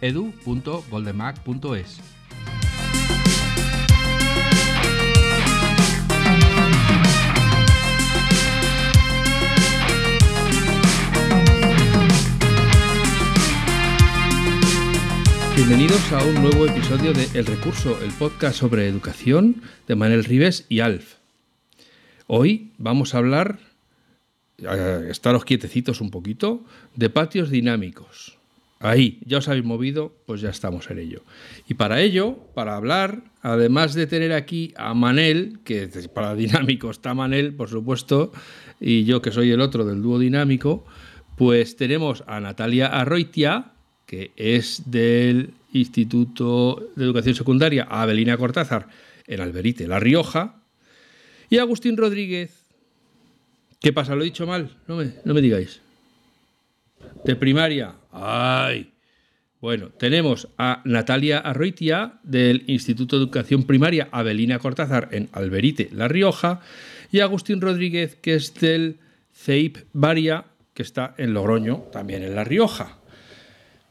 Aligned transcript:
edu.goldenmac.es. 0.00 2.00
Bienvenidos 15.56 16.12
a 16.12 16.24
un 16.24 16.34
nuevo 16.36 16.66
episodio 16.66 17.12
de 17.12 17.28
El 17.34 17.44
Recurso, 17.44 18.00
el 18.02 18.10
podcast 18.12 18.58
sobre 18.58 18.86
educación 18.86 19.62
de 19.86 19.96
Manuel 19.96 20.24
Rives 20.24 20.64
y 20.68 20.80
Alf. 20.80 21.16
Hoy 22.26 22.72
vamos 22.78 23.14
a 23.14 23.18
hablar, 23.18 23.58
eh, 24.58 25.08
estaros 25.10 25.44
quietecitos 25.44 26.00
un 26.00 26.10
poquito, 26.10 26.64
de 26.94 27.10
patios 27.10 27.50
dinámicos. 27.50 28.37
Ahí, 28.80 29.18
ya 29.26 29.38
os 29.38 29.48
habéis 29.48 29.64
movido, 29.64 30.14
pues 30.24 30.40
ya 30.40 30.50
estamos 30.50 30.88
en 30.90 31.00
ello. 31.00 31.22
Y 31.68 31.74
para 31.74 32.00
ello, 32.00 32.38
para 32.54 32.76
hablar, 32.76 33.24
además 33.42 33.94
de 33.94 34.06
tener 34.06 34.32
aquí 34.32 34.72
a 34.76 34.94
Manel, 34.94 35.58
que 35.64 35.88
para 36.14 36.34
dinámico 36.36 36.90
está 36.90 37.12
Manel, 37.12 37.54
por 37.54 37.68
supuesto, 37.68 38.32
y 38.80 39.04
yo 39.04 39.20
que 39.20 39.32
soy 39.32 39.50
el 39.50 39.60
otro 39.60 39.84
del 39.84 40.00
dúo 40.00 40.18
dinámico, 40.18 40.86
pues 41.36 41.76
tenemos 41.76 42.22
a 42.28 42.40
Natalia 42.40 42.86
Arroitia, 42.86 43.72
que 44.06 44.30
es 44.36 44.82
del 44.86 45.50
Instituto 45.72 46.90
de 46.94 47.04
Educación 47.04 47.34
Secundaria 47.34 47.86
Abelina 47.90 48.36
Cortázar 48.36 48.88
en 49.26 49.40
Alberite, 49.40 49.88
La 49.88 50.00
Rioja, 50.00 50.62
y 51.50 51.58
Agustín 51.58 51.96
Rodríguez. 51.96 52.52
¿Qué 53.80 53.92
pasa? 53.92 54.14
¿Lo 54.14 54.22
he 54.22 54.26
dicho 54.26 54.46
mal? 54.46 54.76
No 54.86 54.96
me, 54.96 55.12
no 55.24 55.34
me 55.34 55.40
digáis. 55.40 55.80
De 57.24 57.36
primaria. 57.36 57.94
¡Ay! 58.12 58.92
Bueno, 59.60 59.88
tenemos 59.88 60.48
a 60.56 60.82
Natalia 60.84 61.38
Arroitia 61.38 62.20
del 62.22 62.62
Instituto 62.68 63.16
de 63.16 63.24
Educación 63.24 63.64
Primaria 63.64 64.08
Abelina 64.12 64.58
Cortázar 64.60 65.08
en 65.12 65.28
Alberite, 65.32 65.88
La 65.92 66.06
Rioja, 66.06 66.60
y 67.10 67.20
Agustín 67.20 67.60
Rodríguez, 67.60 68.14
que 68.14 68.34
es 68.34 68.54
del 68.54 68.98
CEIP 69.34 69.78
Varia, 69.92 70.44
que 70.74 70.82
está 70.82 71.14
en 71.18 71.34
Logroño, 71.34 71.86
también 71.90 72.22
en 72.22 72.36
La 72.36 72.44
Rioja 72.44 72.98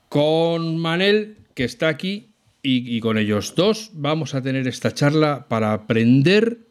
con 0.10 0.78
Manel, 0.78 1.38
que 1.54 1.64
está 1.64 1.88
aquí, 1.90 2.34
y, 2.70 3.00
con 3.00 3.18
ellos 3.18 3.56
dos 3.56 3.92
vamos 3.94 4.36
a 4.36 4.42
tener 4.42 4.68
esta 4.68 4.94
charla 4.94 5.46
para 5.48 5.72
aprender 5.72 6.68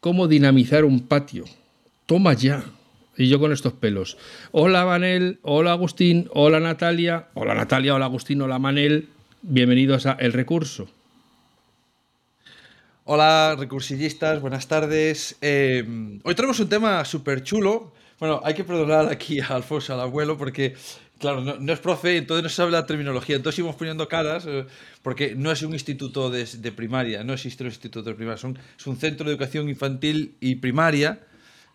cómo 0.00 0.26
dinamizar 0.26 0.84
un 0.84 1.06
patio. 1.06 1.44
Toma 2.06 2.32
ya. 2.32 2.64
Y 3.18 3.28
yo 3.28 3.40
con 3.40 3.52
estos 3.52 3.72
pelos. 3.72 4.16
Hola 4.52 4.86
Manel, 4.86 5.40
hola 5.42 5.72
Agustín, 5.72 6.30
hola 6.32 6.60
Natalia, 6.60 7.26
hola 7.34 7.52
Natalia, 7.52 7.96
hola 7.96 8.04
Agustín, 8.04 8.40
hola 8.40 8.60
Manel. 8.60 9.08
Bienvenidos 9.42 10.06
a 10.06 10.12
El 10.12 10.32
Recurso. 10.32 10.88
Hola 13.04 13.56
recursillistas, 13.58 14.40
buenas 14.40 14.68
tardes. 14.68 15.36
Eh, 15.40 15.84
hoy 16.22 16.34
tenemos 16.36 16.60
un 16.60 16.68
tema 16.68 17.04
súper 17.04 17.42
chulo. 17.42 17.90
Bueno, 18.20 18.40
hay 18.44 18.54
que 18.54 18.62
perdonar 18.62 19.10
aquí 19.10 19.40
a 19.40 19.48
Alfonso, 19.48 19.94
al 19.94 20.00
abuelo, 20.00 20.38
porque 20.38 20.76
Claro, 21.18 21.40
no, 21.40 21.72
es 21.72 21.80
profe, 21.80 22.16
entonces 22.16 22.44
no 22.44 22.48
sabe 22.48 22.70
la 22.70 22.86
terminología. 22.86 23.34
Entonces 23.34 23.58
íbamos 23.58 23.74
poniendo 23.74 24.06
caras, 24.06 24.44
eh, 24.46 24.66
porque 25.02 25.34
no 25.34 25.50
es 25.50 25.62
un 25.62 25.72
instituto 25.72 26.30
de, 26.30 26.46
primaria, 26.70 27.24
no 27.24 27.32
existe 27.32 27.64
un 27.64 27.70
instituto 27.70 28.10
de 28.10 28.14
primaria, 28.14 28.36
es 28.36 28.86
un 28.86 28.96
centro 28.96 29.26
de 29.26 29.32
educación 29.32 29.68
infantil 29.68 30.36
y 30.38 30.54
primaria, 30.54 31.18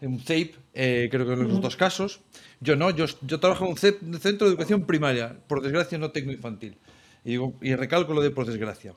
un 0.08 0.20
CEIP, 0.20 0.56
eh, 0.74 1.08
creo 1.12 1.26
que 1.26 1.34
en 1.34 1.48
los 1.48 1.62
dos 1.62 1.76
casos. 1.76 2.22
Yo 2.60 2.76
no, 2.76 2.90
yo, 2.90 3.06
yo 3.22 3.40
trabajo 3.40 3.66
en 3.66 3.72
un 3.72 3.78
centro 4.20 4.48
de 4.48 4.54
educación 4.54 4.86
primaria, 4.86 5.36
por 5.48 5.62
desgracia 5.62 5.98
no 5.98 6.12
tengo 6.12 6.32
infantil. 6.32 6.78
Y, 7.26 7.36
y 7.62 7.76
recalco 7.76 8.14
lo 8.14 8.22
de 8.22 8.32
por 8.32 8.46
desgracia. 8.46 8.94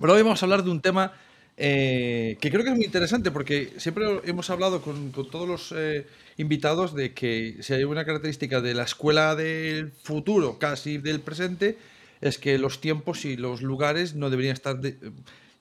Pero 0.00 0.14
hoy 0.14 0.22
vamos 0.22 0.42
a 0.42 0.46
hablar 0.46 0.62
de 0.62 0.70
un 0.70 0.80
tema 0.80 1.12
eh, 1.60 2.38
que 2.40 2.52
creo 2.52 2.62
que 2.62 2.70
es 2.70 2.76
muy 2.76 2.84
interesante 2.84 3.32
porque 3.32 3.72
siempre 3.78 4.04
hemos 4.22 4.48
hablado 4.48 4.80
con, 4.80 5.10
todos 5.10 5.48
los 5.48 5.74
eh, 5.76 6.06
invitados 6.36 6.94
de 6.94 7.12
que 7.14 7.56
si 7.62 7.74
hay 7.74 7.82
una 7.82 8.04
característica 8.04 8.60
de 8.60 8.74
la 8.74 8.84
escuela 8.84 9.34
del 9.34 9.90
futuro, 9.90 10.60
casi 10.60 10.98
del 10.98 11.20
presente, 11.20 11.76
es 12.20 12.38
que 12.38 12.58
los 12.58 12.80
tiempos 12.80 13.24
y 13.24 13.36
los 13.36 13.60
lugares 13.60 14.14
no 14.14 14.30
deberían 14.30 14.54
estar 14.54 14.78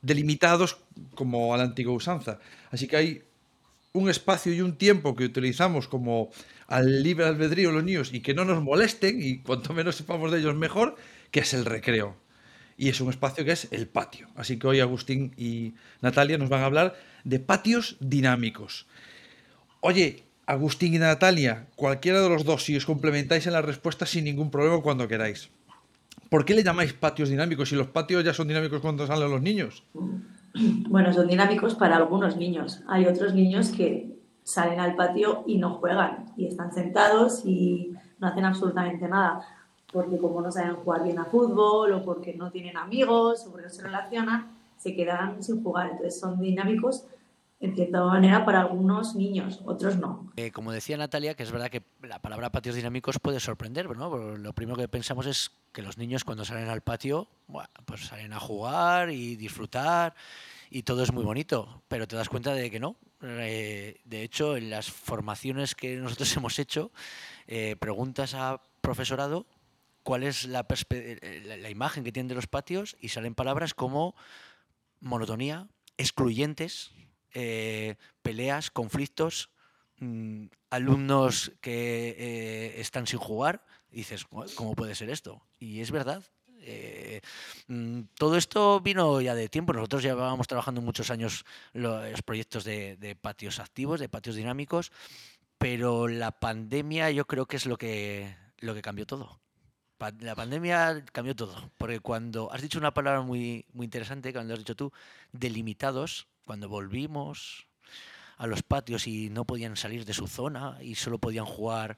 delimitados 0.04 0.78
como 1.16 1.56
a 1.56 1.58
la 1.58 1.64
antigua 1.64 1.94
usanza. 1.94 2.40
Así 2.70 2.88
que 2.88 2.98
hay 2.98 3.24
un 3.94 4.10
espacio 4.10 4.54
y 4.54 4.62
un 4.62 4.78
tiempo 4.78 5.16
que 5.16 5.26
utilizamos 5.26 5.88
como 5.88 6.30
al 6.68 7.04
libre 7.04 7.26
albedrío 7.26 7.72
los 7.72 7.84
niños 7.84 8.14
y 8.14 8.22
que 8.22 8.34
no 8.34 8.46
nos 8.46 8.62
molesten 8.62 9.22
y 9.22 9.40
cuanto 9.40 9.74
menos 9.74 9.96
sepamos 9.96 10.32
de 10.32 10.40
ellos 10.40 10.56
mejor, 10.56 10.96
que 11.32 11.40
es 11.40 11.54
el 11.54 11.66
recreo 11.66 12.16
y 12.78 12.90
es 12.90 13.02
un 13.02 13.10
espacio 13.10 13.44
que 13.44 13.52
es 13.52 13.68
el 13.72 13.88
patio. 13.88 14.30
Así 14.36 14.58
que 14.58 14.68
hoy 14.68 14.80
Agustín 14.80 15.34
y 15.36 15.74
Natalia 16.02 16.38
nos 16.38 16.50
van 16.50 16.62
a 16.62 16.66
hablar 16.66 16.96
de 17.24 17.40
patios 17.40 17.98
dinámicos. 18.00 18.86
Oye, 19.82 20.24
Agustín 20.46 20.94
y 20.94 21.00
Natalia, 21.00 21.68
cualquiera 21.76 22.22
de 22.22 22.30
los 22.30 22.46
dos, 22.46 22.64
si 22.64 22.78
os 22.78 22.86
complementáis 22.86 23.48
en 23.48 23.54
la 23.54 23.62
respuesta 23.62 24.06
sin 24.06 24.26
ningún 24.26 24.52
problema 24.52 24.82
cuando 24.82 25.08
queráis. 25.08 25.50
¿Por 26.30 26.46
qué 26.46 26.54
le 26.54 26.64
llamáis 26.64 26.94
patios 26.94 27.30
dinámicos 27.30 27.70
si 27.70 27.76
los 27.76 27.88
patios 27.88 28.24
ya 28.24 28.34
son 28.34 28.48
dinámicos 28.48 28.82
cuando 28.82 29.08
salen 29.08 29.32
los 29.32 29.42
niños? 29.42 29.84
Bueno, 30.90 31.14
son 31.14 31.28
dinámicos 31.28 31.76
para 31.76 31.98
algunos 31.98 32.38
niños. 32.38 32.84
Hay 32.88 33.06
otros 33.06 33.34
niños 33.34 33.72
que 33.72 34.18
salen 34.44 34.80
al 34.80 34.96
patio 34.96 35.44
y 35.46 35.58
no 35.58 35.76
juegan 35.76 36.26
y 36.38 36.46
están 36.46 36.72
sentados 36.74 37.46
y 37.46 37.94
no 38.20 38.28
hacen 38.28 38.46
absolutamente 38.46 39.08
nada 39.08 39.46
porque 39.92 40.18
como 40.18 40.42
no 40.42 40.52
saben 40.52 40.76
jugar 40.76 41.04
bien 41.04 41.20
a 41.20 41.26
fútbol 41.26 41.94
o 41.94 42.04
porque 42.04 42.34
no 42.34 42.52
tienen 42.52 42.78
amigos 42.78 43.46
o 43.46 43.52
porque 43.52 43.68
no 43.68 43.70
se 43.70 43.84
relacionan, 43.84 44.48
se 44.78 44.96
quedan 44.96 45.42
sin 45.42 45.64
jugar. 45.64 45.92
Entonces 45.92 46.20
son 46.20 46.40
dinámicos 46.40 47.06
en 47.60 47.76
cierta 47.76 48.04
manera 48.04 48.46
para 48.46 48.62
algunos 48.62 49.16
niños, 49.16 49.62
otros 49.66 49.98
no. 49.98 50.32
Eh, 50.36 50.52
como 50.52 50.72
decía 50.72 50.96
Natalia, 50.96 51.34
que 51.34 51.44
es 51.44 51.52
verdad 51.52 51.70
que 51.70 51.82
la 52.04 52.22
palabra 52.22 52.52
patios 52.52 52.76
dinámicos 52.76 53.20
puede 53.20 53.40
sorprender, 53.40 53.90
¿no? 53.98 54.38
lo 54.38 54.54
primero 54.54 54.78
que 54.78 54.88
pensamos 54.88 55.26
es 55.26 55.52
que 55.72 55.82
los 55.82 55.98
niños 55.98 56.24
cuando 56.24 56.46
salen 56.46 56.70
al 56.70 56.82
patio, 56.82 57.28
pues 57.86 58.06
salen 58.06 58.34
a 58.34 58.40
jugar 58.40 59.10
y 59.10 59.36
disfrutar 59.36 60.14
y 60.70 60.84
todo 60.84 61.04
es 61.04 61.12
muy 61.12 61.24
bonito, 61.24 61.82
pero 61.88 62.08
te 62.08 62.16
das 62.16 62.30
cuenta 62.30 62.54
de 62.54 62.70
que 62.70 62.80
no. 62.80 62.96
Eh, 63.22 64.00
de 64.06 64.24
hecho, 64.24 64.58
en 64.58 64.70
las 64.70 64.92
formaciones 64.92 65.74
que 65.74 65.96
nosotros 65.96 66.36
hemos 66.38 66.60
hecho, 66.60 66.92
eh, 67.48 67.76
preguntas 67.80 68.34
a 68.36 68.62
profesorado 68.82 69.48
cuál 70.04 70.24
es 70.24 70.46
la, 70.46 70.66
la, 71.44 71.70
imagen 71.70 72.04
que 72.04 72.12
tienen 72.12 72.30
de 72.30 72.36
los 72.36 72.48
patios 72.48 72.96
y 73.02 73.10
salen 73.10 73.36
palabras 73.36 73.74
como 73.74 74.16
monotonía, 75.02 75.68
excluyentes, 75.98 76.92
eh, 77.40 77.96
peleas, 78.24 78.72
conflictos, 78.72 79.52
mm, 80.00 80.46
alumnos 80.72 81.52
que 81.62 82.16
eh, 82.18 82.82
están 82.82 83.06
sin 83.06 83.20
jugar. 83.20 83.64
Dices, 83.92 84.26
¿cómo 84.56 84.74
puede 84.74 84.96
ser 84.96 85.12
esto? 85.12 85.40
Y 85.60 85.82
es 85.82 85.92
verdad. 85.92 86.24
Eh, 86.62 87.22
mm, 87.68 88.02
todo 88.16 88.38
esto 88.38 88.82
vino 88.82 89.22
ya 89.22 89.36
de 89.36 89.50
tiempo. 89.50 89.72
Nosotros 89.72 90.02
llevábamos 90.02 90.48
trabajando 90.48 90.82
muchos 90.82 91.12
años 91.12 91.46
los 91.74 92.24
proyectos 92.24 92.64
de, 92.64 92.98
de 92.98 93.16
patios 93.16 93.60
activos, 93.60 94.00
de 94.00 94.10
patios 94.10 94.36
dinámicos, 94.36 94.92
pero 95.60 96.08
la 96.08 96.32
pandemia 96.32 97.12
yo 97.12 97.26
creo 97.28 97.46
que 97.46 97.58
es 97.58 97.68
lo 97.68 97.78
que, 97.78 98.36
lo 98.62 98.74
que 98.74 98.82
cambió 98.82 99.06
todo 99.06 99.40
la 100.20 100.36
pandemia 100.36 101.04
cambió 101.12 101.36
todo, 101.36 101.72
porque 101.78 102.00
cuando 102.00 102.52
has 102.54 102.62
dicho 102.62 102.78
una 102.78 102.94
palabra 102.94 103.22
muy, 103.22 103.66
muy 103.74 103.86
interesante, 103.86 104.32
cuando 104.32 104.54
has 104.54 104.60
dicho 104.60 104.76
tú, 104.76 104.92
delimitados, 105.32 106.28
cuando 106.48 106.70
volvimos 106.70 107.68
a 108.38 108.48
los 108.48 108.64
patios 108.64 109.06
y 109.06 109.30
no 109.30 109.46
podían 109.46 109.76
salir 109.76 110.06
de 110.06 110.14
su 110.14 110.28
zona 110.28 110.78
y 110.82 110.96
solo 110.96 111.20
podían 111.20 111.46
jugar 111.46 111.98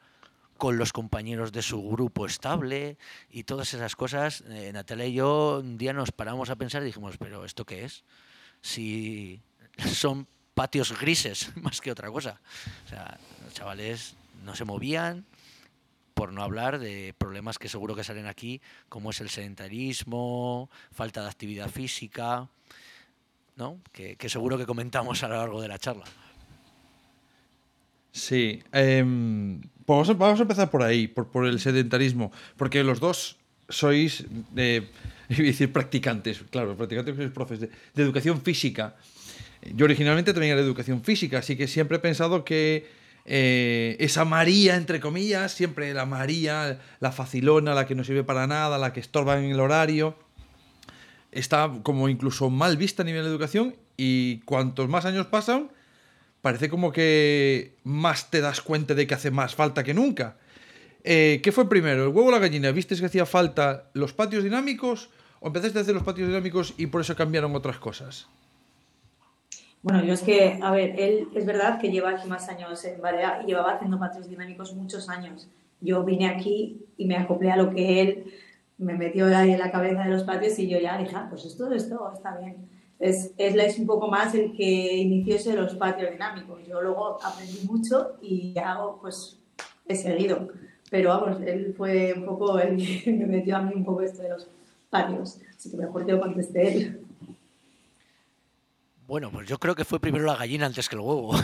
con 0.58 0.78
los 0.78 0.92
compañeros 0.92 1.54
de 1.54 1.62
su 1.62 1.82
grupo 1.90 2.26
estable 2.26 2.98
y 3.30 3.44
todas 3.44 3.74
esas 3.74 3.96
cosas, 3.96 4.44
eh, 4.50 4.72
Natalia 4.74 5.06
y 5.06 5.14
yo 5.14 5.60
un 5.64 5.78
día 5.78 5.94
nos 5.94 6.12
paramos 6.12 6.50
a 6.50 6.58
pensar 6.58 6.82
y 6.82 6.86
dijimos, 6.86 7.16
pero 7.18 7.46
¿esto 7.46 7.64
qué 7.64 7.86
es? 7.86 8.04
Si 8.62 9.42
son 9.78 10.28
patios 10.54 11.00
grises 11.00 11.56
más 11.56 11.80
que 11.80 11.92
otra 11.92 12.10
cosa. 12.10 12.42
O 12.86 12.90
sea, 12.90 13.18
los 13.46 13.54
chavales 13.54 14.16
no 14.44 14.56
se 14.56 14.66
movían, 14.66 15.26
por 16.14 16.34
no 16.34 16.44
hablar 16.44 16.80
de 16.80 17.16
problemas 17.18 17.58
que 17.58 17.70
seguro 17.70 17.96
que 17.96 18.04
salen 18.04 18.26
aquí, 18.26 18.62
como 18.90 19.12
es 19.12 19.22
el 19.22 19.30
sedentarismo, 19.30 20.70
falta 20.92 21.22
de 21.22 21.30
actividad 21.30 21.70
física, 21.70 22.50
¿no? 23.60 23.80
que, 23.92 24.18
seguro 24.30 24.58
que 24.58 24.66
comentamos 24.66 25.22
a 25.24 25.28
lo 25.28 25.36
largo 25.36 25.62
de 25.62 25.68
la 25.68 25.78
charla. 25.78 26.06
Sí, 28.12 28.64
em, 28.72 29.62
pues 29.86 30.18
vamos, 30.18 30.40
a 30.40 30.42
empezar 30.42 30.72
por 30.72 30.82
ahí, 30.82 31.08
por, 31.08 31.46
el 31.46 31.60
sedentarismo, 31.60 32.32
porque 32.58 32.84
los 32.84 33.00
dos 33.00 33.38
sois, 33.68 34.26
decir 35.28 35.72
practicantes, 35.72 36.42
claro, 36.50 36.76
practicantes 36.76 37.16
sois 37.16 37.32
profes 37.32 37.60
de, 37.60 37.68
de 37.68 38.04
educación 38.04 38.42
física. 38.42 38.96
Yo 39.76 39.86
originalmente 39.86 40.34
también 40.34 40.54
era 40.54 40.62
de 40.62 40.68
educación 40.68 41.04
física, 41.04 41.40
así 41.40 41.56
que 41.56 41.68
siempre 41.68 41.98
he 41.98 42.00
pensado 42.00 42.44
que 42.44 42.88
eh, 43.32 43.96
esa 44.00 44.26
María, 44.26 44.76
entre 44.76 45.00
comillas, 45.00 45.52
siempre 45.52 45.94
la 45.94 46.08
María, 46.08 46.80
la 47.00 47.12
facilona, 47.12 47.76
la 47.76 47.86
que 47.86 47.94
no 47.94 48.04
sirve 48.04 48.24
para 48.24 48.48
nada, 48.48 48.80
la 48.80 48.92
que 48.92 49.00
estorba 49.00 49.38
en 49.38 49.52
el 49.52 49.60
horario, 49.60 50.18
está 51.32 51.72
como 51.84 52.10
incluso 52.10 52.50
mal 52.50 52.78
vista 52.78 53.04
a 53.04 53.06
nivel 53.06 53.24
de 53.24 53.30
educación 53.30 53.76
y 53.98 54.40
cuantos 54.42 54.90
más 54.90 55.06
años 55.06 55.28
pasan, 55.28 55.70
parece 56.42 56.70
como 56.70 56.92
que 56.92 57.76
más 57.84 58.32
te 58.32 58.42
das 58.42 58.62
cuenta 58.62 58.96
de 58.96 59.08
que 59.08 59.14
hace 59.14 59.32
más 59.32 59.56
falta 59.56 59.84
que 59.84 59.94
nunca. 59.94 60.38
Eh, 61.04 61.40
¿Qué 61.44 61.52
fue 61.52 61.70
primero, 61.70 62.04
el 62.04 62.10
huevo 62.10 62.28
o 62.28 62.32
la 62.32 62.40
gallina? 62.40 62.72
¿Viste 62.72 62.96
que 62.96 63.06
hacía 63.06 63.26
falta 63.26 63.90
los 63.94 64.14
patios 64.14 64.44
dinámicos 64.44 65.10
o 65.40 65.48
empezaste 65.48 65.80
a 65.80 65.82
hacer 65.82 65.94
los 65.94 66.04
patios 66.04 66.28
dinámicos 66.28 66.74
y 66.78 66.88
por 66.88 67.02
eso 67.02 67.16
cambiaron 67.16 67.56
otras 67.56 67.78
cosas? 67.78 68.28
Bueno, 69.82 70.04
yo 70.04 70.14
es 70.14 70.22
que, 70.22 70.60
a 70.62 70.72
ver, 70.72 71.00
él 71.00 71.30
es 71.34 71.46
verdad 71.46 71.80
que 71.80 71.90
lleva 71.90 72.10
aquí 72.10 72.28
más 72.28 72.50
años 72.50 72.84
en 72.84 73.02
Barea 73.02 73.42
y 73.44 73.48
llevaba 73.48 73.76
haciendo 73.76 73.98
patios 73.98 74.28
dinámicos 74.30 74.74
muchos 74.74 75.08
años. 75.08 75.48
Yo 75.80 76.04
vine 76.04 76.28
aquí 76.28 76.82
y 76.98 77.06
me 77.06 77.16
acoplé 77.16 77.52
a 77.52 77.56
lo 77.56 77.74
que 77.74 78.02
él 78.02 78.26
me 78.80 78.96
metió 78.96 79.26
ahí 79.26 79.52
en 79.52 79.60
la 79.60 79.72
cabeza 79.72 80.04
de 80.04 80.10
los 80.10 80.24
patios 80.24 80.58
y 80.58 80.68
yo 80.68 80.80
ya 80.80 80.98
dije, 80.98 81.16
ah, 81.16 81.28
pues 81.30 81.46
esto, 81.46 81.72
esto 81.72 82.12
está 82.14 82.38
bien. 82.38 82.68
Es, 82.98 83.32
es, 83.38 83.56
es 83.56 83.80
un 83.80 83.86
poco 83.86 84.08
más 84.08 84.34
el 84.34 84.56
que 84.56 84.98
inició 84.98 85.36
ese 85.36 85.54
los 85.54 85.76
patios 85.76 86.12
dinámicos. 86.12 86.66
Yo 86.68 86.82
luego 86.82 87.24
aprendí 87.24 87.66
mucho 87.66 88.18
y 88.22 88.58
hago, 88.58 89.00
pues, 89.02 89.38
he 89.88 89.96
seguido. 89.96 90.50
Pero 90.90 91.10
vamos, 91.10 91.42
él 91.42 91.74
fue 91.78 92.14
un 92.14 92.26
poco 92.26 92.58
el 92.60 92.78
que 92.78 93.12
me 93.12 93.26
metió 93.26 93.58
a 93.58 93.62
mí 93.62 93.74
un 93.76 93.86
poco 93.86 94.02
esto 94.02 94.24
de 94.24 94.30
los 94.30 94.48
patios. 94.90 95.40
Así 95.56 95.70
que 95.70 95.78
mejor 95.78 96.06
te 96.06 96.14
lo 96.14 96.22
contesté 96.22 96.74
él. 96.74 97.06
Bueno, 99.08 99.32
pues 99.32 99.48
yo 99.48 99.58
creo 99.60 99.76
que 99.76 99.86
fue 99.86 100.00
primero 100.00 100.26
la 100.26 100.36
gallina 100.36 100.66
antes 100.66 100.88
que 100.88 100.96
el 100.96 101.02
huevo. 101.02 101.34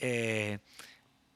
Eh, 0.00 0.58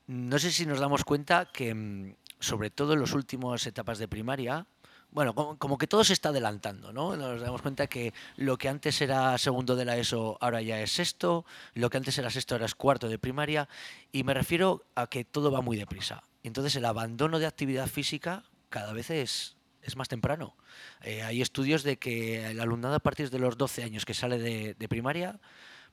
no 0.06 0.38
sé 0.38 0.52
si 0.52 0.66
nos 0.66 0.78
damos 0.78 1.04
cuenta 1.04 1.48
que, 1.52 1.74
mm, 1.74 2.14
sobre 2.42 2.70
todo 2.70 2.92
en 2.92 3.00
las 3.00 3.12
últimas 3.12 3.66
etapas 3.66 3.98
de 3.98 4.08
primaria, 4.08 4.66
bueno, 5.12 5.34
como, 5.34 5.76
que 5.76 5.86
todo 5.86 6.04
se 6.04 6.14
está 6.14 6.30
adelantando, 6.30 6.90
¿no? 6.90 7.14
Nos 7.16 7.42
damos 7.42 7.60
cuenta 7.60 7.86
que 7.86 8.14
lo 8.36 8.56
que 8.56 8.70
antes 8.70 8.98
era 9.02 9.36
segundo 9.36 9.76
de 9.76 9.84
la 9.84 9.98
ESO 9.98 10.38
ahora 10.40 10.62
ya 10.62 10.80
es 10.80 10.90
sexto, 10.92 11.44
lo 11.74 11.90
que 11.90 11.98
antes 11.98 12.16
era 12.16 12.30
sexto 12.30 12.54
ahora 12.54 12.64
es 12.64 12.74
cuarto 12.74 13.10
de 13.10 13.18
primaria, 13.18 13.68
y 14.10 14.24
me 14.24 14.32
refiero 14.32 14.86
a 14.94 15.06
que 15.08 15.24
todo 15.24 15.50
va 15.50 15.60
muy 15.60 15.76
deprisa. 15.76 16.22
Entonces 16.42 16.76
el 16.76 16.86
abandono 16.86 17.38
de 17.38 17.46
actividad 17.46 17.88
física 17.88 18.44
cada 18.70 18.94
vez 18.94 19.10
es, 19.10 19.56
es 19.82 19.96
más 19.96 20.08
temprano. 20.08 20.56
Eh, 21.02 21.22
hay 21.22 21.42
estudios 21.42 21.82
de 21.82 21.98
que 21.98 22.50
el 22.50 22.60
alumnado 22.60 22.94
a 22.94 23.00
partir 23.00 23.28
de 23.28 23.38
los 23.38 23.58
12 23.58 23.84
años 23.84 24.06
que 24.06 24.14
sale 24.14 24.38
de, 24.38 24.88
primaria, 24.88 25.38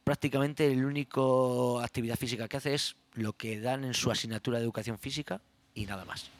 prácticamente 0.05 0.73
la 0.73 0.87
única 0.87 1.21
actividad 1.83 2.15
física 2.15 2.47
que 2.47 2.55
hace 2.55 2.73
es 2.73 2.95
lo 3.13 3.33
que 3.33 3.59
dan 3.59 3.83
en 3.83 3.93
su 3.93 4.11
asignatura 4.11 4.59
de 4.59 4.63
educación 4.63 4.97
física 4.97 5.41
y 5.73 5.85
nada 5.85 6.05
más. 6.05 6.31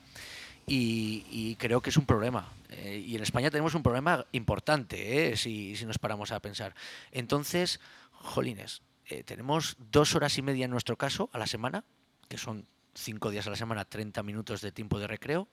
Y, 0.70 1.56
creo 1.56 1.82
que 1.82 1.90
es 1.90 1.98
un 1.98 2.06
problema. 2.06 2.48
Eh, 2.70 3.04
y 3.06 3.16
en 3.16 3.24
España 3.24 3.50
tenemos 3.50 3.74
un 3.76 3.84
problema 3.84 4.26
importante, 4.32 5.32
eh, 5.32 5.38
si, 5.38 5.74
nos 5.86 5.98
paramos 5.98 6.32
a 6.32 6.40
pensar. 6.40 6.76
Entonces, 7.12 7.80
jolines, 8.12 8.82
tenemos 9.26 9.76
dos 9.92 10.14
horas 10.16 10.38
y 10.38 10.44
media 10.44 10.66
en 10.66 10.72
nuestro 10.72 10.96
caso 10.96 11.30
a 11.34 11.40
la 11.40 11.48
semana, 11.48 11.84
que 12.28 12.38
son 12.38 12.68
cinco 12.94 13.32
días 13.32 13.48
a 13.48 13.50
la 13.50 13.56
semana, 13.56 13.86
30 13.86 14.22
minutos 14.22 14.62
de 14.62 14.72
tiempo 14.72 15.00
de 15.00 15.08
recreo 15.08 15.48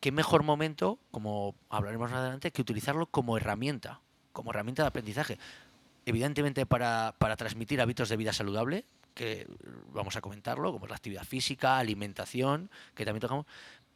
qué 0.00 0.12
mejor 0.12 0.42
momento, 0.42 0.98
como 1.10 1.54
hablaremos 1.70 2.10
más 2.10 2.20
adelante, 2.20 2.50
que 2.50 2.62
utilizarlo 2.62 3.06
como 3.06 3.36
herramienta, 3.36 4.00
como 4.32 4.50
herramienta 4.50 4.82
de 4.82 4.88
aprendizaje. 4.88 5.38
Evidentemente 6.04 6.66
para, 6.66 7.14
transmitir 7.36 7.80
hábitos 7.80 8.08
de 8.08 8.16
vida 8.16 8.32
saludable, 8.32 8.84
que 9.14 9.48
vamos 9.92 10.14
a 10.16 10.20
comentarlo, 10.20 10.72
como 10.72 10.86
la 10.86 10.94
actividad 10.94 11.24
física, 11.24 11.78
alimentación, 11.78 12.70
que 12.94 13.04
también 13.04 13.22
tocamos, 13.22 13.46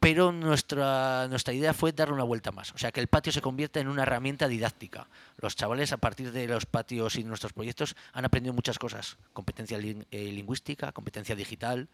pero 0.01 0.33
nuestra, 0.33 1.29
nuestra 1.29 1.53
idea 1.53 1.75
fue 1.75 1.93
darle 1.93 2.15
una 2.15 2.25
vuelta 2.25 2.51
más, 2.53 2.73
o 2.73 2.79
sea, 2.79 2.91
que 2.91 3.01
el 3.01 3.09
patio 3.09 3.33
se 3.33 3.43
convierta 3.43 3.81
en 3.81 3.89
una 3.89 4.03
herramienta 4.03 4.49
didáctica. 4.49 5.07
Los 5.37 5.57
chavales 5.57 5.93
a 5.93 5.99
partir 5.99 6.33
de 6.33 6.49
los 6.49 6.65
patios 6.65 7.17
y 7.17 7.25
nuestros 7.25 7.53
proyectos 7.53 7.95
han 8.15 8.25
aprendido 8.25 8.55
muchas 8.55 8.79
cosas, 8.79 9.19
competencia 9.35 9.79
eh, 9.79 10.33
lingüística, 10.33 10.91
competencia 10.93 11.37
digital, 11.37 11.89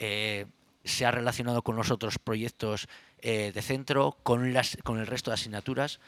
eh, 0.00 0.46
se 0.82 1.06
ha 1.06 1.12
relacionado 1.12 1.62
con 1.62 1.76
los 1.76 1.92
otros 1.92 2.18
proyectos 2.18 2.88
eh, 3.20 3.52
de 3.54 3.62
centro, 3.62 4.16
con, 4.24 4.52
las, 4.52 4.76
con 4.82 4.98
el 4.98 5.06
resto 5.06 5.30
de 5.30 5.34
asignaturas. 5.34 6.00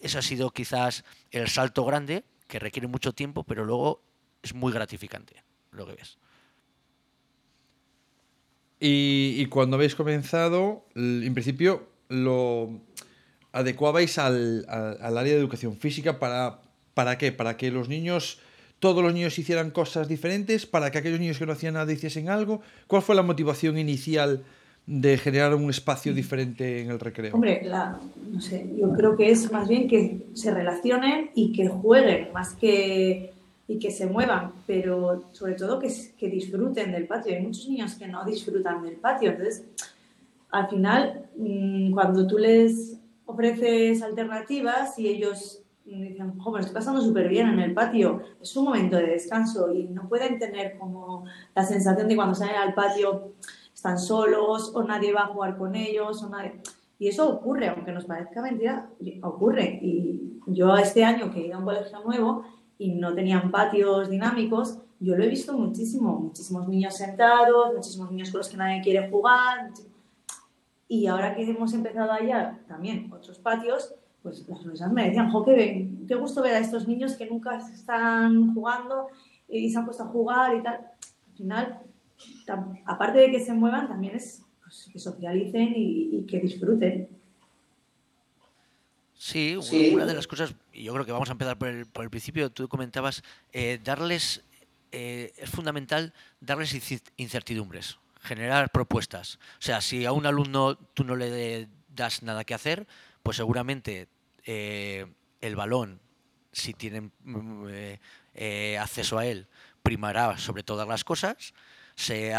Eso 0.00 0.18
ha 0.18 0.22
sido 0.22 0.50
quizás 0.50 1.04
el 1.30 1.48
salto 1.48 1.84
grande, 1.84 2.24
que 2.48 2.58
requiere 2.58 2.86
mucho 2.86 3.12
tiempo, 3.12 3.44
pero 3.44 3.66
luego 3.66 4.00
es 4.42 4.54
muy 4.54 4.72
gratificante 4.72 5.42
lo 5.72 5.86
que 5.86 5.96
ves. 5.96 6.16
Y, 8.78 9.46
cuando 9.46 9.76
habéis 9.76 9.94
comenzado, 9.94 10.84
en 10.94 11.32
principio 11.32 11.88
lo 12.08 12.80
adecuabais 13.52 14.18
al, 14.18 14.66
al, 14.68 15.18
área 15.18 15.32
de 15.32 15.38
educación 15.38 15.76
física 15.76 16.18
para, 16.18 16.60
para 16.92 17.16
qué? 17.16 17.32
Para 17.32 17.56
que 17.56 17.70
los 17.70 17.88
niños, 17.88 18.38
todos 18.78 19.02
los 19.02 19.14
niños 19.14 19.38
hicieran 19.38 19.70
cosas 19.70 20.08
diferentes, 20.08 20.66
para 20.66 20.90
que 20.90 20.98
aquellos 20.98 21.18
niños 21.18 21.38
que 21.38 21.46
no 21.46 21.52
hacían 21.52 21.74
nada 21.74 21.90
hiciesen 21.90 22.28
algo. 22.28 22.60
¿Cuál 22.86 23.02
fue 23.02 23.14
la 23.14 23.22
motivación 23.22 23.78
inicial 23.78 24.44
de 24.86 25.18
generar 25.18 25.54
un 25.54 25.68
espacio 25.70 26.12
diferente 26.12 26.82
en 26.82 26.90
el 26.90 27.00
recreo? 27.00 27.34
Hombre, 27.34 27.66
no 28.30 28.40
sé, 28.40 28.66
yo 28.78 28.92
creo 28.92 29.16
que 29.16 29.30
es 29.30 29.50
más 29.50 29.68
bien 29.68 29.88
que 29.88 30.26
se 30.34 30.52
relacionen 30.52 31.30
y 31.34 31.52
que 31.52 31.68
jueguen, 31.68 32.32
más 32.32 32.54
que 32.54 33.32
y 33.68 33.78
que 33.78 33.90
se 33.90 34.06
muevan, 34.06 34.52
pero 34.66 35.24
sobre 35.32 35.54
todo 35.54 35.78
que, 35.78 35.92
que 36.16 36.28
disfruten 36.28 36.92
del 36.92 37.06
patio. 37.06 37.34
Hay 37.34 37.42
muchos 37.42 37.68
niños 37.68 37.94
que 37.94 38.06
no 38.06 38.24
disfrutan 38.24 38.82
del 38.82 38.96
patio, 38.96 39.30
entonces 39.30 39.64
al 40.50 40.68
final 40.68 41.28
mm, 41.36 41.92
cuando 41.92 42.26
tú 42.26 42.38
les 42.38 42.98
ofreces 43.24 44.02
alternativas 44.02 44.98
y 44.98 45.08
ellos 45.08 45.62
dicen, 45.84 46.38
joder, 46.38 46.60
estoy 46.60 46.74
pasando 46.74 47.00
súper 47.00 47.28
bien 47.28 47.48
en 47.48 47.60
el 47.60 47.72
patio, 47.72 48.22
es 48.40 48.56
un 48.56 48.64
momento 48.64 48.96
de 48.96 49.06
descanso 49.06 49.72
y 49.72 49.84
no 49.84 50.08
pueden 50.08 50.38
tener 50.38 50.76
como 50.78 51.24
la 51.54 51.64
sensación 51.64 52.08
de 52.08 52.16
cuando 52.16 52.34
salen 52.34 52.56
al 52.56 52.74
patio 52.74 53.32
están 53.72 53.98
solos 53.98 54.72
o 54.74 54.82
nadie 54.82 55.12
va 55.12 55.22
a 55.22 55.26
jugar 55.26 55.56
con 55.56 55.74
ellos 55.74 56.22
o 56.22 56.28
nadie... 56.28 56.60
Y 56.98 57.08
eso 57.08 57.28
ocurre, 57.28 57.68
aunque 57.68 57.92
nos 57.92 58.06
parezca 58.06 58.40
mentira, 58.40 58.88
ocurre. 59.22 59.78
Y 59.82 60.40
yo 60.46 60.74
este 60.78 61.04
año 61.04 61.30
que 61.30 61.40
he 61.40 61.46
ido 61.48 61.56
a 61.56 61.58
un 61.58 61.66
colegio 61.66 62.00
nuevo 62.00 62.46
y 62.78 62.94
no 62.94 63.14
tenían 63.14 63.50
patios 63.50 64.10
dinámicos, 64.10 64.78
yo 64.98 65.16
lo 65.16 65.24
he 65.24 65.28
visto 65.28 65.56
muchísimo, 65.56 66.18
muchísimos 66.18 66.68
niños 66.68 66.96
sentados, 66.96 67.74
muchísimos 67.74 68.10
niños 68.10 68.30
con 68.30 68.38
los 68.38 68.48
que 68.48 68.56
nadie 68.56 68.82
quiere 68.82 69.10
jugar. 69.10 69.70
Y 70.88 71.06
ahora 71.06 71.34
que 71.34 71.42
hemos 71.42 71.74
empezado 71.74 72.12
a 72.12 72.16
hallar 72.16 72.60
también 72.66 73.12
otros 73.12 73.38
patios, 73.38 73.94
pues 74.22 74.46
las 74.48 74.60
profesoras 74.60 74.92
me 74.92 75.06
decían, 75.06 75.30
jo, 75.30 75.44
qué, 75.44 75.90
qué 76.08 76.14
gusto 76.14 76.42
ver 76.42 76.54
a 76.54 76.58
estos 76.58 76.88
niños 76.88 77.14
que 77.14 77.26
nunca 77.26 77.58
están 77.58 78.54
jugando 78.54 79.08
y 79.48 79.70
se 79.70 79.78
han 79.78 79.84
puesto 79.84 80.04
a 80.04 80.06
jugar 80.06 80.56
y 80.56 80.62
tal. 80.62 80.74
Al 80.74 81.36
final, 81.36 81.80
aparte 82.86 83.18
de 83.18 83.30
que 83.30 83.40
se 83.40 83.52
muevan, 83.52 83.88
también 83.88 84.16
es 84.16 84.42
pues, 84.62 84.88
que 84.92 84.98
socialicen 84.98 85.72
y, 85.76 86.24
que 86.26 86.40
disfruten. 86.40 87.08
Sí, 89.26 89.58
una 89.92 90.06
de 90.06 90.14
las 90.14 90.28
cosas, 90.28 90.54
y 90.72 90.84
yo 90.84 90.92
creo 90.92 91.04
que 91.04 91.10
vamos 91.10 91.28
a 91.30 91.32
empezar 91.32 91.58
por 91.58 91.66
el, 91.66 91.84
por 91.86 92.04
el 92.04 92.10
principio, 92.10 92.48
tú 92.48 92.68
comentabas, 92.68 93.24
eh, 93.52 93.80
darles, 93.82 94.44
eh, 94.92 95.32
es 95.36 95.50
fundamental 95.50 96.14
darles 96.40 96.72
incertidumbres, 97.16 97.98
generar 98.22 98.70
propuestas. 98.70 99.40
O 99.58 99.62
sea, 99.62 99.80
si 99.80 100.04
a 100.04 100.12
un 100.12 100.26
alumno 100.26 100.76
tú 100.76 101.02
no 101.02 101.16
le 101.16 101.68
das 101.88 102.22
nada 102.22 102.44
que 102.44 102.54
hacer, 102.54 102.86
pues 103.24 103.36
seguramente 103.36 104.06
eh, 104.44 105.06
el 105.40 105.56
balón, 105.56 106.00
si 106.52 106.72
tienen 106.72 107.10
acceso 108.78 109.18
a 109.18 109.26
él, 109.26 109.48
primará 109.82 110.38
sobre 110.38 110.62
todas 110.62 110.86
las 110.86 111.02
cosas 111.02 111.52
se, 111.96 112.32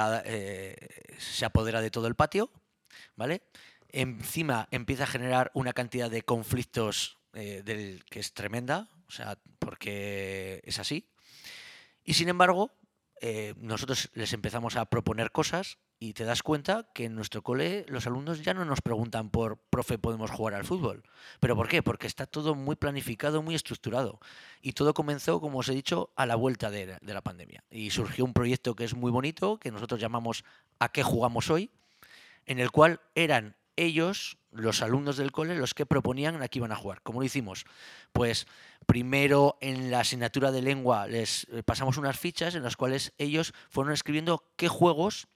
se 1.17 1.45
apodera 1.45 1.81
de 1.81 1.91
todo 1.91 2.07
el 2.07 2.15
patio, 2.15 2.49
¿vale? 3.17 3.41
Encima 3.99 4.67
empieza 4.69 5.05
a 5.05 5.07
generar 5.07 5.49
una 5.55 5.73
cantidad 5.73 6.11
de 6.11 6.21
conflictos 6.21 7.17
eh, 7.33 7.99
que 8.11 8.19
es 8.19 8.31
tremenda, 8.31 8.91
o 9.07 9.11
sea, 9.11 9.39
porque 9.57 10.61
es 10.65 10.77
así. 10.77 11.09
Y 12.03 12.13
sin 12.13 12.29
embargo, 12.29 12.69
eh, 13.21 13.55
nosotros 13.57 14.11
les 14.13 14.33
empezamos 14.33 14.75
a 14.75 14.85
proponer 14.85 15.31
cosas 15.31 15.79
y 15.97 16.13
te 16.13 16.25
das 16.25 16.43
cuenta 16.43 16.91
que 16.93 17.05
en 17.05 17.15
nuestro 17.15 17.41
cole 17.41 17.87
los 17.87 18.05
alumnos 18.05 18.43
ya 18.43 18.53
no 18.53 18.65
nos 18.65 18.81
preguntan 18.81 19.31
por, 19.31 19.57
profe, 19.57 19.97
¿podemos 19.97 20.29
jugar 20.29 20.53
al 20.53 20.63
fútbol? 20.63 21.01
¿Pero 21.39 21.55
por 21.55 21.67
qué? 21.67 21.81
Porque 21.81 22.05
está 22.05 22.27
todo 22.27 22.53
muy 22.53 22.75
planificado, 22.75 23.41
muy 23.41 23.55
estructurado. 23.55 24.19
Y 24.61 24.73
todo 24.73 24.93
comenzó, 24.93 25.41
como 25.41 25.57
os 25.57 25.69
he 25.69 25.73
dicho, 25.73 26.11
a 26.15 26.27
la 26.27 26.35
vuelta 26.35 26.69
de 26.69 26.99
la 27.01 27.21
pandemia. 27.21 27.63
Y 27.71 27.89
surgió 27.89 28.25
un 28.25 28.33
proyecto 28.33 28.75
que 28.75 28.83
es 28.83 28.93
muy 28.93 29.09
bonito, 29.09 29.59
que 29.59 29.71
nosotros 29.71 29.99
llamamos 29.99 30.45
¿A 30.77 30.91
qué 30.91 31.01
jugamos 31.01 31.49
hoy? 31.49 31.71
En 32.45 32.59
el 32.59 32.69
cual 32.69 33.01
eran 33.15 33.56
ellos, 33.77 34.37
los 34.51 34.81
alumnos 34.81 35.15
del 35.15 35.31
cole, 35.31 35.55
los 35.55 35.73
que 35.73 35.85
proponían 35.85 36.41
a 36.41 36.47
qué 36.47 36.59
iban 36.59 36.71
a 36.71 36.75
jugar. 36.75 37.01
¿Cómo 37.03 37.19
lo 37.19 37.25
hicimos? 37.25 37.65
Pues 38.11 38.47
primero 38.85 39.57
en 39.61 39.89
la 39.91 40.01
asignatura 40.01 40.51
de 40.51 40.61
lengua 40.61 41.07
les 41.07 41.47
eh, 41.51 41.63
pasamos 41.63 41.97
unas 41.97 42.19
fichas 42.19 42.55
en 42.55 42.63
las 42.63 42.75
cuales 42.75 43.13
ellos 43.17 43.53
fueron 43.69 43.93
escribiendo 43.93 44.51
qué 44.57 44.67
juegos 44.67 45.27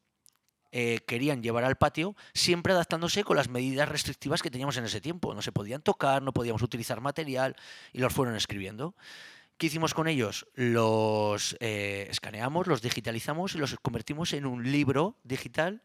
eh, 0.74 1.00
querían 1.05 1.43
llevar 1.43 1.65
al 1.65 1.77
patio, 1.77 2.15
siempre 2.33 2.71
adaptándose 2.71 3.25
con 3.25 3.36
las 3.36 3.50
medidas 3.50 3.89
restrictivas 3.89 4.41
que 4.41 4.50
teníamos 4.50 4.77
en 4.77 4.86
ese 4.86 5.01
tiempo. 5.01 5.33
No 5.33 5.41
se 5.41 5.51
podían 5.51 5.81
tocar, 5.81 6.21
no 6.21 6.33
podíamos 6.33 6.62
utilizar 6.62 7.01
material 7.01 7.55
y 7.91 8.00
los 8.00 8.13
fueron 8.13 8.36
escribiendo. 8.36 8.95
¿Qué 9.57 9.67
hicimos 9.67 9.93
con 9.93 10.07
ellos? 10.07 10.48
Los 10.55 11.55
eh, 11.60 12.07
escaneamos, 12.10 12.67
los 12.67 12.81
digitalizamos 12.81 13.53
y 13.53 13.60
los 13.60 13.75
convertimos 13.81 14.33
en 14.33 14.45
un 14.45 14.71
libro 14.71 15.17
digital 15.24 15.83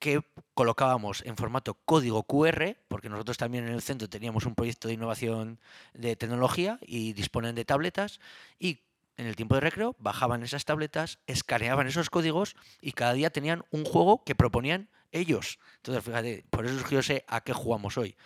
que 0.00 0.22
colocábamos 0.54 1.22
en 1.24 1.36
formato 1.36 1.74
código 1.84 2.24
QR, 2.24 2.76
porque 2.88 3.08
nosotros 3.08 3.36
también 3.36 3.68
en 3.68 3.74
el 3.74 3.82
centro 3.82 4.08
teníamos 4.08 4.46
un 4.46 4.54
proyecto 4.54 4.88
de 4.88 4.94
innovación 4.94 5.60
de 5.94 6.16
tecnología 6.16 6.78
y 6.82 7.12
disponen 7.12 7.54
de 7.54 7.64
tabletas, 7.64 8.18
y 8.58 8.80
en 9.16 9.26
el 9.26 9.36
tiempo 9.36 9.54
de 9.54 9.60
recreo 9.60 9.94
bajaban 9.98 10.42
esas 10.42 10.64
tabletas, 10.64 11.18
escaneaban 11.26 11.86
esos 11.86 12.08
códigos 12.08 12.56
y 12.80 12.92
cada 12.92 13.12
día 13.12 13.30
tenían 13.30 13.64
un 13.70 13.84
juego 13.84 14.24
que 14.24 14.34
proponían 14.34 14.88
ellos. 15.12 15.58
Entonces, 15.76 16.02
fíjate, 16.02 16.44
por 16.48 16.64
eso 16.64 16.88
yo 16.88 17.02
sé 17.02 17.24
a 17.28 17.42
qué 17.42 17.52
jugamos 17.52 17.98
hoy. 17.98 18.16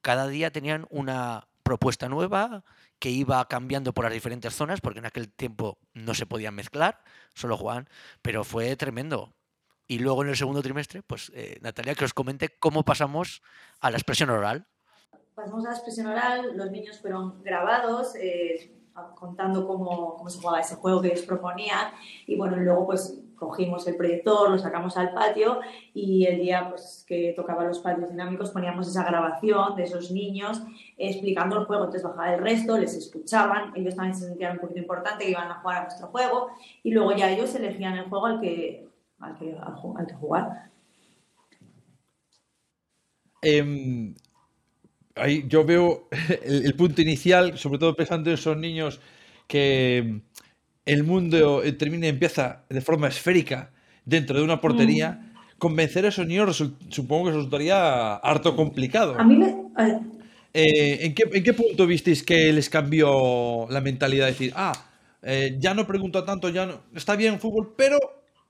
Cada 0.00 0.26
día 0.26 0.50
tenían 0.50 0.86
una 0.90 1.46
propuesta 1.62 2.08
nueva 2.08 2.64
que 2.98 3.10
iba 3.10 3.46
cambiando 3.46 3.94
por 3.94 4.04
las 4.04 4.12
diferentes 4.12 4.54
zonas, 4.54 4.80
porque 4.80 4.98
en 4.98 5.06
aquel 5.06 5.28
tiempo 5.28 5.78
no 5.94 6.14
se 6.14 6.26
podían 6.26 6.56
mezclar, 6.56 7.04
solo 7.34 7.56
jugaban, 7.56 7.88
pero 8.20 8.42
fue 8.42 8.74
tremendo. 8.74 9.32
Y 9.86 9.98
luego 9.98 10.22
en 10.22 10.30
el 10.30 10.36
segundo 10.36 10.62
trimestre, 10.62 11.02
pues 11.02 11.30
eh, 11.34 11.58
Natalia, 11.60 11.94
que 11.94 12.04
os 12.04 12.14
comente 12.14 12.56
cómo 12.58 12.84
pasamos 12.84 13.42
a 13.80 13.90
la 13.90 13.96
expresión 13.96 14.30
oral. 14.30 14.66
Pasamos 15.34 15.64
a 15.64 15.70
la 15.70 15.74
expresión 15.74 16.06
oral, 16.06 16.56
los 16.56 16.70
niños 16.70 17.00
fueron 17.00 17.42
grabados, 17.42 18.14
eh, 18.16 18.72
contando 19.14 19.66
cómo, 19.66 20.16
cómo, 20.16 20.28
se 20.28 20.38
jugaba 20.38 20.60
ese 20.60 20.76
juego 20.76 21.00
que 21.00 21.08
ellos 21.08 21.22
proponían 21.22 21.92
y 22.26 22.36
bueno, 22.36 22.56
luego 22.56 22.86
pues 22.86 23.18
cogimos 23.36 23.86
el 23.88 23.96
proyector, 23.96 24.50
lo 24.50 24.58
sacamos 24.58 24.96
al 24.96 25.12
patio 25.12 25.60
y 25.94 26.26
el 26.26 26.38
día 26.38 26.68
pues, 26.70 27.04
que 27.08 27.32
tocaba 27.34 27.64
los 27.64 27.80
patios 27.80 28.10
dinámicos 28.10 28.50
poníamos 28.50 28.86
esa 28.86 29.04
grabación 29.04 29.74
de 29.74 29.84
esos 29.84 30.12
niños 30.12 30.62
explicando 30.96 31.58
el 31.58 31.64
juego, 31.64 31.84
entonces 31.84 32.08
bajaba 32.08 32.34
el 32.34 32.40
resto, 32.40 32.78
les 32.78 32.94
escuchaban, 32.94 33.72
ellos 33.74 33.96
también 33.96 34.14
se 34.14 34.26
sentían 34.26 34.52
un 34.52 34.60
poquito 34.60 34.78
importante 34.78 35.24
que 35.24 35.30
iban 35.30 35.50
a 35.50 35.60
jugar 35.60 35.78
a 35.78 35.82
nuestro 35.84 36.06
juego 36.08 36.50
y 36.82 36.92
luego 36.92 37.12
ya 37.12 37.30
ellos 37.30 37.54
elegían 37.54 37.96
el 37.96 38.08
juego 38.08 38.26
al 38.26 38.40
que, 38.40 38.91
al 39.22 39.38
que, 39.38 39.56
al, 39.56 40.06
que 40.06 40.14
jugar. 40.14 40.70
Eh, 43.42 44.14
ahí 45.14 45.44
yo 45.48 45.64
veo 45.64 46.08
el, 46.44 46.74
punto 46.74 47.02
inicial, 47.02 47.58
sobre 47.58 47.78
todo 47.78 47.94
pensando 47.94 48.30
en 48.30 48.34
esos 48.34 48.56
niños 48.56 49.00
que 49.46 50.20
el 50.84 51.04
mundo 51.04 51.62
eh, 51.62 51.72
termina 51.72 52.06
empieza 52.06 52.64
de 52.68 52.80
forma 52.80 53.08
esférica 53.08 53.70
dentro 54.04 54.36
de 54.36 54.44
una 54.44 54.60
portería. 54.60 55.12
Mm. 55.12 55.32
Convencer 55.58 56.04
a 56.04 56.08
esos 56.08 56.26
niños 56.26 56.56
supongo 56.88 57.26
que 57.26 57.32
resultaría 57.32 58.14
harto 58.16 58.56
complicado. 58.56 59.16
A 59.16 59.22
mí 59.22 59.36
me. 59.36 59.54
Eh, 60.54 61.06
¿en, 61.06 61.14
qué, 61.14 61.52
punto 61.54 61.86
visteis 61.86 62.22
que 62.22 62.52
les 62.52 62.68
cambió 62.68 63.66
la 63.70 63.80
mentalidad? 63.80 64.26
De 64.26 64.32
decir, 64.32 64.52
ah, 64.56 64.72
eh, 65.22 65.56
ya 65.58 65.72
no 65.72 65.86
pregunto 65.86 66.24
tanto, 66.24 66.48
ya 66.48 66.66
no. 66.66 66.80
Está 66.94 67.14
bien 67.14 67.38
fútbol, 67.38 67.74
pero 67.76 67.96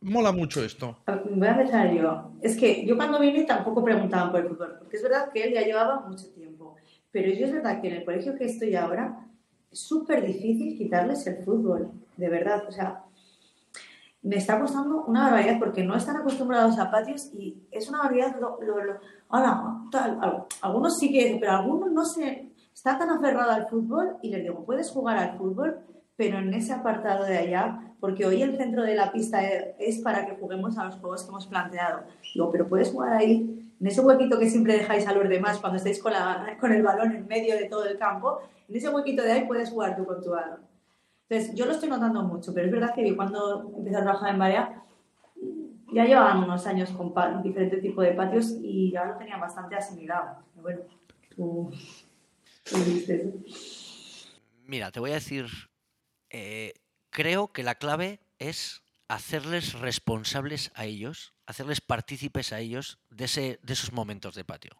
mola 0.03 0.33
mucho 0.33 0.63
esto. 0.63 0.99
Voy 1.31 1.49
a 1.49 1.57
pensar 1.57 1.93
yo. 1.93 2.33
Es 2.41 2.57
que 2.57 2.85
yo 2.85 2.97
cuando 2.97 3.19
vine 3.19 3.45
tampoco 3.45 3.85
preguntaban 3.85 4.31
por 4.31 4.41
el 4.41 4.49
fútbol, 4.49 4.77
porque 4.79 4.97
es 4.97 5.03
verdad 5.03 5.31
que 5.33 5.45
él 5.45 5.55
ya 5.55 5.63
llevaba 5.63 6.01
mucho 6.01 6.29
tiempo. 6.31 6.77
Pero 7.11 7.33
yo 7.33 7.47
es 7.47 7.53
verdad 7.53 7.81
que 7.81 7.89
en 7.89 7.95
el 7.95 8.05
colegio 8.05 8.37
que 8.37 8.47
estoy 8.47 8.75
ahora 8.75 9.27
es 9.71 9.81
súper 9.81 10.25
difícil 10.25 10.77
quitarles 10.77 11.27
el 11.27 11.45
fútbol, 11.45 11.91
de 12.17 12.29
verdad. 12.29 12.65
O 12.69 12.73
sea, 12.73 13.05
me 14.23 14.37
está 14.37 14.59
costando 14.59 15.05
una 15.05 15.25
barbaridad 15.25 15.59
porque 15.59 15.83
no 15.83 15.97
están 15.97 16.17
acostumbrados 16.17 16.79
a 16.79 16.91
patios 16.91 17.31
y 17.35 17.63
es 17.71 17.89
una 17.89 17.99
barbaridad. 17.99 18.37
Lo, 18.41 18.59
ahora, 19.29 19.63
tal, 19.91 20.47
algunos 20.61 20.99
sí 20.99 21.13
que, 21.13 21.37
pero 21.41 21.53
algunos 21.53 21.91
no 21.93 22.05
se. 22.05 22.51
Está 22.75 22.99
tan 22.99 23.11
aferrado 23.11 23.51
al 23.51 23.69
fútbol 23.69 24.17
y 24.23 24.31
les 24.31 24.43
digo, 24.43 24.65
puedes 24.65 24.91
jugar 24.91 25.19
al 25.19 25.37
fútbol, 25.37 25.81
pero 26.17 26.39
en 26.39 26.53
ese 26.55 26.73
apartado 26.73 27.25
de 27.25 27.39
allá, 27.39 27.95
porque 28.01 28.27
hoy 28.27 28.43
el 28.43 28.57
centro 28.57 28.83
de 28.83 28.95
la 28.95 29.13
pista 29.13 29.43
es 29.79 29.99
para 29.99 30.27
que 30.27 30.37
juguemos 30.37 30.77
a 30.77 30.85
los 30.85 30.97
juegos 30.97 31.23
que 31.23 31.29
hemos 31.29 31.47
planteado. 31.47 32.05
Digo, 32.35 32.51
pero 32.51 32.69
puedes 32.69 32.91
jugar 32.91 33.13
ahí, 33.13 33.73
en 33.81 33.87
ese 33.87 34.01
huequito 34.01 34.39
que 34.39 34.49
siempre 34.51 34.75
dejáis 34.75 35.07
a 35.07 35.13
los 35.13 35.29
demás 35.29 35.59
cuando 35.59 35.77
estáis 35.77 36.01
con, 36.01 36.13
el 36.73 36.83
balón 36.83 37.13
en 37.13 37.27
medio 37.27 37.57
de 37.57 37.67
todo 37.67 37.85
el 37.85 37.99
campo, 37.99 38.41
en 38.69 38.77
ese 38.77 38.89
huequito 38.89 39.23
de 39.23 39.33
ahí 39.33 39.47
puedes 39.47 39.71
jugar 39.71 39.97
tú 39.97 40.05
con 40.05 40.23
tu 40.23 40.31
balón. 40.31 40.61
Entonces, 41.29 41.55
yo 41.55 41.67
lo 41.67 41.73
estoy 41.73 41.89
notando 41.89 42.23
mucho, 42.23 42.53
pero 42.53 42.67
es 42.67 42.73
verdad 42.73 42.95
que 42.95 43.17
cuando 43.17 43.73
empecé 43.77 43.97
a 43.97 44.03
trabajar 44.03 44.31
en 44.31 44.39
Barea, 44.39 44.83
ya 45.93 46.05
llevaban 46.05 46.45
unos 46.45 46.67
años 46.67 46.91
con 46.91 47.13
diferentes 47.43 47.81
tipos 47.81 48.05
de 48.05 48.13
patios 48.13 48.57
y 48.63 48.91
ya 48.91 49.05
lo 49.05 49.17
tenían 49.17 49.41
bastante 49.41 49.77
asimilado. 49.77 50.39
bueno, 50.57 50.83
tú, 51.35 51.71
Mira, 54.67 54.91
te 54.91 55.01
voy 55.01 55.11
a 55.11 55.15
decir 55.15 55.47
eh, 56.33 56.75
creo 57.11 57.53
que 57.53 57.63
la 57.63 57.77
clave 57.77 58.21
es 58.39 58.83
hacerles 59.07 59.75
responsables 59.75 60.73
a 60.75 60.87
ellos, 60.87 61.35
hacerles 61.47 61.81
partícipes 61.81 62.53
a 62.53 62.61
ellos 62.61 62.99
de, 63.11 63.59
de 63.63 63.73
esos 63.73 63.93
momentos 63.93 64.35
de 64.35 64.45
patio. 64.45 64.73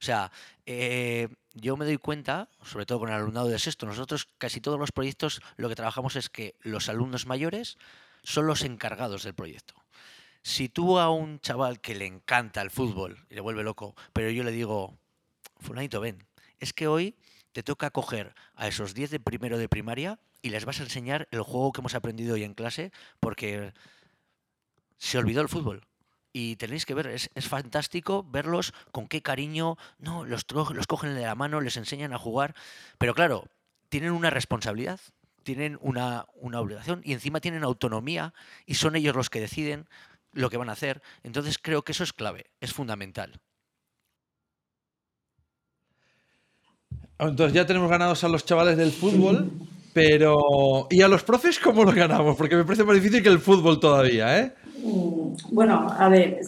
O 0.00 0.04
sea, 0.04 0.30
eh, 0.66 1.28
yo 1.54 1.76
me 1.76 1.84
doy 1.84 1.98
cuenta, 1.98 2.48
sobre 2.62 2.86
todo 2.86 3.00
con 3.00 3.08
el 3.08 3.16
alumnado 3.16 3.48
de 3.48 3.58
sexto, 3.58 3.86
nosotros 3.86 4.28
casi 4.38 4.60
todos 4.60 4.78
los 4.78 4.92
proyectos 4.92 5.40
lo 5.56 5.68
que 5.68 5.74
trabajamos 5.74 6.16
es 6.16 6.28
que 6.28 6.54
los 6.60 6.88
alumnos 6.88 7.26
mayores 7.26 7.78
son 8.22 8.46
los 8.46 8.62
encargados 8.62 9.24
del 9.24 9.34
proyecto. 9.34 9.74
Si 10.42 10.68
tú 10.68 10.98
a 10.98 11.10
un 11.10 11.40
chaval 11.40 11.80
que 11.80 11.94
le 11.94 12.06
encanta 12.06 12.62
el 12.62 12.70
fútbol 12.70 13.26
y 13.30 13.34
le 13.34 13.40
vuelve 13.40 13.62
loco, 13.62 13.94
pero 14.12 14.30
yo 14.30 14.44
le 14.44 14.50
digo, 14.50 14.96
fulanito, 15.60 16.00
ven, 16.00 16.24
es 16.60 16.72
que 16.72 16.86
hoy 16.86 17.16
te 17.52 17.62
toca 17.62 17.90
coger 17.90 18.34
a 18.54 18.68
esos 18.68 18.94
10 18.94 19.10
de 19.10 19.20
primero 19.20 19.58
de 19.58 19.68
primaria 19.68 20.18
y 20.42 20.50
les 20.50 20.64
vas 20.64 20.80
a 20.80 20.82
enseñar 20.82 21.28
el 21.30 21.42
juego 21.42 21.72
que 21.72 21.80
hemos 21.80 21.94
aprendido 21.94 22.34
hoy 22.34 22.44
en 22.44 22.54
clase 22.54 22.92
porque 23.20 23.72
se 24.98 25.18
olvidó 25.18 25.40
el 25.40 25.48
fútbol. 25.48 25.86
Y 26.32 26.56
tenéis 26.56 26.86
que 26.86 26.94
ver, 26.94 27.06
es, 27.06 27.30
fantástico 27.48 28.26
verlos 28.28 28.72
con 28.90 29.06
qué 29.06 29.22
cariño, 29.22 29.76
no, 29.98 30.24
los, 30.24 30.46
los 30.50 30.86
cogen 30.86 31.14
de 31.14 31.22
la 31.22 31.34
mano, 31.34 31.60
les 31.60 31.76
enseñan 31.76 32.12
a 32.12 32.18
jugar, 32.18 32.54
pero 32.98 33.14
claro, 33.14 33.46
tienen 33.90 34.12
una 34.12 34.30
responsabilidad, 34.30 34.98
tienen 35.42 35.78
una, 35.82 36.26
una 36.34 36.60
obligación 36.60 37.02
y 37.04 37.12
encima 37.12 37.40
tienen 37.40 37.64
autonomía 37.64 38.32
y 38.64 38.74
son 38.74 38.96
ellos 38.96 39.14
los 39.14 39.28
que 39.28 39.40
deciden 39.40 39.86
lo 40.32 40.48
que 40.48 40.56
van 40.56 40.70
a 40.70 40.72
hacer. 40.72 41.02
Entonces 41.22 41.58
creo 41.58 41.82
que 41.82 41.92
eso 41.92 42.04
es 42.04 42.12
clave, 42.12 42.46
es 42.60 42.72
fundamental. 42.72 43.40
Entonces 47.18 47.52
ya 47.52 47.66
tenemos 47.66 47.90
ganados 47.90 48.24
a 48.24 48.28
los 48.28 48.44
chavales 48.44 48.76
del 48.76 48.90
fútbol. 48.90 49.52
Pero, 49.92 50.86
¿y 50.90 51.02
a 51.02 51.08
los 51.08 51.22
profes 51.22 51.58
cómo 51.58 51.84
los 51.84 51.94
ganamos? 51.94 52.36
Porque 52.36 52.56
me 52.56 52.64
parece 52.64 52.84
más 52.84 52.94
difícil 52.94 53.22
que 53.22 53.28
el 53.28 53.38
fútbol 53.38 53.78
todavía, 53.78 54.38
¿eh? 54.38 54.54
Mm, 54.82 55.34
bueno, 55.50 55.86
a 55.90 56.08
ver. 56.08 56.40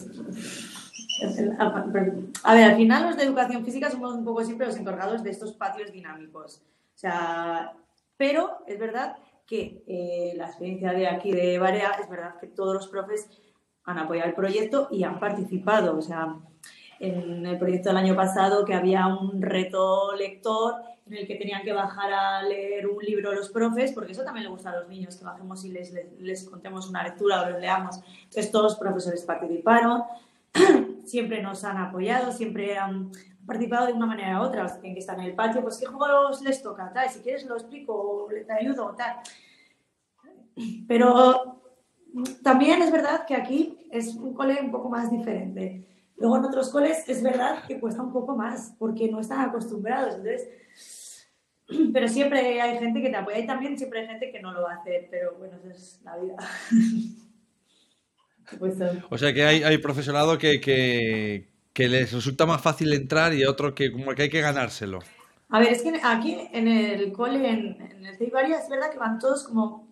A 2.43 2.53
ver, 2.53 2.63
al 2.63 2.75
final 2.75 3.03
los 3.03 3.17
de 3.17 3.23
educación 3.23 3.63
física 3.63 3.89
somos 3.89 4.13
un 4.15 4.25
poco 4.25 4.43
siempre 4.43 4.67
los 4.67 4.77
encargados 4.77 5.23
de 5.23 5.29
estos 5.29 5.53
patios 5.53 5.91
dinámicos. 5.91 6.61
O 6.95 6.97
sea, 6.97 7.73
pero 8.17 8.59
es 8.67 8.79
verdad 8.79 9.15
que 9.45 9.83
eh, 9.87 10.33
la 10.35 10.47
experiencia 10.47 10.91
de 10.91 11.07
aquí 11.07 11.31
de 11.31 11.59
Barea, 11.59 11.91
es 12.01 12.09
verdad 12.09 12.35
que 12.39 12.47
todos 12.47 12.73
los 12.73 12.87
profes 12.87 13.29
han 13.85 13.99
apoyado 13.99 14.29
el 14.29 14.35
proyecto 14.35 14.87
y 14.91 15.03
han 15.03 15.19
participado. 15.19 15.97
O 15.97 16.01
sea, 16.01 16.35
en 16.99 17.45
el 17.45 17.57
proyecto 17.57 17.89
del 17.89 17.97
año 17.97 18.15
pasado 18.15 18.65
que 18.65 18.73
había 18.73 19.07
un 19.07 19.41
reto 19.41 20.15
lector 20.15 20.75
en 21.05 21.13
el 21.13 21.27
que 21.27 21.35
tenían 21.35 21.63
que 21.63 21.71
bajar 21.71 22.11
a 22.11 22.41
leer 22.43 22.87
un 22.87 23.03
libro 23.03 23.31
los 23.31 23.49
profes, 23.49 23.91
porque 23.91 24.13
eso 24.13 24.23
también 24.23 24.45
le 24.45 24.49
gusta 24.49 24.71
a 24.71 24.77
los 24.77 24.89
niños, 24.89 25.15
que 25.15 25.23
bajemos 25.23 25.63
y 25.63 25.71
les, 25.71 25.93
les, 26.19 26.49
contemos 26.49 26.89
una 26.89 27.03
lectura 27.03 27.43
o 27.43 27.49
los 27.49 27.61
leamos. 27.61 27.99
Entonces 28.23 28.51
todos 28.51 28.63
los 28.63 28.75
profesores 28.75 29.21
participaron, 29.23 30.03
siempre 31.05 31.43
nos 31.43 31.63
han 31.63 31.77
apoyado, 31.77 32.31
siempre 32.31 32.77
han 32.77 33.11
participado 33.45 33.85
de 33.85 33.93
una 33.93 34.07
manera 34.07 34.41
u 34.41 34.45
otra, 34.45 34.65
tienen 34.79 34.95
que 34.95 35.01
estar 35.01 35.19
en 35.19 35.25
el 35.25 35.35
patio, 35.35 35.61
pues 35.61 35.77
qué 35.77 35.85
juegos 35.85 36.41
les 36.41 36.63
toca, 36.63 36.91
tal, 36.91 37.07
si 37.09 37.19
quieres 37.19 37.45
lo 37.45 37.55
explico, 37.55 38.27
te 38.29 38.53
ayudo, 38.53 38.95
tal. 38.97 39.17
Pero 40.87 41.61
también 42.41 42.81
es 42.81 42.91
verdad 42.91 43.25
que 43.27 43.35
aquí 43.35 43.87
es 43.91 44.15
un 44.15 44.33
cole 44.33 44.59
un 44.59 44.71
poco 44.71 44.89
más 44.89 45.11
diferente. 45.11 45.85
Luego 46.17 46.37
en 46.37 46.45
otros 46.45 46.69
coles 46.69 47.03
es 47.07 47.21
verdad 47.21 47.63
que 47.67 47.79
cuesta 47.79 48.01
un 48.01 48.13
poco 48.13 48.35
más 48.35 48.73
porque 48.79 49.09
no 49.09 49.19
están 49.19 49.41
acostumbrados. 49.41 50.15
Entonces, 50.15 50.47
pero 51.93 52.07
siempre 52.07 52.61
hay 52.61 52.77
gente 52.77 53.01
que 53.01 53.09
te 53.09 53.15
apoya 53.15 53.39
y 53.39 53.47
también 53.47 53.77
siempre 53.77 54.01
hay 54.01 54.07
gente 54.07 54.31
que 54.31 54.39
no 54.39 54.53
lo 54.53 54.63
va 54.63 54.73
a 54.73 54.77
hacer, 54.77 55.07
pero 55.11 55.35
bueno, 55.37 55.57
esa 55.57 55.71
es 55.71 56.01
la 56.03 56.17
vida. 56.17 56.35
o 59.09 59.17
sea 59.17 59.33
que 59.33 59.43
hay, 59.43 59.63
hay 59.63 59.77
profesorado 59.79 60.37
que, 60.37 60.61
que, 60.61 61.49
que, 61.73 61.89
les 61.89 62.13
resulta 62.13 62.45
más 62.45 62.61
fácil 62.61 62.93
entrar 62.93 63.33
y 63.33 63.43
otro 63.43 63.73
que 63.73 63.91
como 63.91 64.13
que 64.13 64.23
hay 64.23 64.29
que 64.29 64.41
ganárselo. 64.41 64.99
A 65.49 65.59
ver, 65.59 65.73
es 65.73 65.81
que 65.81 65.99
aquí 66.03 66.47
en 66.53 66.67
el 66.67 67.11
cole, 67.11 67.49
en, 67.49 67.81
en 67.81 68.05
el 68.05 68.17
Ceibaria, 68.17 68.59
es 68.59 68.69
verdad 68.69 68.91
que 68.91 68.97
van 68.97 69.19
todos 69.19 69.47
como, 69.47 69.87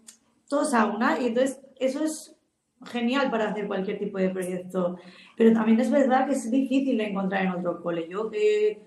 todos 0.48 0.74
a 0.74 0.86
una 0.86 1.20
y 1.20 1.27
entonces 1.27 1.60
eso 1.80 2.03
es 2.03 2.36
genial 2.85 3.29
para 3.31 3.49
hacer 3.49 3.67
cualquier 3.67 3.99
tipo 3.99 4.17
de 4.17 4.29
proyecto. 4.29 4.97
Pero 5.37 5.53
también 5.53 5.79
es 5.79 5.89
verdad 5.91 6.27
que 6.27 6.33
es 6.33 6.49
difícil 6.49 6.97
de 6.97 7.05
encontrar 7.05 7.45
en 7.45 7.51
otro 7.51 7.81
cole. 7.81 8.07
Yo 8.09 8.29
que 8.29 8.81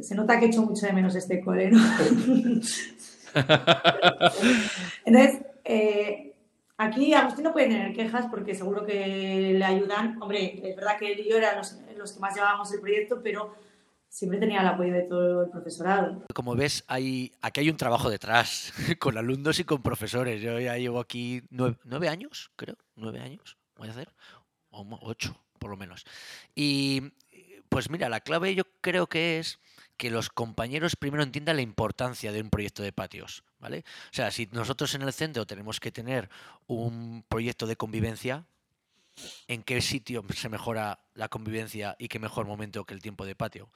se 0.00 0.14
nota 0.14 0.38
que 0.38 0.46
he 0.46 0.48
hecho 0.48 0.62
mucho 0.62 0.86
de 0.86 0.92
menos 0.92 1.14
este 1.14 1.40
cole, 1.40 1.70
¿no? 1.70 1.78
Entonces, 5.04 5.42
eh, 5.64 6.34
aquí 6.76 7.12
Agustín 7.14 7.44
no 7.44 7.52
puede 7.52 7.68
tener 7.68 7.92
quejas 7.92 8.26
porque 8.30 8.54
seguro 8.54 8.84
que 8.84 9.54
le 9.58 9.64
ayudan. 9.64 10.20
Hombre, 10.22 10.60
es 10.64 10.76
verdad 10.76 10.98
que 10.98 11.12
él 11.12 11.20
y 11.20 11.30
yo 11.30 11.36
eran 11.36 11.58
los, 11.58 11.78
los 11.96 12.12
que 12.12 12.20
más 12.20 12.34
llevábamos 12.34 12.72
el 12.72 12.80
proyecto, 12.80 13.20
pero 13.22 13.54
siempre 14.12 14.38
tenía 14.38 14.60
el 14.60 14.66
apoyo 14.66 14.92
de 14.92 15.02
todo 15.04 15.44
el 15.44 15.50
profesorado. 15.50 16.22
Como 16.34 16.54
ves, 16.54 16.84
hay, 16.86 17.32
aquí 17.40 17.60
hay 17.60 17.70
un 17.70 17.78
trabajo 17.78 18.10
detrás, 18.10 18.72
con 19.00 19.16
alumnos 19.16 19.58
y 19.58 19.64
con 19.64 19.82
profesores. 19.82 20.42
Yo 20.42 20.60
ya 20.60 20.76
llevo 20.76 21.00
aquí 21.00 21.42
nueve, 21.48 22.08
años, 22.08 22.50
creo, 22.54 22.76
nueve 22.94 23.20
años, 23.20 23.56
voy 23.74 23.88
a 23.88 23.92
hacer, 23.92 24.14
o 24.68 24.86
ocho, 25.00 25.34
por 25.58 25.70
lo 25.70 25.78
menos. 25.78 26.04
Y 26.54 27.12
pues 27.70 27.88
mira, 27.88 28.10
la 28.10 28.20
clave 28.20 28.54
yo 28.54 28.64
creo 28.82 29.06
que 29.06 29.38
es 29.38 29.58
que 29.96 30.10
los 30.10 30.28
compañeros 30.28 30.94
primero 30.94 31.22
entiendan 31.22 31.56
la 31.56 31.62
importancia 31.62 32.32
de 32.32 32.42
un 32.42 32.50
proyecto 32.50 32.82
de 32.82 32.92
patios, 32.92 33.44
¿vale? 33.60 33.78
O 34.10 34.14
sea, 34.14 34.30
si 34.30 34.46
nosotros 34.52 34.94
en 34.94 35.02
el 35.02 35.12
centro 35.14 35.46
tenemos 35.46 35.80
que 35.80 35.90
tener 35.90 36.28
un 36.66 37.24
proyecto 37.28 37.66
de 37.66 37.76
convivencia, 37.76 38.44
en 39.46 39.62
qué 39.62 39.80
sitio 39.80 40.24
se 40.34 40.48
mejora 40.48 41.01
la 41.14 41.28
convivencia 41.28 41.96
y 41.98 42.08
qué 42.08 42.18
mejor 42.18 42.46
momento 42.46 42.84
que 42.84 42.94
el 42.94 43.02
tiempo 43.02 43.26
de 43.26 43.34
patio. 43.34 43.70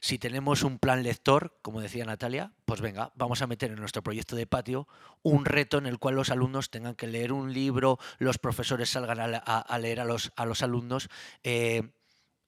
Si 0.00 0.18
tenemos 0.18 0.62
un 0.62 0.78
plan 0.78 1.02
lector, 1.02 1.58
como 1.62 1.80
decía 1.80 2.04
Natalia, 2.04 2.52
pues 2.64 2.80
venga, 2.80 3.12
vamos 3.14 3.42
a 3.42 3.46
meter 3.46 3.70
en 3.70 3.78
nuestro 3.78 4.02
proyecto 4.02 4.36
de 4.36 4.46
patio 4.46 4.88
un 5.22 5.44
reto 5.44 5.78
en 5.78 5.86
el 5.86 5.98
cual 5.98 6.14
los 6.14 6.30
alumnos 6.30 6.70
tengan 6.70 6.94
que 6.94 7.06
leer 7.06 7.32
un 7.32 7.52
libro, 7.52 7.98
los 8.18 8.38
profesores 8.38 8.90
salgan 8.90 9.20
a, 9.20 9.78
leer 9.78 10.00
a 10.00 10.04
los, 10.04 10.32
a 10.36 10.46
los 10.46 10.62
alumnos. 10.62 11.08
Eh, 11.42 11.90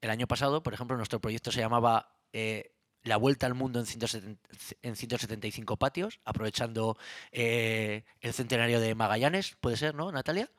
el 0.00 0.10
año 0.10 0.26
pasado, 0.26 0.62
por 0.62 0.74
ejemplo, 0.74 0.96
nuestro 0.96 1.20
proyecto 1.20 1.52
se 1.52 1.60
llamaba 1.60 2.16
eh, 2.32 2.74
La 3.04 3.16
Vuelta 3.16 3.46
al 3.46 3.54
Mundo 3.54 3.78
en, 3.80 3.86
175 3.86 5.76
patios, 5.76 6.20
aprovechando 6.24 6.96
eh, 7.30 8.04
el 8.20 8.32
centenario 8.32 8.80
de 8.80 8.94
Magallanes, 8.94 9.56
puede 9.60 9.76
ser, 9.76 9.94
¿no, 9.94 10.10
Natalia? 10.10 10.50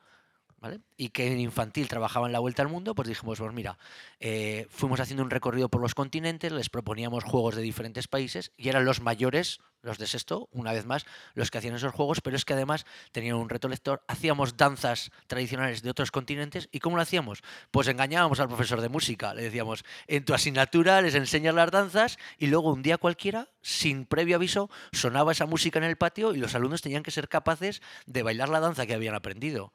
Y 0.96 1.10
que 1.10 1.32
en 1.32 1.40
infantil 1.40 1.88
trabajaba 1.88 2.26
en 2.26 2.32
la 2.32 2.38
vuelta 2.38 2.62
al 2.62 2.68
mundo, 2.68 2.94
pues 2.94 3.08
dijimos, 3.08 3.38
pues 3.38 3.52
mira, 3.52 3.78
eh, 4.20 4.66
fuimos 4.70 5.00
haciendo 5.00 5.22
un 5.22 5.30
recorrido 5.30 5.68
por 5.68 5.80
los 5.80 5.94
continentes, 5.94 6.52
les 6.52 6.70
proponíamos 6.70 7.24
juegos 7.24 7.56
de 7.56 7.62
diferentes 7.62 8.08
países 8.08 8.52
y 8.56 8.68
eran 8.68 8.84
los 8.84 9.00
mayores, 9.00 9.60
los 9.84 9.98
de 9.98 10.06
sexto, 10.06 10.48
una 10.52 10.72
vez 10.72 10.86
más, 10.86 11.06
los 11.34 11.50
que 11.50 11.58
hacían 11.58 11.74
esos 11.74 11.92
juegos, 11.92 12.20
pero 12.20 12.36
es 12.36 12.44
que 12.44 12.54
además 12.54 12.86
tenían 13.12 13.36
un 13.36 13.48
reto 13.48 13.68
lector, 13.68 14.02
hacíamos 14.08 14.56
danzas 14.56 15.10
tradicionales 15.26 15.82
de 15.82 15.90
otros 15.90 16.10
continentes 16.10 16.68
y 16.72 16.80
¿cómo 16.80 16.96
lo 16.96 17.02
hacíamos? 17.02 17.42
Pues 17.70 17.88
engañábamos 17.88 18.40
al 18.40 18.48
profesor 18.48 18.80
de 18.80 18.88
música, 18.88 19.34
le 19.34 19.42
decíamos, 19.42 19.84
en 20.06 20.24
tu 20.24 20.34
asignatura 20.34 21.02
les 21.02 21.14
enseñas 21.14 21.54
las 21.54 21.70
danzas 21.70 22.18
y 22.38 22.46
luego 22.46 22.72
un 22.72 22.82
día 22.82 22.98
cualquiera, 22.98 23.48
sin 23.62 24.06
previo 24.06 24.36
aviso, 24.36 24.70
sonaba 24.92 25.32
esa 25.32 25.46
música 25.46 25.78
en 25.78 25.84
el 25.84 25.96
patio 25.96 26.34
y 26.34 26.38
los 26.38 26.54
alumnos 26.54 26.82
tenían 26.82 27.02
que 27.02 27.10
ser 27.10 27.28
capaces 27.28 27.82
de 28.06 28.22
bailar 28.22 28.48
la 28.48 28.60
danza 28.60 28.86
que 28.86 28.94
habían 28.94 29.14
aprendido. 29.14 29.72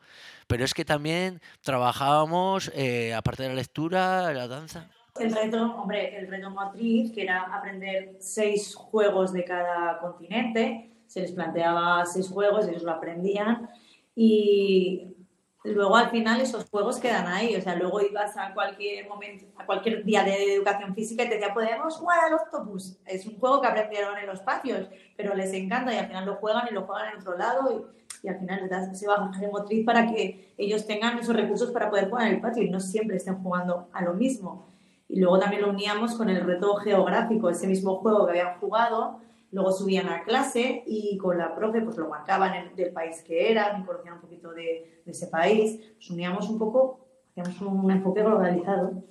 Pero 0.48 0.66
es 0.66 0.74
que 0.74 0.86
también 0.86 1.42
trabajábamos, 1.62 2.72
eh, 2.74 3.14
aparte 3.14 3.44
de 3.44 3.50
la 3.50 3.56
lectura, 3.56 4.34
la 4.34 4.48
danza. 4.48 4.90
El 5.20 5.34
reto, 5.34 5.76
hombre, 5.76 6.18
el 6.18 6.28
reto 6.28 6.50
matriz, 6.50 7.12
que 7.12 7.24
era 7.24 7.42
aprender 7.42 8.16
seis 8.20 8.74
juegos 8.76 9.34
de 9.34 9.44
cada 9.44 10.00
continente, 10.00 10.92
se 11.08 11.22
les 11.22 11.32
planteaba 11.32 12.06
seis 12.06 12.30
juegos, 12.30 12.68
ellos 12.68 12.84
lo 12.84 12.92
aprendían 12.92 13.70
y 14.16 15.16
luego 15.64 15.96
al 15.96 16.10
final 16.10 16.40
esos 16.40 16.70
juegos 16.70 17.00
quedan 17.00 17.28
ahí, 17.28 17.56
o 17.56 17.62
sea, 17.62 17.76
luego 17.76 18.02
ibas 18.02 18.38
a 18.38 18.54
cualquier 18.54 19.08
momento, 19.10 19.46
a 19.58 19.66
cualquier 19.66 20.06
día 20.06 20.24
de 20.24 20.56
educación 20.56 20.96
física 20.96 21.24
y 21.24 21.30
te 21.30 21.36
decía, 21.36 21.54
podemos 21.54 21.98
jugar 21.98 22.20
al 22.26 22.34
octopus. 22.34 22.98
Es 23.06 23.26
un 23.26 23.38
juego 23.40 23.62
que 23.62 23.68
aprendieron 23.68 24.18
en 24.18 24.28
los 24.28 24.40
patios, 24.42 24.88
pero 25.18 25.36
les 25.36 25.52
encanta 25.54 25.94
y 25.94 25.98
al 25.98 26.08
final 26.08 26.26
lo 26.26 26.36
juegan 26.36 26.68
y 26.70 26.74
lo 26.74 26.84
juegan 26.84 27.14
en 27.14 27.20
otro 27.20 27.38
lado 27.38 27.92
y 28.22 28.28
al 28.28 28.40
final 28.40 28.70
das 28.70 28.90
ese 28.90 29.08
bagaje 29.08 29.48
motriz 29.48 29.86
para 29.86 30.06
que 30.08 30.54
ellos 30.58 30.86
tengan 30.86 31.18
esos 31.20 31.36
recursos 31.36 31.72
para 31.72 31.90
poder 31.90 32.10
jugar 32.10 32.28
en 32.28 32.36
el 32.36 32.42
patio 32.42 32.64
y 32.64 32.70
no 32.70 32.80
siempre 32.80 33.18
estén 33.18 33.42
jugando 33.42 33.90
a 33.94 34.02
lo 34.02 34.14
mismo. 34.14 34.68
Y 35.10 35.20
luego 35.20 35.40
también 35.40 35.64
lo 35.64 35.70
uníamos 35.70 36.16
con 36.16 36.30
el 36.30 36.46
reto 36.46 36.76
geográfico, 36.76 37.50
ese 37.50 37.68
mismo 37.68 37.98
juego 37.98 38.26
que 38.26 38.32
habían 38.32 38.60
jugado, 38.60 39.20
luego 39.52 39.72
subían 39.72 40.08
a 40.08 40.24
clase 40.24 40.84
y 40.86 41.18
con 41.18 41.38
la 41.38 41.56
profe 41.56 41.82
pues 41.82 41.98
lo 41.98 42.08
marcaban 42.08 42.76
del 42.76 42.94
país 42.94 43.24
que 43.26 43.52
eran 43.52 43.82
y 43.82 43.86
conocían 43.86 44.16
un 44.16 44.22
poquito 44.22 44.54
de, 44.54 45.02
ese 45.06 45.28
país. 45.28 45.80
Nos 45.96 46.12
uníamos 46.12 46.48
un 46.48 46.60
poco, 46.60 47.08
hacíamos 47.32 47.60
un 47.62 47.92
enfoque 47.92 48.22
globalizado. 48.22 49.04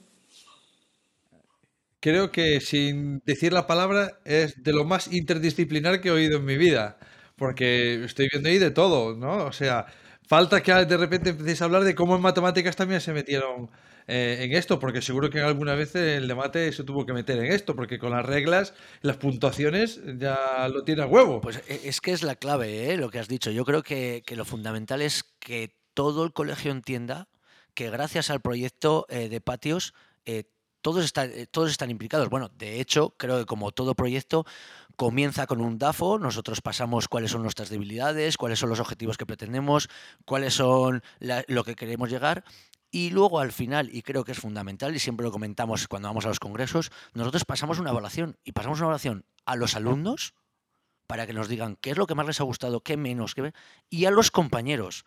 Creo 2.00 2.30
que 2.30 2.60
sin 2.60 3.20
decir 3.26 3.52
la 3.52 3.66
palabra 3.66 4.20
es 4.24 4.62
de 4.62 4.72
lo 4.72 4.84
más 4.84 5.12
interdisciplinar 5.12 6.00
que 6.00 6.08
he 6.08 6.12
oído 6.12 6.38
en 6.38 6.44
mi 6.44 6.56
vida 6.56 6.96
porque 7.38 8.04
estoy 8.04 8.28
viendo 8.30 8.48
ahí 8.48 8.58
de 8.58 8.72
todo, 8.72 9.16
¿no? 9.16 9.46
O 9.46 9.52
sea, 9.52 9.86
falta 10.26 10.60
que 10.62 10.72
de 10.72 10.96
repente 10.96 11.30
empecéis 11.30 11.62
a 11.62 11.66
hablar 11.66 11.84
de 11.84 11.94
cómo 11.94 12.16
en 12.16 12.22
matemáticas 12.22 12.76
también 12.76 13.00
se 13.00 13.12
metieron 13.12 13.70
eh, 14.10 14.38
en 14.40 14.52
esto, 14.54 14.78
porque 14.78 15.02
seguro 15.02 15.28
que 15.28 15.40
alguna 15.40 15.74
vez 15.74 15.94
el 15.94 16.26
de 16.26 16.34
mate 16.34 16.72
se 16.72 16.82
tuvo 16.82 17.04
que 17.04 17.12
meter 17.12 17.38
en 17.38 17.52
esto, 17.52 17.76
porque 17.76 17.98
con 17.98 18.10
las 18.10 18.24
reglas, 18.24 18.72
las 19.02 19.18
puntuaciones 19.18 20.00
ya 20.16 20.66
lo 20.72 20.82
tiene 20.82 21.02
a 21.02 21.06
huevo. 21.06 21.42
Pues 21.42 21.62
e, 21.68 21.82
es 21.84 22.00
que 22.00 22.12
es 22.12 22.22
la 22.22 22.34
clave, 22.34 22.90
¿eh? 22.90 22.96
lo 22.96 23.10
que 23.10 23.18
has 23.18 23.28
dicho. 23.28 23.50
Yo 23.50 23.66
creo 23.66 23.82
que, 23.82 24.22
lo 24.34 24.46
fundamental 24.46 25.02
es 25.02 25.24
que 25.38 25.76
todo 25.92 26.24
el 26.24 26.32
colegio 26.32 26.72
entienda 26.72 27.28
que 27.74 27.90
gracias 27.90 28.30
al 28.30 28.40
proyecto 28.40 29.04
eh, 29.10 29.28
de 29.28 29.40
patios, 29.42 29.92
todos, 30.80 31.04
están, 31.04 31.30
todos 31.50 31.70
están 31.70 31.90
implicados. 31.90 32.30
Bueno, 32.30 32.50
de 32.56 32.80
hecho, 32.80 33.14
creo 33.18 33.38
que 33.38 33.46
como 33.46 33.72
todo 33.72 33.94
proyecto, 33.94 34.46
comienza 34.96 35.46
con 35.46 35.60
un 35.60 35.78
DAFO, 35.78 36.18
nosotros 36.18 36.60
pasamos 36.60 37.08
cuáles 37.08 37.30
son 37.30 37.42
nuestras 37.42 37.68
debilidades, 37.68 38.36
cuáles 38.36 38.58
son 38.58 38.68
los 38.70 38.80
objetivos 38.80 39.16
que 39.16 39.26
pretendemos, 39.26 39.88
cuáles 40.24 40.54
son 40.54 41.02
lo 41.20 41.64
que 41.64 41.74
queremos 41.74 42.10
llegar. 42.10 42.44
Y 42.90 43.10
luego 43.10 43.40
al 43.40 43.52
final, 43.52 43.90
y 43.92 44.02
creo 44.02 44.24
que 44.24 44.32
es 44.32 44.38
fundamental, 44.38 44.94
y 44.94 44.98
siempre 44.98 45.24
lo 45.24 45.32
comentamos 45.32 45.88
cuando 45.88 46.08
vamos 46.08 46.24
a 46.24 46.28
los 46.28 46.40
congresos, 46.40 46.90
nosotros 47.12 47.44
pasamos 47.44 47.78
una 47.78 47.90
evaluación 47.90 48.38
y 48.44 48.52
pasamos 48.52 48.78
una 48.78 48.86
evaluación 48.86 49.24
a 49.44 49.56
los 49.56 49.76
alumnos 49.76 50.34
para 51.06 51.26
que 51.26 51.32
nos 51.32 51.48
digan 51.48 51.76
qué 51.76 51.90
es 51.90 51.98
lo 51.98 52.06
que 52.06 52.14
más 52.14 52.26
les 52.26 52.40
ha 52.40 52.44
gustado, 52.44 52.80
qué 52.80 52.96
menos, 52.96 53.34
qué 53.34 53.52
y 53.90 54.04
a 54.04 54.10
los 54.10 54.30
compañeros 54.30 55.04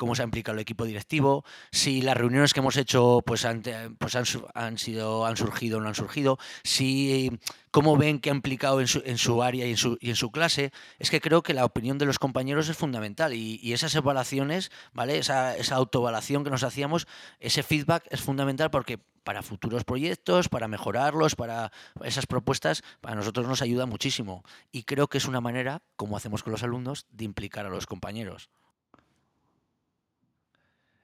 cómo 0.00 0.14
se 0.14 0.22
ha 0.22 0.24
implicado 0.24 0.54
el 0.54 0.62
equipo 0.62 0.86
directivo, 0.86 1.44
si 1.72 2.00
las 2.00 2.16
reuniones 2.16 2.54
que 2.54 2.60
hemos 2.60 2.78
hecho 2.78 3.22
pues, 3.26 3.44
han, 3.44 3.62
pues 3.98 4.16
han, 4.16 4.78
sido, 4.78 5.26
han 5.26 5.36
surgido 5.36 5.76
o 5.76 5.80
no 5.82 5.88
han 5.88 5.94
surgido, 5.94 6.38
si 6.64 7.30
cómo 7.70 7.98
ven 7.98 8.18
que 8.18 8.30
ha 8.30 8.34
implicado 8.34 8.80
en 8.80 8.88
su, 8.88 9.42
área 9.42 9.66
y 9.66 9.72
en 9.72 10.16
su, 10.16 10.30
clase. 10.30 10.72
Es 10.98 11.10
que 11.10 11.20
creo 11.20 11.42
que 11.42 11.52
la 11.52 11.66
opinión 11.66 11.98
de 11.98 12.06
los 12.06 12.18
compañeros 12.18 12.70
es 12.70 12.78
fundamental 12.78 13.34
y, 13.34 13.74
esas 13.74 13.94
evaluaciones. 13.94 14.70
Esa, 15.06 15.54
esa 15.58 15.76
que 15.84 16.50
nos 16.50 16.62
hacíamos, 16.62 17.06
ese 17.38 17.62
feedback 17.62 18.06
es 18.10 18.22
fundamental 18.22 18.70
porque 18.70 19.00
para 19.22 19.42
futuros 19.42 19.84
proyectos, 19.84 20.48
para 20.48 20.66
mejorarlos, 20.66 21.36
para 21.36 21.72
esas 22.02 22.24
propuestas, 22.24 22.82
para 23.02 23.16
nosotros 23.16 23.46
nos 23.46 23.60
ayuda 23.60 23.84
muchísimo. 23.84 24.44
Y 24.72 24.84
creo 24.84 25.08
que 25.08 25.18
es 25.18 25.26
una 25.26 25.42
manera, 25.42 25.82
como 25.96 26.16
hacemos 26.16 26.42
con 26.42 26.52
los 26.52 26.62
alumnos, 26.62 27.04
de 27.10 27.26
implicar 27.26 27.66
a 27.66 27.68
los 27.68 27.84
compañeros. 27.84 28.48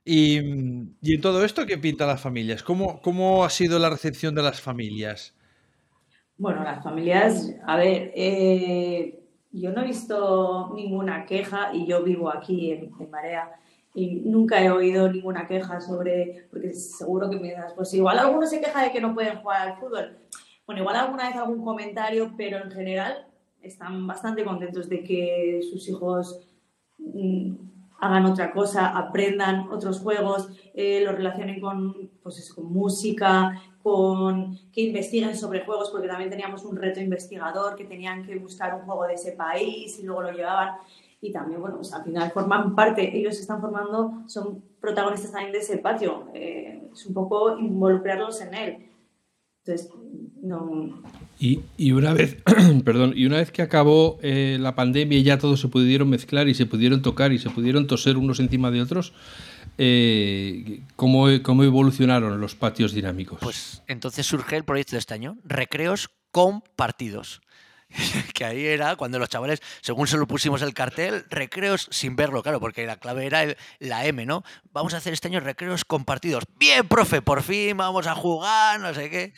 Y, 0.08 0.36
en 0.36 1.20
todo 1.20 1.44
esto, 1.44 1.66
¿qué 1.66 1.78
pinta 1.78 2.06
las 2.06 2.20
familias? 2.20 2.62
¿Cómo, 2.62 3.00
¿Cómo 3.02 3.44
ha 3.44 3.50
sido 3.50 3.76
la 3.80 3.90
recepción 3.90 4.36
de 4.36 4.42
las 4.44 4.60
familias? 4.60 5.34
Bueno, 6.38 6.62
las 6.62 6.84
familias, 6.84 7.52
a 7.66 7.76
ver, 7.76 8.12
eh, 8.14 9.18
yo 9.50 9.72
no 9.72 9.82
he 9.82 9.86
visto 9.86 10.72
ninguna 10.76 11.26
queja 11.26 11.74
y 11.74 11.86
yo 11.88 12.04
vivo 12.04 12.30
aquí 12.30 12.70
en, 12.70 12.92
Marea 13.10 13.50
y 13.94 14.20
nunca 14.20 14.62
he 14.62 14.70
oído 14.70 15.10
ninguna 15.10 15.48
queja 15.48 15.80
sobre, 15.80 16.46
porque 16.50 16.72
seguro 16.72 17.28
que 17.28 17.40
me 17.40 17.50
das, 17.50 17.74
pues 17.74 17.92
igual 17.92 18.20
alguno 18.20 18.46
se 18.46 18.60
queja 18.60 18.84
de 18.84 18.92
que 18.92 19.00
no 19.00 19.12
pueden 19.12 19.38
jugar 19.38 19.68
al 19.68 19.78
fútbol. 19.80 20.18
Bueno, 20.66 20.82
igual 20.82 20.96
alguna 20.96 21.26
vez 21.26 21.36
algún 21.36 21.64
comentario, 21.64 22.32
pero 22.36 22.58
en 22.58 22.70
general 22.70 23.26
están 23.60 24.06
bastante 24.06 24.44
contentos 24.44 24.88
de 24.88 25.02
que 25.02 25.62
sus 25.68 25.88
hijos 25.88 26.46
mm, 26.98 27.75
hagan 27.98 28.26
otra 28.26 28.52
cosa, 28.52 28.88
aprendan 28.96 29.68
otros 29.70 30.00
juegos, 30.00 30.48
eh, 30.74 31.02
lo 31.04 31.12
relacionen 31.12 31.60
con, 31.60 32.10
pues 32.22 32.52
con 32.52 32.72
música, 32.72 33.60
con 33.82 34.58
que 34.72 34.82
investiguen 34.82 35.36
sobre 35.36 35.64
juegos, 35.64 35.90
porque 35.90 36.08
también 36.08 36.28
teníamos 36.28 36.64
un 36.64 36.76
reto 36.76 37.00
investigador, 37.00 37.76
que 37.76 37.84
tenían 37.84 38.24
que 38.24 38.36
buscar 38.36 38.74
un 38.74 38.82
juego 38.82 39.06
de 39.06 39.14
ese 39.14 39.32
país 39.32 39.98
y 39.98 40.02
luego 40.02 40.22
lo 40.22 40.32
llevaban. 40.32 40.76
Y 41.20 41.32
también, 41.32 41.60
bueno, 41.60 41.76
pues 41.76 41.92
al 41.94 42.04
final 42.04 42.30
forman 42.30 42.74
parte, 42.74 43.16
ellos 43.16 43.38
están 43.38 43.60
formando, 43.60 44.24
son 44.26 44.62
protagonistas 44.80 45.32
también 45.32 45.52
de 45.52 45.58
ese 45.58 45.78
patio. 45.78 46.28
Eh, 46.34 46.90
es 46.92 47.06
un 47.06 47.14
poco 47.14 47.58
involucrarlos 47.58 48.40
en 48.42 48.54
él. 48.54 48.90
Entonces, 49.64 49.90
no. 50.42 51.02
Y, 51.38 51.92
una 51.92 52.14
vez, 52.14 52.38
perdón, 52.84 53.12
y 53.14 53.26
una 53.26 53.36
vez 53.36 53.50
que 53.50 53.62
acabó 53.62 54.18
eh, 54.22 54.56
la 54.58 54.74
pandemia 54.74 55.18
y 55.18 55.22
ya 55.22 55.38
todos 55.38 55.60
se 55.60 55.68
pudieron 55.68 56.08
mezclar 56.08 56.48
y 56.48 56.54
se 56.54 56.64
pudieron 56.66 57.02
tocar 57.02 57.32
y 57.32 57.38
se 57.38 57.50
pudieron 57.50 57.86
toser 57.86 58.16
unos 58.16 58.40
encima 58.40 58.70
de 58.70 58.80
otros, 58.80 59.12
eh, 59.76 60.80
¿cómo, 60.96 61.26
¿cómo 61.42 61.64
evolucionaron 61.64 62.40
los 62.40 62.54
patios 62.54 62.92
dinámicos? 62.92 63.38
Pues 63.42 63.82
entonces 63.86 64.26
surge 64.26 64.56
el 64.56 64.64
proyecto 64.64 64.92
de 64.92 65.00
este 65.00 65.12
año, 65.12 65.36
recreos 65.44 66.10
compartidos. 66.30 67.42
que 68.34 68.44
ahí 68.44 68.66
era 68.66 68.96
cuando 68.96 69.18
los 69.18 69.28
chavales, 69.28 69.62
según 69.80 70.06
se 70.06 70.16
lo 70.16 70.26
pusimos 70.26 70.62
el 70.62 70.74
cartel, 70.74 71.24
recreos 71.30 71.88
sin 71.90 72.16
verlo, 72.16 72.42
claro, 72.42 72.60
porque 72.60 72.86
la 72.86 72.96
clave 72.96 73.26
era 73.26 73.44
la 73.78 74.06
M, 74.06 74.26
¿no? 74.26 74.42
Vamos 74.72 74.94
a 74.94 74.98
hacer 74.98 75.12
este 75.12 75.28
año 75.28 75.40
recreos 75.40 75.84
compartidos. 75.84 76.44
Bien, 76.58 76.86
profe, 76.86 77.22
por 77.22 77.42
fin 77.42 77.76
vamos 77.76 78.06
a 78.06 78.14
jugar, 78.14 78.80
no 78.80 78.92
sé 78.94 79.10
qué. 79.10 79.32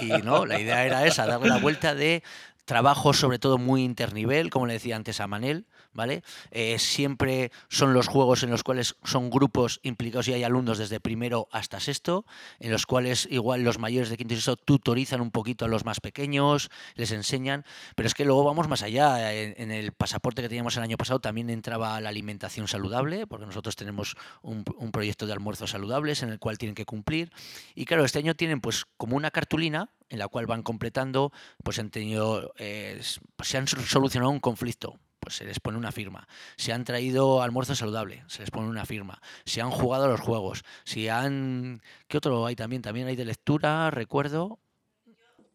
Y 0.00 0.22
no, 0.22 0.46
la 0.46 0.60
idea 0.60 0.84
era 0.84 1.06
esa, 1.06 1.26
darle 1.26 1.48
la 1.48 1.58
vuelta 1.58 1.94
de 1.94 2.22
trabajo 2.64 3.14
sobre 3.14 3.38
todo 3.38 3.58
muy 3.58 3.82
internivel, 3.82 4.50
como 4.50 4.66
le 4.66 4.74
decía 4.74 4.94
antes 4.94 5.20
a 5.20 5.26
Manel, 5.26 5.66
¿vale? 5.92 6.22
Eh, 6.50 6.78
siempre 6.78 7.50
son 7.68 7.94
los 7.94 8.08
juegos 8.08 8.42
en 8.42 8.50
los 8.50 8.62
cuales 8.62 8.96
son 9.04 9.30
grupos 9.30 9.80
implicados 9.82 10.28
y 10.28 10.32
hay 10.32 10.44
alumnos 10.44 10.78
desde 10.78 11.00
primero 11.00 11.48
hasta 11.50 11.80
sexto, 11.80 12.24
en 12.60 12.70
los 12.70 12.86
cuales 12.86 13.26
igual 13.30 13.62
los 13.62 13.78
mayores 13.78 14.08
de 14.10 14.16
quinto 14.16 14.34
y 14.34 14.36
sexto 14.36 14.56
tutorizan 14.56 15.20
un 15.20 15.30
poquito 15.30 15.64
a 15.64 15.68
los 15.68 15.84
más 15.84 16.00
pequeños, 16.00 16.70
les 16.94 17.12
enseñan, 17.12 17.64
pero 17.94 18.06
es 18.06 18.14
que 18.14 18.24
luego 18.24 18.44
vamos 18.44 18.68
más 18.68 18.82
allá. 18.82 19.32
En, 19.32 19.70
el 19.70 19.92
pasaporte 19.92 20.42
que 20.42 20.48
teníamos 20.48 20.76
el 20.76 20.82
año 20.82 20.96
pasado 20.96 21.20
también 21.20 21.50
entraba 21.50 22.00
la 22.00 22.08
alimentación 22.08 22.68
saludable, 22.68 23.26
porque 23.26 23.46
nosotros 23.46 23.76
tenemos 23.76 24.16
un, 24.42 24.64
proyecto 24.92 25.26
de 25.26 25.32
almuerzos 25.32 25.70
saludables 25.70 26.22
en 26.22 26.30
el 26.30 26.38
cual 26.38 26.58
tienen 26.58 26.74
que 26.74 26.84
cumplir. 26.84 27.30
Y 27.74 27.84
claro, 27.84 28.04
este 28.04 28.18
año 28.18 28.34
tienen 28.34 28.60
pues 28.60 28.86
como 28.96 29.16
una 29.16 29.30
cartulina 29.30 29.90
en 30.08 30.18
la 30.18 30.28
cual 30.28 30.46
van 30.46 30.62
completando, 30.62 31.32
pues 31.62 31.78
han 31.78 31.90
tenido, 31.90 32.54
eh, 32.58 33.00
se 33.42 33.58
han 33.58 33.66
solucionado 33.66 34.30
un 34.30 34.40
conflicto 34.40 34.98
pues 35.20 35.36
se 35.36 35.44
les 35.44 35.60
pone 35.60 35.78
una 35.78 35.92
firma. 35.92 36.26
Si 36.56 36.70
han 36.70 36.84
traído 36.84 37.42
almuerzo 37.42 37.74
saludable, 37.74 38.24
se 38.26 38.40
les 38.40 38.50
pone 38.50 38.68
una 38.68 38.86
firma. 38.86 39.20
Si 39.44 39.60
han 39.60 39.70
jugado 39.70 40.04
a 40.04 40.08
los 40.08 40.20
juegos, 40.20 40.64
si 40.84 41.08
han... 41.08 41.80
¿Qué 42.06 42.18
otro 42.18 42.46
hay 42.46 42.56
también? 42.56 42.82
También 42.82 43.08
hay 43.08 43.16
de 43.16 43.24
lectura, 43.24 43.90
recuerdo. 43.90 44.58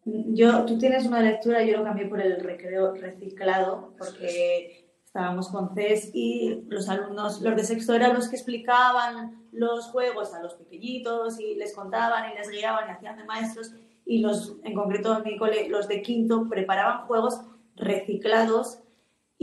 Yo, 0.04 0.64
tú 0.66 0.78
tienes 0.78 1.06
una 1.06 1.20
lectura, 1.20 1.62
yo 1.62 1.78
lo 1.78 1.84
cambié 1.84 2.06
por 2.06 2.20
el 2.20 2.40
recreo 2.40 2.94
reciclado, 2.94 3.94
porque 3.96 4.84
estábamos 5.04 5.48
con 5.48 5.74
CES 5.74 6.10
y 6.12 6.64
los 6.68 6.88
alumnos, 6.88 7.40
los 7.40 7.56
de 7.56 7.64
sexto 7.64 7.94
eran 7.94 8.14
los 8.14 8.28
que 8.28 8.36
explicaban 8.36 9.48
los 9.52 9.86
juegos 9.86 10.34
a 10.34 10.42
los 10.42 10.54
pequeñitos 10.54 11.38
y 11.38 11.54
les 11.54 11.72
contaban 11.72 12.32
y 12.32 12.34
les 12.34 12.50
guiaban 12.50 12.88
y 12.88 12.92
hacían 12.92 13.16
de 13.16 13.24
maestros 13.24 13.72
y 14.04 14.18
los, 14.18 14.56
en 14.64 14.74
concreto 14.74 15.16
en 15.16 15.22
mi 15.22 15.38
cole, 15.38 15.68
los 15.68 15.88
de 15.88 16.02
quinto 16.02 16.48
preparaban 16.48 17.06
juegos 17.06 17.40
reciclados 17.76 18.80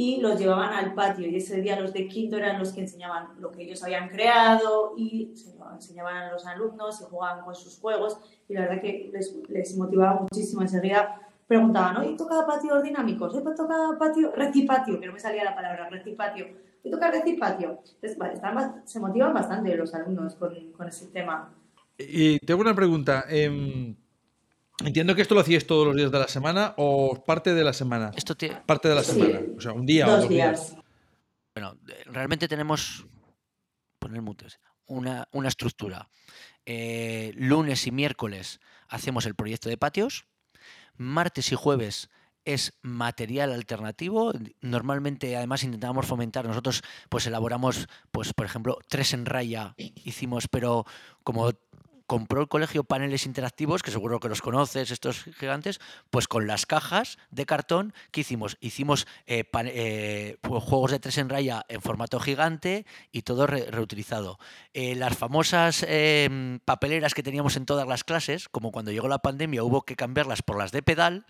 y 0.02 0.20
los 0.20 0.40
llevaban 0.40 0.74
al 0.74 0.96
patio 0.96 1.28
y 1.28 1.36
ese 1.36 1.62
día 1.62 1.80
los 1.80 1.94
de 1.94 2.08
quinto 2.08 2.36
eran 2.36 2.58
los 2.58 2.74
que 2.74 2.82
enseñaban 2.82 3.40
lo 3.40 3.52
que 3.52 3.62
ellos 3.62 3.84
habían 3.84 4.10
creado 4.10 4.96
y 4.98 5.32
enseñaban 5.76 6.18
a 6.18 6.32
los 6.32 6.44
alumnos 6.48 7.00
y 7.02 7.04
jugaban 7.04 7.46
con 7.46 7.54
sus 7.54 7.78
juegos 7.78 8.18
y 8.50 8.56
la 8.56 8.62
verdad 8.62 8.82
que 8.82 9.12
les, 9.14 9.78
motivaba 9.78 10.22
muchísimo 10.22 10.64
enseguida 10.64 11.22
preguntaban, 11.46 11.98
¿hoy 11.98 12.16
toca 12.18 12.48
patio 12.48 12.82
dinámicos? 12.82 13.36
¿Hoy 13.36 13.44
toca 13.56 13.76
patio 14.00 14.32
recipatio? 14.32 15.00
Que 15.00 15.06
no 15.06 15.14
me 15.14 15.20
salía 15.20 15.44
la 15.44 15.54
palabra, 15.54 15.88
recipatio. 15.90 16.48
¿Hoy 16.84 16.90
toca 16.90 17.12
recipatio? 17.12 17.82
Entonces, 17.94 18.18
vale, 18.18 18.40
se 18.86 19.00
motivan 19.00 19.34
bastante 19.34 19.76
los 19.76 19.94
alumnos 19.94 20.34
con, 20.36 20.72
con 20.72 20.88
ese 20.88 21.08
tema. 21.08 21.54
Y 21.98 22.40
tengo 22.40 22.62
una 22.62 22.74
pregunta. 22.74 23.26
Eh, 23.30 23.94
Entiendo 24.86 25.16
que 25.16 25.22
esto 25.22 25.36
lo 25.36 25.42
hacías 25.42 25.66
todos 25.66 25.86
los 25.86 25.96
días 25.96 26.12
de 26.12 26.20
la 26.20 26.28
semana 26.28 26.74
o 26.78 27.24
parte 27.24 27.54
de 27.54 27.64
la 27.64 27.74
semana. 27.74 28.12
Esto 28.16 28.36
Parte 28.66 28.90
de 28.90 28.96
la 28.96 29.04
semana. 29.04 29.40
O 29.58 29.62
sea, 29.62 29.74
un 29.74 29.86
día 29.86 30.08
o 30.08 30.18
dos 30.18 30.30
días. 30.30 30.76
Bueno, 31.54 31.78
realmente 32.06 32.48
tenemos. 32.48 33.06
Poner 34.00 34.22
mutes. 34.22 34.60
Una, 34.88 35.28
una 35.32 35.48
estructura. 35.48 36.10
Eh, 36.66 37.32
lunes 37.36 37.88
y 37.88 37.92
miércoles 37.92 38.60
hacemos 38.88 39.26
el 39.26 39.36
proyecto 39.36 39.70
de 39.70 39.78
patios. 39.78 40.26
Martes 40.96 41.52
y 41.52 41.56
jueves 41.56 42.10
es 42.46 42.74
material 42.82 43.52
alternativo. 43.54 44.34
Normalmente, 44.62 45.38
además, 45.38 45.64
intentamos 45.64 46.08
fomentar. 46.08 46.46
Nosotros, 46.46 46.82
pues, 47.10 47.28
elaboramos, 47.28 47.88
pues, 48.12 48.34
por 48.34 48.46
ejemplo, 48.46 48.80
tres 48.88 49.14
en 49.14 49.26
raya. 49.26 49.76
Hicimos, 49.78 50.48
pero 50.48 50.86
como 51.24 51.52
compró 52.12 52.42
el 52.42 52.50
colegio 52.50 52.84
paneles 52.84 53.26
interactivos, 53.26 53.84
que 53.84 53.90
seguro 53.90 54.20
que 54.20 54.28
los 54.28 54.42
conoces, 54.42 54.92
estos 54.92 55.24
gigantes, 55.40 55.80
pues 56.10 56.28
con 56.28 56.46
las 56.46 56.66
cajas 56.66 57.18
de 57.30 57.46
cartón, 57.46 57.94
¿qué 58.12 58.20
hicimos? 58.20 58.58
Hicimos 58.60 59.08
eh, 59.28 59.46
eh, 59.54 60.36
juegos 60.44 60.92
de 60.92 61.00
tres 61.00 61.18
en 61.20 61.30
raya 61.30 61.66
en 61.70 61.82
formato 61.82 62.20
gigante 62.20 62.86
y 63.14 63.22
todo 63.22 63.48
reutilizado. 63.48 64.40
Eh, 64.74 64.94
las 64.96 65.18
famosas 65.18 65.86
em, 65.88 66.60
papeleras 66.60 67.14
que 67.14 67.24
teníamos 67.24 67.56
en 67.56 67.66
todas 67.66 67.88
las 67.88 68.04
clases, 68.04 68.50
como 68.50 68.74
cuando 68.74 68.92
llegó 68.92 69.08
la 69.08 69.20
pandemia 69.20 69.64
hubo 69.64 69.84
que 69.84 69.96
cambiarlas 69.96 70.42
por 70.42 70.58
las 70.58 70.74
de 70.74 70.84
pedal, 70.84 71.26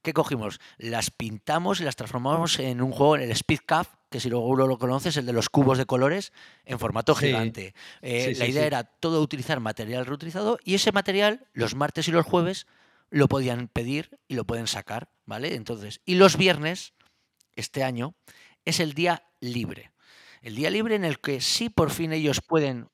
¿qué 0.00 0.14
cogimos? 0.14 0.60
Las 0.78 1.10
pintamos 1.10 1.82
y 1.82 1.84
las 1.84 1.96
transformamos 1.96 2.58
en 2.58 2.80
un 2.80 2.92
juego, 2.92 3.16
en 3.16 3.22
el 3.24 3.32
Speed 3.32 3.60
Cup, 3.68 3.86
que 4.12 4.20
si 4.20 4.28
luego 4.28 4.46
uno 4.46 4.68
lo 4.68 4.78
conoces, 4.78 5.16
el 5.16 5.26
de 5.26 5.32
los 5.32 5.48
cubos 5.48 5.78
de 5.78 5.86
colores 5.86 6.32
en 6.64 6.78
formato 6.78 7.16
gigante. 7.16 7.74
Eh, 8.02 8.34
la 8.36 8.46
idea 8.46 8.64
era 8.64 8.84
todo 8.84 9.20
utilizar 9.20 9.58
material 9.58 10.06
reutilizado 10.06 10.58
y 10.62 10.74
ese 10.74 10.92
material 10.92 11.48
los 11.52 11.74
martes 11.74 12.06
y 12.06 12.12
los 12.12 12.24
jueves 12.24 12.68
lo 13.10 13.26
podían 13.26 13.66
pedir 13.66 14.20
y 14.28 14.36
lo 14.36 14.44
pueden 14.44 14.68
sacar, 14.68 15.10
¿vale? 15.26 15.54
Entonces, 15.54 16.00
y 16.04 16.14
los 16.14 16.36
viernes, 16.36 16.92
este 17.56 17.82
año, 17.82 18.14
es 18.64 18.78
el 18.78 18.92
día 18.92 19.24
libre. 19.40 19.90
El 20.42 20.54
día 20.54 20.70
libre 20.70 20.94
en 20.94 21.04
el 21.04 21.18
que 21.18 21.40
sí 21.40 21.68
por 21.68 21.90
fin 21.90 22.12
ellos 22.12 22.40
pueden 22.40 22.88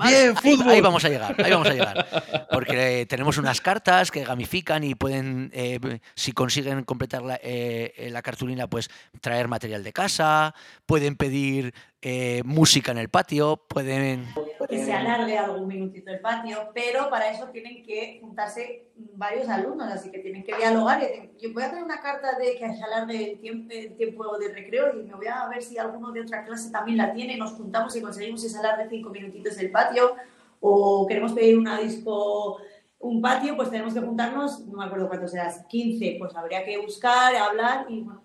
ahí, 0.00 0.80
vamos 0.80 1.04
a 1.04 1.08
llegar, 1.08 1.34
ahí 1.42 1.50
vamos 1.50 1.68
a 1.68 1.72
llegar. 1.72 2.46
Porque 2.50 3.06
tenemos 3.08 3.38
unas 3.38 3.60
cartas 3.60 4.10
que 4.10 4.24
gamifican 4.24 4.84
y 4.84 4.94
pueden, 4.94 5.50
eh, 5.54 6.00
si 6.14 6.32
consiguen 6.32 6.84
completar 6.84 7.22
la, 7.22 7.38
eh, 7.42 8.08
la, 8.10 8.22
cartulina, 8.22 8.68
pues 8.68 8.90
traer 9.20 9.48
material 9.48 9.82
de 9.84 9.92
casa, 9.92 10.54
pueden 10.86 11.16
pedir 11.16 11.74
eh, 12.02 12.42
música 12.44 12.92
en 12.92 12.98
el 12.98 13.08
patio, 13.08 13.56
pueden... 13.68 14.26
Que 14.70 14.84
se 14.84 14.92
alargue 14.92 15.36
algún 15.36 15.66
minutito 15.66 16.10
el 16.10 16.20
patio, 16.20 16.70
pero 16.72 17.10
para 17.10 17.30
eso 17.30 17.48
tienen 17.48 17.82
que 17.82 18.18
juntarse 18.20 18.86
varios 19.16 19.48
alumnos, 19.48 19.88
así 19.92 20.10
que 20.10 20.20
tienen 20.20 20.44
que 20.44 20.56
dialogar. 20.56 21.02
Yo 21.38 21.52
voy 21.52 21.62
a 21.62 21.66
hacer 21.66 21.82
una 21.82 22.00
carta 22.00 22.38
de 22.38 22.56
que 22.56 22.74
se 22.74 22.82
alargue 22.82 23.32
el 23.32 23.40
tiempo, 23.40 23.74
el 23.74 23.96
tiempo 23.96 24.38
de 24.38 24.52
recreo 24.52 24.98
y 24.98 25.02
me 25.02 25.14
voy 25.14 25.26
a 25.26 25.48
ver 25.48 25.62
si 25.62 25.76
alguno 25.76 26.12
de 26.12 26.22
otra 26.22 26.44
clase 26.44 26.70
también 26.70 26.98
la 26.98 27.12
tiene, 27.12 27.36
nos 27.36 27.52
juntamos 27.52 27.94
y 27.96 28.00
conseguimos 28.00 28.44
ese 28.44 28.58
alargue 28.58 28.88
cinco 28.88 29.10
minutitos 29.10 29.56
del 29.56 29.70
patio, 29.70 30.14
o 30.60 31.06
queremos 31.06 31.32
pedir 31.32 31.58
una 31.58 31.80
disco 31.80 32.60
un 33.00 33.22
patio, 33.22 33.56
pues 33.56 33.70
tenemos 33.70 33.94
que 33.94 34.00
juntarnos, 34.00 34.66
no 34.66 34.78
me 34.78 34.84
acuerdo 34.84 35.08
cuántos 35.08 35.32
eras, 35.34 35.64
15, 35.70 36.16
pues 36.18 36.36
habría 36.36 36.64
que 36.64 36.76
buscar, 36.78 37.34
hablar 37.34 37.86
y 37.88 38.02
bueno, 38.02 38.22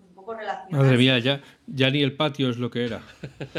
Madre 0.70 0.96
mía, 0.96 1.18
ya, 1.18 1.40
ya 1.66 1.88
ni 1.90 2.02
el 2.02 2.16
patio 2.16 2.50
es 2.50 2.56
lo 2.58 2.70
que 2.70 2.84
era. 2.84 3.00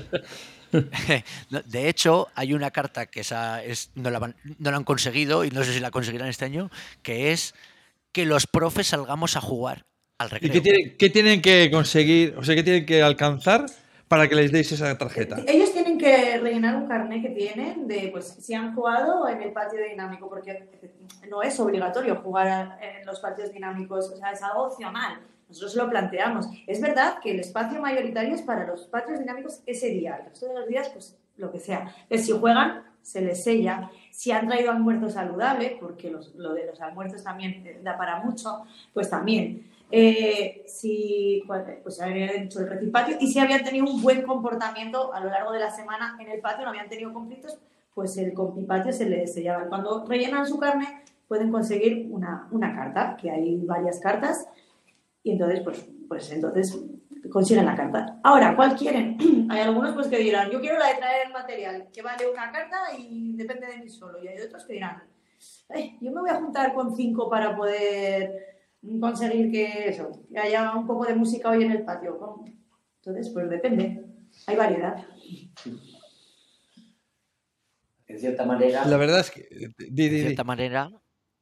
De 1.65 1.89
hecho, 1.89 2.27
hay 2.36 2.53
una 2.53 2.71
carta 2.71 3.06
que 3.06 3.21
esa 3.21 3.63
es, 3.63 3.91
no, 3.95 4.10
la 4.10 4.19
no 4.19 4.71
la 4.71 4.77
han 4.77 4.84
conseguido 4.84 5.45
y 5.45 5.51
no 5.51 5.63
sé 5.63 5.73
si 5.73 5.80
la 5.80 5.91
conseguirán 5.91 6.27
este 6.27 6.45
año, 6.45 6.69
que 7.01 7.32
es 7.32 7.53
que 8.12 8.25
los 8.25 8.47
profes 8.47 8.88
salgamos 8.88 9.36
a 9.36 9.41
jugar 9.41 9.86
al 10.17 10.30
recreo. 10.30 10.49
¿Y 10.49 10.95
qué 10.97 11.10
tienen, 11.10 11.41
que 11.41 11.69
conseguir, 11.71 12.36
o 12.38 12.43
sea, 12.43 12.56
qué 12.56 12.63
tienen 12.63 12.86
que 12.86 13.03
alcanzar 13.03 13.65
para 14.08 14.27
que 14.27 14.36
les 14.36 14.51
deis 14.51 14.71
esa 14.71 14.97
tarjeta? 14.97 15.38
Ellos 15.47 15.71
tienen 15.73 15.97
que 15.97 16.38
rellenar 16.39 16.75
un 16.75 16.88
carnet 16.88 17.21
que 17.21 17.30
tienen 17.30 17.88
de 17.88 18.10
pues 18.12 18.38
si 18.39 18.53
han 18.53 18.73
jugado 18.73 19.27
en 19.27 19.41
el 19.41 19.51
patio 19.51 19.80
dinámico, 19.88 20.30
porque 20.30 20.69
no 21.30 21.41
es 21.43 21.60
obligatorio 21.60 22.15
jugar 22.15 22.80
en 22.82 23.06
los 23.06 23.19
patios 23.19 23.51
dinámicos, 23.51 24.10
o 24.10 24.17
sea, 24.17 24.32
es 24.32 24.41
algo 24.41 24.63
opcional. 24.63 25.19
Nosotros 25.47 25.75
lo 25.75 25.89
planteamos. 25.89 26.47
Es 26.65 26.81
verdad 26.81 27.19
que 27.21 27.31
el 27.31 27.39
espacio 27.39 27.81
mayoritario 27.81 28.36
es 28.36 28.41
para 28.41 28.67
los 28.67 28.86
patios 28.88 29.19
dinámicos 29.19 29.62
ese 29.65 29.89
día. 29.89 30.17
El 30.17 30.29
resto 30.29 30.47
de 30.47 30.53
los 30.53 30.67
días, 30.67 30.89
pues 30.89 31.17
lo 31.38 31.51
que 31.51 31.60
sea. 31.60 31.93
Si 32.10 32.31
juegan, 32.31 32.83
se 33.01 33.21
les 33.21 33.43
sella. 33.43 33.89
Si 34.12 34.31
han 34.31 34.47
traído 34.47 34.71
almuerzo 34.71 35.10
saludable, 35.10 35.77
porque 35.79 36.10
lo 36.10 36.53
de 36.53 36.65
los 36.65 36.81
almuerzos 36.81 37.23
también 37.23 37.63
da 37.83 37.97
para 37.97 38.19
mucho, 38.23 38.63
pues 38.93 39.10
también. 39.10 39.71
eh, 39.89 40.63
si 40.67 41.43
pues 41.81 42.01
habían 42.01 42.29
hecho 42.29 42.60
el 42.60 42.69
recipatio 42.69 43.17
y 43.19 43.27
si 43.27 43.39
habían 43.39 43.63
tenido 43.63 43.86
un 43.86 44.01
buen 44.01 44.23
comportamiento 44.23 45.13
a 45.13 45.19
lo 45.21 45.29
largo 45.29 45.51
de 45.51 45.60
la 45.60 45.71
semana 45.71 46.17
en 46.19 46.29
el 46.29 46.41
patio, 46.41 46.63
no 46.63 46.69
habían 46.69 46.89
tenido 46.89 47.13
conflictos, 47.13 47.57
pues 47.93 48.17
el 48.17 48.33
compipatio 48.33 48.91
se 48.91 49.10
les 49.10 49.33
sellaba. 49.33 49.67
Cuando 49.67 50.05
rellenan 50.05 50.45
su 50.45 50.60
carne, 50.60 51.03
pueden 51.27 51.51
conseguir 51.51 52.07
una, 52.12 52.47
una 52.51 52.75
carta, 52.75 53.17
que 53.19 53.31
hay 53.31 53.57
varias 53.65 53.99
cartas, 53.99 54.47
y 55.27 55.31
entonces, 55.31 55.59
pues, 55.61 55.85
pues 56.07 56.31
entonces 56.31 56.79
consiguen 57.29 57.65
la 57.65 57.75
carta. 57.75 58.17
Ahora, 58.23 58.55
¿cuál 58.55 58.77
quieren? 58.77 59.17
hay 59.49 59.59
algunos 59.59 59.93
pues 59.93 60.07
que 60.07 60.19
dirán, 60.19 60.49
yo 60.49 60.61
quiero 60.61 60.79
la 60.79 60.87
de 60.87 60.95
traer 60.95 61.27
el 61.27 61.33
material, 61.33 61.89
que 61.93 62.01
vale 62.01 62.31
una 62.31 62.49
carta 62.49 62.77
y 62.97 63.35
depende 63.35 63.67
de 63.67 63.79
mí 63.79 63.89
solo. 63.89 64.23
Y 64.23 64.29
hay 64.29 64.39
otros 64.39 64.63
que 64.63 64.73
dirán, 64.73 65.03
yo 65.99 66.11
me 66.11 66.21
voy 66.21 66.29
a 66.29 66.35
juntar 66.35 66.73
con 66.73 66.95
cinco 66.95 67.29
para 67.29 67.57
poder 67.57 68.61
conseguir 69.01 69.51
que 69.51 69.89
eso, 69.89 70.23
que 70.31 70.39
haya 70.39 70.73
un 70.73 70.87
poco 70.87 71.05
de 71.05 71.15
música 71.15 71.49
hoy 71.49 71.65
en 71.65 71.71
el 71.71 71.83
patio. 71.83 72.45
Entonces, 73.01 73.29
pues 73.33 73.49
depende. 73.49 74.05
Hay 74.45 74.55
variedad. 74.55 75.05
En 78.07 78.17
cierta 78.17 78.45
manera. 78.45 78.85
La 78.85 78.95
verdad 78.95 79.19
es 79.19 79.31
que. 79.31 79.45
de 79.77 80.09
cierta 80.09 80.45
manera. 80.45 80.89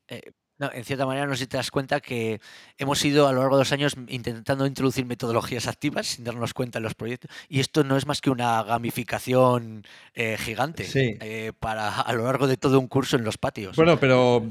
Eh, 0.07 0.31
no, 0.57 0.71
en 0.71 0.85
cierta 0.85 1.05
manera, 1.05 1.25
no 1.27 1.35
sé 1.35 1.43
si 1.43 1.47
te 1.47 1.57
das 1.57 1.71
cuenta 1.71 1.99
que 1.99 2.39
hemos 2.77 3.03
ido 3.03 3.27
a 3.27 3.33
lo 3.33 3.41
largo 3.41 3.57
de 3.57 3.61
los 3.61 3.71
años 3.71 3.95
intentando 4.07 4.65
introducir 4.65 5.05
metodologías 5.05 5.67
activas 5.67 6.07
sin 6.07 6.25
darnos 6.25 6.53
cuenta 6.53 6.79
en 6.79 6.83
los 6.83 6.95
proyectos. 6.95 7.31
Y 7.49 7.59
esto 7.59 7.83
no 7.83 7.97
es 7.97 8.05
más 8.05 8.21
que 8.21 8.29
una 8.29 8.63
gamificación 8.63 9.83
eh, 10.13 10.37
gigante 10.39 10.87
eh, 10.95 11.51
para 11.59 12.01
a 12.01 12.13
lo 12.13 12.25
largo 12.25 12.47
de 12.47 12.57
todo 12.57 12.79
un 12.79 12.87
curso 12.87 13.17
en 13.17 13.23
los 13.23 13.37
patios. 13.37 13.75
Bueno, 13.75 13.99
pero 13.99 14.45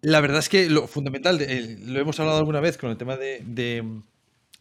la 0.00 0.20
verdad 0.20 0.38
es 0.38 0.48
que 0.48 0.70
lo 0.70 0.86
fundamental, 0.86 1.38
lo 1.86 2.00
hemos 2.00 2.20
hablado 2.20 2.38
alguna 2.38 2.60
vez 2.60 2.78
con 2.78 2.90
el 2.90 2.96
tema 2.96 3.16
de, 3.16 3.82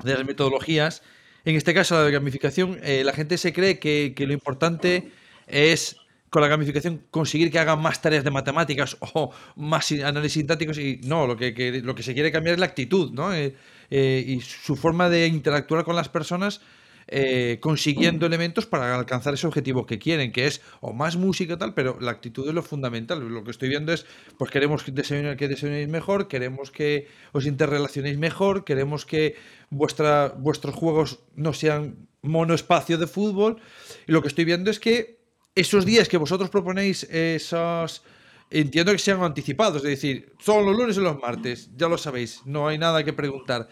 las 0.03 0.25
metodologías. 0.25 1.01
En 1.45 1.55
este 1.55 1.73
caso, 1.73 2.03
la 2.03 2.09
gamificación, 2.09 2.79
eh, 2.83 3.03
la 3.03 3.13
gente 3.13 3.37
se 3.37 3.53
cree 3.53 3.79
que, 3.79 4.13
lo 4.17 4.33
importante 4.33 5.11
es 5.45 5.97
con 6.29 6.41
la 6.41 6.47
gamificación 6.47 7.03
conseguir 7.09 7.51
que 7.51 7.59
hagan 7.59 7.81
más 7.81 8.01
tareas 8.01 8.23
de 8.23 8.31
matemáticas 8.31 8.97
o 8.99 9.31
más 9.55 9.91
análisis 9.91 10.33
sintáticos 10.33 10.77
y 10.77 10.99
no, 11.03 11.27
lo 11.27 11.37
que, 11.37 11.81
lo 11.83 11.95
que 11.95 12.03
se 12.03 12.13
quiere 12.13 12.31
cambiar 12.31 12.55
es 12.55 12.59
la 12.59 12.65
actitud, 12.65 13.11
¿no? 13.11 13.33
Eh, 13.33 13.55
eh, 13.89 14.23
y 14.27 14.41
su 14.41 14.75
forma 14.75 15.09
de 15.09 15.27
interactuar 15.27 15.83
con 15.85 15.95
las 15.95 16.09
personas 16.09 16.61
eh, 17.09 17.59
consiguiendo 17.61 18.25
elementos 18.25 18.65
para 18.65 18.93
alcanzar 18.93 19.33
ese 19.33 19.47
objetivo 19.47 19.85
que 19.85 19.97
quieren, 19.97 20.33
que 20.33 20.45
es 20.45 20.61
o 20.81 20.91
más 20.91 21.15
música 21.15 21.57
tal, 21.57 21.73
pero 21.73 21.97
la 22.01 22.11
actitud 22.11 22.45
es 22.49 22.53
lo 22.53 22.61
fundamental. 22.63 23.25
Lo 23.25 23.45
que 23.45 23.51
estoy 23.51 23.69
viendo 23.69 23.93
es, 23.93 24.05
pues 24.37 24.51
queremos 24.51 24.83
que 24.83 24.91
desayunéis 24.91 25.87
mejor, 25.87 26.27
queremos 26.27 26.69
que 26.69 27.07
os 27.31 27.45
interrelacionéis 27.45 28.17
mejor, 28.17 28.65
queremos 28.65 29.05
que 29.05 29.35
vuestra, 29.69 30.33
vuestros 30.37 30.75
juegos 30.75 31.19
no 31.35 31.53
sean 31.53 32.09
monoespacio 32.23 32.97
de 32.97 33.07
fútbol. 33.07 33.61
Y 34.05 34.11
lo 34.11 34.21
que 34.21 34.27
estoy 34.27 34.43
viendo 34.43 34.69
es 34.69 34.81
que 34.81 35.17
esos 35.59 35.85
días 35.85 36.07
que 36.07 36.17
vosotros 36.17 36.49
proponéis 36.49 37.03
esos 37.03 38.03
entiendo 38.49 38.91
que 38.93 38.99
sean 38.99 39.21
anticipados, 39.21 39.83
es 39.83 39.89
decir, 39.89 40.33
son 40.39 40.65
los 40.65 40.77
lunes 40.77 40.95
y 40.95 41.01
los 41.01 41.19
martes, 41.19 41.69
ya 41.75 41.89
lo 41.89 41.97
sabéis, 41.97 42.41
no 42.45 42.67
hay 42.67 42.77
nada 42.77 43.03
que 43.03 43.11
preguntar 43.11 43.67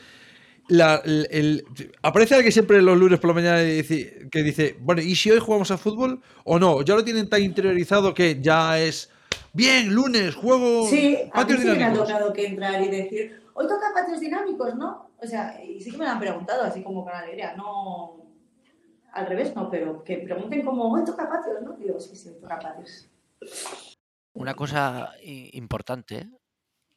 la, 0.68 1.02
el, 1.06 1.66
aparece 2.02 2.36
alguien 2.36 2.52
siempre 2.52 2.82
los 2.82 2.98
lunes 2.98 3.20
por 3.20 3.30
la 3.30 3.36
mañana 3.36 3.60
dice, 3.60 4.28
que 4.32 4.42
dice, 4.42 4.78
bueno, 4.80 5.02
¿y 5.02 5.16
si 5.16 5.32
hoy 5.32 5.40
jugamos 5.40 5.70
a 5.72 5.78
fútbol 5.78 6.22
o 6.44 6.58
no? 6.58 6.82
Ya 6.82 6.96
lo 6.96 7.04
tienen 7.04 7.30
tan 7.30 7.44
interiorizado 7.44 8.14
que 8.14 8.42
ya 8.42 8.80
es, 8.80 9.12
bien, 9.54 9.94
lunes, 9.94 10.36
juego 10.36 10.88
sí, 10.90 11.18
a 11.32 11.46
mí 11.46 11.54
sí 11.58 11.68
me 11.68 11.84
ha 11.84 11.94
tocado 11.94 12.34
que 12.34 12.48
entrar 12.48 12.82
y 12.82 12.90
decir, 12.90 13.42
hoy 13.54 13.68
toca 13.68 13.94
patios 13.94 14.20
dinámicos, 14.20 14.76
¿no? 14.76 15.12
O 15.22 15.28
sea, 15.28 15.62
y 15.64 15.80
sí 15.80 15.92
que 15.92 15.98
me 15.98 16.06
lo 16.06 16.12
han 16.12 16.20
preguntado 16.20 16.64
así 16.64 16.82
como 16.82 17.04
con 17.04 17.14
alegría, 17.14 17.54
no 17.56 18.25
al 19.16 19.28
revés, 19.28 19.56
no, 19.56 19.70
pero 19.70 20.04
que 20.04 20.18
pregunten 20.18 20.64
como, 20.64 21.04
toca 21.04 21.28
patios, 21.28 21.62
¿no? 21.64 21.74
Digo, 21.74 22.00
sí, 22.00 22.16
sí, 22.16 22.38
toca 22.40 22.60
patios. 22.60 23.10
Una 24.34 24.54
cosa 24.54 25.14
importante, 25.24 26.28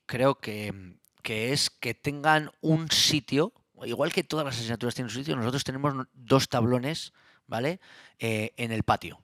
creo 0.06 0.34
que 0.36 0.98
que 1.28 1.52
es 1.52 1.68
que 1.68 1.92
tengan 1.92 2.50
un 2.62 2.90
sitio, 2.90 3.52
igual 3.84 4.12
que 4.12 4.24
todas 4.24 4.46
las 4.46 4.56
asignaturas 4.56 4.94
tienen 4.94 5.10
un 5.10 5.14
sitio, 5.14 5.36
nosotros 5.36 5.62
tenemos 5.62 6.06
dos 6.14 6.48
tablones, 6.48 7.12
¿vale? 7.46 7.80
Eh, 8.18 8.52
en 8.56 8.72
el 8.72 8.82
patio. 8.82 9.22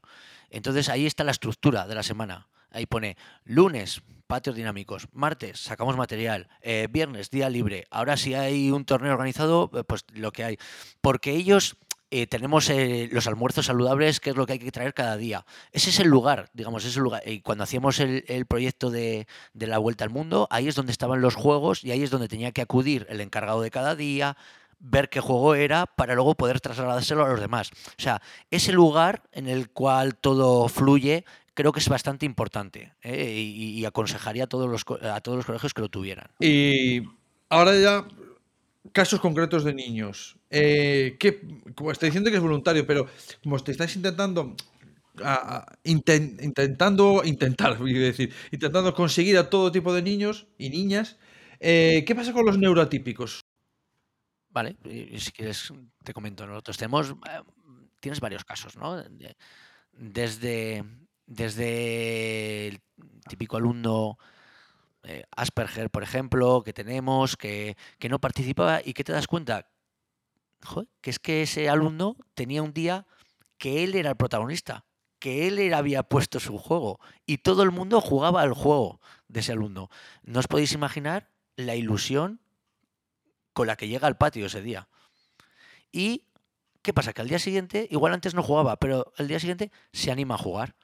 Entonces 0.50 0.90
ahí 0.90 1.06
está 1.06 1.24
la 1.24 1.30
estructura 1.30 1.86
de 1.86 1.94
la 1.94 2.02
semana. 2.02 2.48
Ahí 2.70 2.84
pone 2.84 3.16
lunes, 3.44 4.02
patios 4.26 4.54
dinámicos, 4.54 5.08
martes, 5.12 5.60
sacamos 5.60 5.96
material, 5.96 6.48
eh, 6.60 6.88
viernes, 6.90 7.30
día 7.30 7.48
libre. 7.48 7.86
Ahora 7.90 8.18
si 8.18 8.34
hay 8.34 8.70
un 8.70 8.84
torneo 8.84 9.12
organizado, 9.12 9.70
eh, 9.74 9.84
pues 9.84 10.04
lo 10.12 10.30
que 10.30 10.44
hay. 10.44 10.58
Porque 11.00 11.30
ellos 11.30 11.76
eh, 12.16 12.28
tenemos 12.28 12.70
eh, 12.70 13.08
los 13.10 13.26
almuerzos 13.26 13.66
saludables, 13.66 14.20
que 14.20 14.30
es 14.30 14.36
lo 14.36 14.46
que 14.46 14.52
hay 14.52 14.58
que 14.60 14.70
traer 14.70 14.94
cada 14.94 15.16
día. 15.16 15.44
Ese 15.72 15.90
es 15.90 15.98
el 15.98 16.06
lugar, 16.06 16.48
digamos, 16.52 16.84
ese 16.84 17.00
lugar. 17.00 17.24
Y 17.26 17.40
cuando 17.40 17.64
hacíamos 17.64 17.98
el, 17.98 18.46
proyecto 18.46 18.90
de, 18.90 19.26
la 19.54 19.78
Vuelta 19.78 20.04
al 20.04 20.10
Mundo, 20.10 20.46
ahí 20.52 20.68
es 20.68 20.76
donde 20.76 20.92
estaban 20.92 21.20
los 21.20 21.34
juegos 21.34 21.82
y 21.82 21.90
ahí 21.90 22.04
es 22.04 22.10
donde 22.10 22.28
tenía 22.28 22.52
que 22.52 22.62
acudir 22.62 23.04
el 23.10 23.20
encargado 23.20 23.62
de 23.62 23.72
cada 23.72 23.96
día, 23.96 24.36
ver 24.78 25.08
qué 25.08 25.18
juego 25.18 25.56
era 25.56 25.86
para 25.86 26.14
luego 26.14 26.36
poder 26.36 26.60
trasladárselo 26.60 27.24
a 27.24 27.30
los 27.30 27.40
demás. 27.40 27.72
O 27.98 28.02
sea, 28.02 28.22
ese 28.48 28.70
lugar 28.70 29.24
en 29.32 29.48
el 29.48 29.70
cual 29.70 30.14
todo 30.14 30.68
fluye 30.68 31.24
creo 31.54 31.72
que 31.72 31.80
es 31.80 31.88
bastante 31.88 32.26
importante 32.26 32.92
¿eh? 33.02 33.32
y, 33.32 33.84
aconsejaría 33.86 34.44
a 34.44 34.46
todos, 34.46 34.70
los, 34.70 34.84
a 35.02 35.20
todos 35.20 35.36
los 35.36 35.46
colegios 35.46 35.74
que 35.74 35.82
lo 35.82 35.88
tuvieran. 35.88 36.28
Y 36.38 37.02
ahora 37.48 37.74
ya 37.76 38.06
casos 38.92 39.20
concretos 39.20 39.64
de 39.64 39.74
niños. 39.74 40.36
Eh, 40.50 41.16
que, 41.18 41.40
como 41.74 41.90
estoy 41.90 42.08
diciendo 42.08 42.30
que 42.30 42.36
es 42.36 42.42
voluntario, 42.42 42.86
pero 42.86 43.06
como 43.42 43.58
te 43.60 43.72
estáis 43.72 43.96
intentando 43.96 44.56
intentando 45.84 47.22
intentar, 47.24 47.78
decir, 47.84 48.32
intentando 48.50 48.94
conseguir 48.94 49.38
a 49.38 49.48
todo 49.48 49.70
tipo 49.70 49.94
de 49.94 50.02
niños 50.02 50.46
y 50.58 50.70
niñas. 50.70 51.18
Eh, 51.60 52.04
¿Qué 52.06 52.14
pasa 52.14 52.32
con 52.32 52.44
los 52.44 52.58
neurotípicos? 52.58 53.40
Vale, 54.50 54.76
si 55.18 55.32
quieres 55.32 55.72
te 56.02 56.12
comento. 56.12 56.46
Nosotros 56.46 56.76
tenemos, 56.76 57.10
eh, 57.10 57.42
tienes 58.00 58.20
varios 58.20 58.44
casos, 58.44 58.76
¿no? 58.76 59.02
Desde, 59.92 60.84
desde 61.26 62.68
el 62.68 62.80
típico 63.28 63.56
alumno 63.56 64.18
eh, 65.04 65.24
Asperger, 65.36 65.90
por 65.90 66.02
ejemplo, 66.02 66.62
que 66.62 66.72
tenemos, 66.72 67.36
que, 67.36 67.76
no 68.08 68.20
participaba 68.20 68.80
y 68.84 68.94
que 68.94 69.04
te 69.04 69.12
das 69.12 69.26
cuenta 69.26 69.68
que 71.02 71.10
es 71.10 71.18
que 71.18 71.42
ese 71.42 71.68
alumno 71.68 72.16
tenía 72.34 72.62
un 72.62 72.72
día 72.72 73.06
que 73.58 73.84
él 73.84 73.94
era 73.94 74.10
el 74.10 74.16
protagonista, 74.16 74.86
que 75.18 75.46
él 75.46 75.58
era, 75.58 75.78
había 75.78 76.02
puesto 76.04 76.40
su 76.40 76.56
juego 76.56 77.00
y 77.26 77.38
todo 77.38 77.62
el 77.62 77.70
mundo 77.70 78.00
jugaba 78.00 78.40
al 78.40 78.54
juego 78.54 79.00
de 79.28 79.40
ese 79.40 79.52
alumno. 79.52 79.90
No 80.22 80.40
os 80.40 80.48
podéis 80.48 80.72
imaginar 80.72 81.30
la 81.56 81.74
ilusión 81.74 82.40
con 83.52 83.66
la 83.66 83.76
que 83.76 83.88
llega 83.88 84.06
al 84.08 84.16
patio 84.16 84.46
ese 84.46 84.62
día. 84.62 84.88
Y 85.92 86.24
¿Qué 86.84 86.92
pasa? 86.92 87.14
Que 87.14 87.22
al 87.22 87.28
día 87.28 87.38
siguiente, 87.38 87.88
igual 87.90 88.12
antes 88.12 88.34
no 88.34 88.42
jugaba, 88.42 88.76
pero 88.76 89.14
el 89.16 89.26
día 89.26 89.40
siguiente 89.40 89.72
se 89.94 90.10
anima 90.10 90.34
a 90.34 90.38
jugar. 90.38 90.76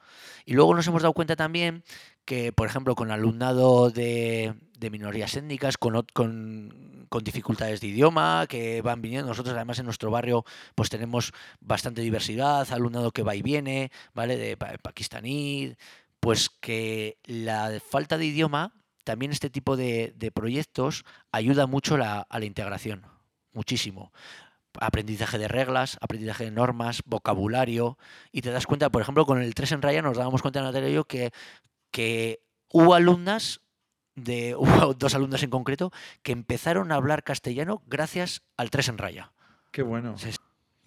Y 0.47 0.55
luego 0.55 0.75
nos 0.75 0.87
hemos 0.87 1.03
dado 1.03 1.13
cuenta 1.13 1.37
también 1.37 1.85
que, 2.31 2.53
por 2.53 2.69
ejemplo, 2.69 2.95
con 2.95 3.11
alumnado 3.11 3.91
de, 3.91 4.55
minorías 4.89 5.35
étnicas, 5.35 5.77
con, 5.77 6.07
con, 6.13 7.25
dificultades 7.25 7.81
de 7.81 7.89
idioma, 7.89 8.47
que 8.49 8.83
van 8.83 9.03
viniendo. 9.03 9.27
Nosotros, 9.27 9.57
además, 9.57 9.81
en 9.81 9.87
nuestro 9.87 10.13
barrio, 10.13 10.45
pues 10.77 10.91
tenemos 10.91 11.33
bastante 11.59 12.03
diversidad, 12.03 12.71
alumnado 12.71 13.11
que 13.11 13.25
va 13.25 13.35
y 13.35 13.43
viene, 13.43 13.91
¿vale? 14.15 14.37
De 14.37 14.57
pakistaní, 14.57 15.75
pues 16.21 16.51
que 16.51 17.19
la 17.25 17.81
falta 17.85 18.17
de 18.17 18.27
idioma, 18.27 18.75
también 19.03 19.33
este 19.33 19.51
tipo 19.51 19.77
de, 19.77 20.15
proyectos 20.33 21.05
ayuda 21.33 21.67
mucho 21.67 21.97
a 21.97 22.39
la 22.39 22.45
integración, 22.45 23.07
muchísimo 23.53 24.13
aprendizaje 24.79 25.37
de 25.37 25.49
reglas, 25.49 25.99
aprendizaje 26.01 26.45
de 26.45 26.53
normas, 26.53 27.03
vocabulario, 27.05 27.99
y 28.31 28.41
te 28.43 28.53
das 28.53 28.69
cuenta, 28.69 28.89
por 28.89 29.03
ejemplo, 29.03 29.27
con 29.27 29.43
el 29.43 29.53
3 29.53 29.73
en 29.73 29.83
raya 29.83 30.01
nos 30.01 30.17
dábamos 30.17 30.43
cuenta, 30.43 30.63
Natalia 30.63 30.91
y 30.91 30.95
yo, 30.95 31.05
que, 31.05 31.33
que 32.01 32.41
hubo 32.73 32.95
alumnas, 32.95 33.61
de, 34.15 34.55
hubo 34.59 34.95
dos 34.95 35.15
alumnas 35.15 35.43
en 35.43 35.51
concreto, 35.51 35.93
que 36.23 36.33
empezaron 36.33 36.93
a 36.93 36.95
hablar 36.95 37.23
castellano 37.23 37.83
gracias 37.87 38.43
al 38.57 38.71
3 38.71 38.89
en 38.89 38.99
raya. 38.99 39.33
Qué 39.71 39.83
bueno. 39.83 40.15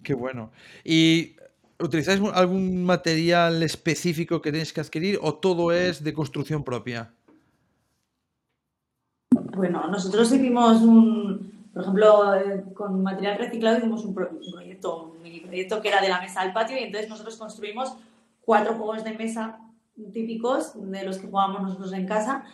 Qué 0.02 0.14
bueno. 0.14 0.50
¿Y 0.82 1.36
utilizáis 1.78 2.20
algún 2.34 2.84
material 2.84 3.62
específico 3.62 4.42
que 4.42 4.50
tenéis 4.50 4.72
que 4.72 4.80
adquirir 4.80 5.20
o 5.22 5.34
todo 5.34 5.70
es 5.70 6.02
de 6.02 6.12
construcción 6.12 6.64
propia? 6.64 7.12
Bueno, 9.30 9.86
nosotros 9.86 10.32
hicimos 10.32 10.82
un, 10.82 11.68
por 11.72 11.82
ejemplo, 11.82 12.34
eh, 12.34 12.64
con 12.74 13.02
material 13.04 13.38
reciclado 13.38 13.78
hicimos 13.78 14.04
un, 14.04 14.14
proyecto, 14.14 15.12
un 15.12 15.22
mini 15.22 15.40
proyecto 15.40 15.80
que 15.80 15.88
era 15.88 16.02
de 16.02 16.08
la 16.08 16.20
mesa 16.20 16.40
al 16.40 16.52
patio 16.52 16.76
y 16.76 16.82
entonces 16.82 17.08
nosotros 17.08 17.36
construimos 17.36 17.96
cuatro 18.42 18.74
juegos 18.74 19.04
de 19.04 19.12
mesa 19.12 19.60
típicos 20.12 20.72
de 20.90 21.04
los 21.04 21.18
que 21.18 21.26
jugábamos 21.26 21.62
nosotros 21.62 21.92
en 21.92 22.06
casa 22.06 22.44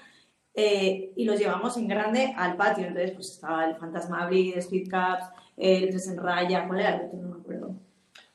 eh, 0.55 1.13
y 1.17 1.25
los 1.25 1.39
llevamos 1.39 1.77
en 1.77 1.89
grande 1.89 2.35
al 2.37 2.57
patio. 2.57 2.87
Entonces, 2.87 3.13
pues 3.13 3.31
estaba 3.33 3.65
el 3.67 3.77
Fantasma 3.77 4.27
Blitz, 4.27 4.57
Speed 4.59 4.91
Cups, 4.91 5.25
el 5.57 5.91
Tres 5.91 6.09
en 6.09 6.19
Raya, 6.19 6.67
¿cuál 6.67 6.81
era? 6.81 7.09
No 7.13 7.29
me 7.29 7.41
acuerdo. 7.41 7.75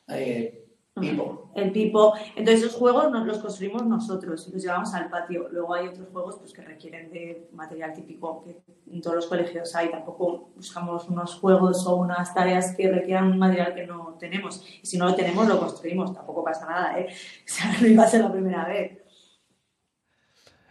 Eh, 0.08 0.65
Pipo. 1.00 1.52
El 1.54 1.72
Pipo. 1.72 2.14
Entonces, 2.36 2.64
esos 2.64 2.74
juegos 2.74 3.10
nos 3.10 3.26
los 3.26 3.38
construimos 3.38 3.84
nosotros 3.86 4.46
y 4.48 4.52
los 4.52 4.62
llevamos 4.62 4.94
al 4.94 5.10
patio. 5.10 5.48
Luego 5.50 5.74
hay 5.74 5.88
otros 5.88 6.08
juegos 6.10 6.36
pues, 6.38 6.52
que 6.52 6.62
requieren 6.62 7.10
de 7.10 7.48
material 7.52 7.92
típico 7.94 8.42
que 8.42 8.62
en 8.90 9.00
todos 9.00 9.16
los 9.16 9.26
colegios 9.26 9.74
hay. 9.74 9.90
Tampoco 9.90 10.50
buscamos 10.54 11.08
unos 11.08 11.34
juegos 11.34 11.86
o 11.86 11.96
unas 11.96 12.34
tareas 12.34 12.74
que 12.76 12.90
requieran 12.90 13.32
un 13.32 13.38
material 13.38 13.74
que 13.74 13.86
no 13.86 14.16
tenemos. 14.18 14.64
Y 14.82 14.86
si 14.86 14.98
no 14.98 15.06
lo 15.06 15.14
tenemos, 15.14 15.46
lo 15.46 15.58
construimos. 15.58 16.14
Tampoco 16.14 16.42
pasa 16.42 16.66
nada, 16.66 16.98
¿eh? 16.98 17.08
O 17.44 17.48
sea, 17.48 17.76
no 17.80 17.86
iba 17.86 18.02
a 18.02 18.08
ser 18.08 18.22
la 18.22 18.32
primera 18.32 18.66
vez. 18.66 18.98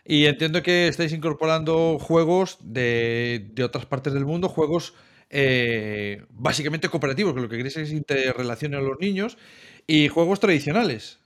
Y 0.08 0.26
entiendo 0.26 0.62
que 0.62 0.88
estáis 0.88 1.14
incorporando 1.14 1.98
juegos 2.00 2.60
de, 2.62 3.50
de 3.54 3.64
otras 3.64 3.88
partes 3.88 4.14
del 4.14 4.26
mundo, 4.26 4.50
juegos 4.50 4.94
eh, 5.30 6.24
básicamente 6.30 6.90
cooperativos, 6.90 7.34
que 7.34 7.42
lo 7.42 7.50
que 7.50 7.58
queréis 7.58 7.78
es 7.78 7.92
interrelacionar 7.92 8.82
a 8.82 8.84
los 8.84 9.00
niños, 9.00 9.38
y 9.88 10.08
juegos 10.10 10.40
tradicionales. 10.40 11.20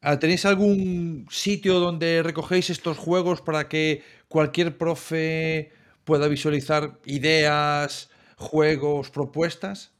Ah, 0.00 0.18
¿Tenéis 0.18 0.44
algún 0.44 1.26
sitio 1.30 1.80
donde 1.80 2.22
recogéis 2.22 2.68
estos 2.70 2.98
juegos 2.98 3.40
para 3.40 3.68
que 3.68 4.02
cualquier 4.28 4.76
profe 4.76 5.72
pueda 6.04 6.28
visualizar 6.28 6.98
ideas, 7.06 8.10
juegos, 8.36 9.10
propuestas? 9.10 9.93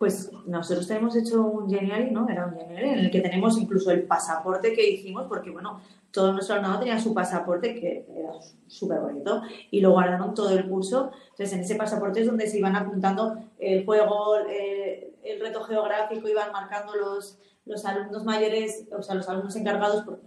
Pues 0.00 0.30
nosotros 0.46 0.88
tenemos 0.88 1.14
hecho 1.14 1.42
un 1.42 1.68
Genial, 1.68 2.10
¿no? 2.10 2.26
Era 2.26 2.46
un 2.46 2.58
Genial 2.58 2.84
en 2.84 2.98
el 3.00 3.10
que 3.10 3.20
tenemos 3.20 3.58
incluso 3.58 3.90
el 3.90 4.04
pasaporte 4.04 4.72
que 4.72 4.88
hicimos, 4.92 5.26
porque 5.28 5.50
bueno, 5.50 5.82
todo 6.10 6.32
nuestro 6.32 6.54
alumnado 6.54 6.78
tenía 6.78 6.98
su 6.98 7.12
pasaporte, 7.12 7.74
que 7.74 8.06
era 8.16 8.32
súper 8.66 9.00
bonito, 9.00 9.42
y 9.70 9.82
lo 9.82 9.90
guardaron 9.90 10.32
todo 10.32 10.56
el 10.56 10.66
curso. 10.66 11.10
Entonces, 11.32 11.52
en 11.52 11.60
ese 11.60 11.74
pasaporte 11.74 12.20
es 12.20 12.26
donde 12.26 12.46
se 12.46 12.56
iban 12.56 12.76
apuntando 12.76 13.36
el 13.58 13.84
juego, 13.84 14.38
eh, 14.48 15.12
el 15.22 15.38
reto 15.38 15.64
geográfico, 15.64 16.26
iban 16.30 16.50
marcando 16.50 16.96
los, 16.96 17.36
los 17.66 17.84
alumnos 17.84 18.24
mayores, 18.24 18.86
o 18.96 19.02
sea, 19.02 19.16
los 19.16 19.28
alumnos 19.28 19.54
encargados 19.54 20.02
por 20.04 20.18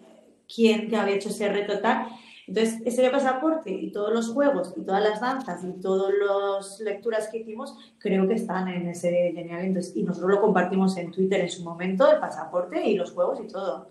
quién 0.53 0.87
que 0.87 0.97
había 0.97 1.15
hecho 1.15 1.29
ese 1.29 1.49
reto 1.49 1.79
tal. 1.79 2.09
Entonces, 2.55 2.81
ese 2.85 3.09
pasaporte 3.09 3.71
y 3.71 3.91
todos 3.91 4.13
los 4.13 4.29
juegos 4.29 4.75
y 4.77 4.81
todas 4.81 5.01
las 5.01 5.19
danzas 5.19 5.63
y 5.63 5.81
todas 5.81 6.13
las 6.13 6.79
lecturas 6.81 7.27
que 7.29 7.39
hicimos, 7.39 7.75
creo 7.97 8.27
que 8.27 8.35
están 8.35 8.67
en 8.67 8.87
ese 8.89 9.31
genial. 9.33 9.65
Entonces, 9.65 9.95
y 9.95 10.03
nosotros 10.03 10.29
lo 10.29 10.39
compartimos 10.39 10.95
en 10.97 11.11
Twitter 11.11 11.41
en 11.41 11.49
su 11.49 11.63
momento, 11.63 12.11
el 12.11 12.19
pasaporte 12.19 12.87
y 12.87 12.93
los 12.93 13.11
juegos 13.11 13.39
y 13.43 13.47
todo. 13.47 13.89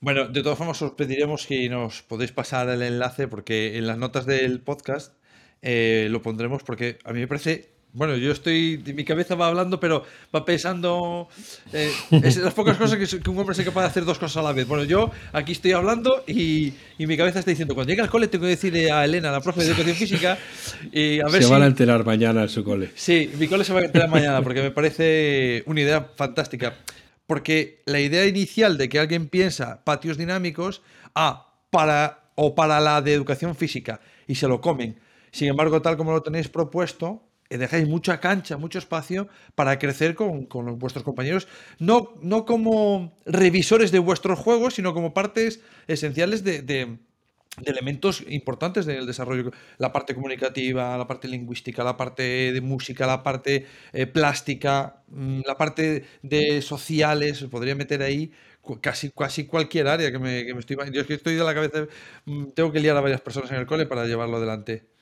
Bueno, 0.00 0.26
de 0.26 0.42
todas 0.42 0.58
formas 0.58 0.82
os 0.82 0.90
pediremos 0.90 1.46
que 1.46 1.68
nos 1.68 2.02
podéis 2.02 2.32
pasar 2.32 2.68
el 2.68 2.82
enlace 2.82 3.28
porque 3.28 3.78
en 3.78 3.86
las 3.86 3.96
notas 3.96 4.26
del 4.26 4.60
podcast 4.60 5.14
eh, 5.62 6.08
lo 6.10 6.22
pondremos 6.22 6.64
porque 6.64 6.98
a 7.04 7.12
mí 7.12 7.20
me 7.20 7.28
parece 7.28 7.69
bueno, 7.92 8.16
yo 8.16 8.30
estoy, 8.30 8.82
mi 8.94 9.04
cabeza 9.04 9.34
va 9.34 9.48
hablando, 9.48 9.80
pero 9.80 10.04
va 10.34 10.44
pensando. 10.44 11.28
Eh, 11.72 11.90
es 12.10 12.36
de 12.36 12.42
las 12.42 12.54
pocas 12.54 12.76
cosas 12.76 12.98
que, 12.98 13.30
un 13.30 13.38
hombre 13.38 13.54
se 13.54 13.64
capaz 13.64 13.82
de 13.82 13.86
hacer 13.88 14.04
dos 14.04 14.18
cosas 14.18 14.36
a 14.36 14.42
la 14.42 14.52
vez. 14.52 14.66
Bueno, 14.66 14.84
yo 14.84 15.10
aquí 15.32 15.52
estoy 15.52 15.72
hablando 15.72 16.22
y, 16.26 16.72
y 16.98 17.06
mi 17.06 17.16
cabeza 17.16 17.40
está 17.40 17.50
diciendo: 17.50 17.74
cuando 17.74 17.90
llegue 17.90 18.02
al 18.02 18.10
cole, 18.10 18.28
tengo 18.28 18.42
que 18.42 18.50
decirle 18.50 18.92
a 18.92 19.04
Elena, 19.04 19.32
la 19.32 19.40
profe 19.40 19.60
de 19.60 19.68
educación 19.68 19.96
física, 19.96 20.38
y 20.92 21.20
a 21.20 21.26
ver 21.26 21.42
se 21.42 21.50
van 21.50 21.62
a 21.62 21.66
enterar 21.66 22.04
mañana 22.04 22.42
en 22.42 22.48
su 22.48 22.62
cole. 22.62 22.90
Sí, 22.94 23.30
mi 23.38 23.48
cole 23.48 23.64
se 23.64 23.72
va 23.72 23.80
a 23.80 23.84
enterar 23.84 24.08
mañana 24.08 24.40
porque 24.42 24.62
me 24.62 24.70
parece 24.70 25.62
una 25.66 25.80
idea 25.80 26.10
fantástica. 26.16 26.74
Porque 27.26 27.80
la 27.86 28.00
idea 28.00 28.26
inicial 28.26 28.76
de 28.76 28.88
que 28.88 28.98
alguien 28.98 29.28
piensa 29.28 29.84
patios 29.84 30.18
dinámicos, 30.18 30.82
ah, 31.14 31.54
para, 31.70 32.24
o 32.34 32.56
para 32.56 32.80
la 32.80 33.02
de 33.02 33.14
educación 33.14 33.54
física, 33.54 34.00
y 34.26 34.34
se 34.34 34.48
lo 34.48 34.60
comen. 34.60 34.98
Sin 35.30 35.46
embargo, 35.46 35.80
tal 35.80 35.96
como 35.96 36.10
lo 36.10 36.22
tenéis 36.22 36.48
propuesto, 36.48 37.22
dejáis 37.58 37.88
mucha 37.88 38.20
cancha, 38.20 38.56
mucho 38.56 38.78
espacio 38.78 39.28
para 39.54 39.78
crecer 39.78 40.14
con, 40.14 40.46
vuestros 40.78 41.04
compañeros, 41.04 41.48
no, 41.78 42.14
no, 42.22 42.44
como 42.44 43.18
revisores 43.26 43.90
de 43.90 43.98
vuestros 43.98 44.38
juegos, 44.38 44.74
sino 44.74 44.94
como 44.94 45.12
partes 45.12 45.60
esenciales 45.88 46.44
de, 46.44 46.98
elementos 47.66 48.24
importantes 48.28 48.86
del 48.86 49.06
desarrollo, 49.06 49.50
la 49.78 49.92
parte 49.92 50.14
comunicativa, 50.14 50.96
la 50.96 51.06
parte 51.06 51.28
lingüística, 51.28 51.82
la 51.84 51.96
parte 51.96 52.52
de 52.52 52.60
música, 52.60 53.06
la 53.06 53.22
parte 53.22 53.66
eh, 53.92 54.06
plástica, 54.06 55.02
mm, 55.08 55.40
la 55.46 55.56
parte 55.56 56.04
de 56.22 56.62
sociales, 56.62 57.44
podría 57.50 57.74
meter 57.74 58.02
ahí 58.02 58.32
casi, 58.80 59.10
casi 59.10 59.46
cualquier 59.46 59.88
área 59.88 60.12
que 60.12 60.18
me, 60.18 60.40
estoy... 60.58 60.76
Yo 60.92 61.06
que 61.06 61.14
estoy 61.14 61.34
de 61.34 61.44
la 61.44 61.54
cabeza, 61.54 61.86
mm, 62.24 62.50
tengo 62.54 62.72
que 62.72 62.80
liar 62.80 62.96
a 62.96 63.00
varias 63.00 63.20
personas 63.20 63.50
en 63.50 63.58
el 63.58 63.66
cole 63.66 63.86
para 63.86 64.06
llevarlo 64.06 64.36
adelante. 64.36 64.99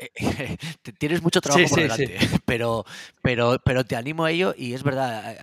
tienes 0.98 1.22
mucho 1.22 1.40
trabajo 1.40 1.68
por 1.68 1.80
delante, 1.80 2.18
Pero, 2.44 2.84
pero, 3.22 3.58
pero 3.64 3.84
te 3.84 3.96
animo 3.96 4.24
a 4.24 4.30
ello 4.30 4.54
y 4.56 4.74
es 4.74 4.82
verdad. 4.82 5.36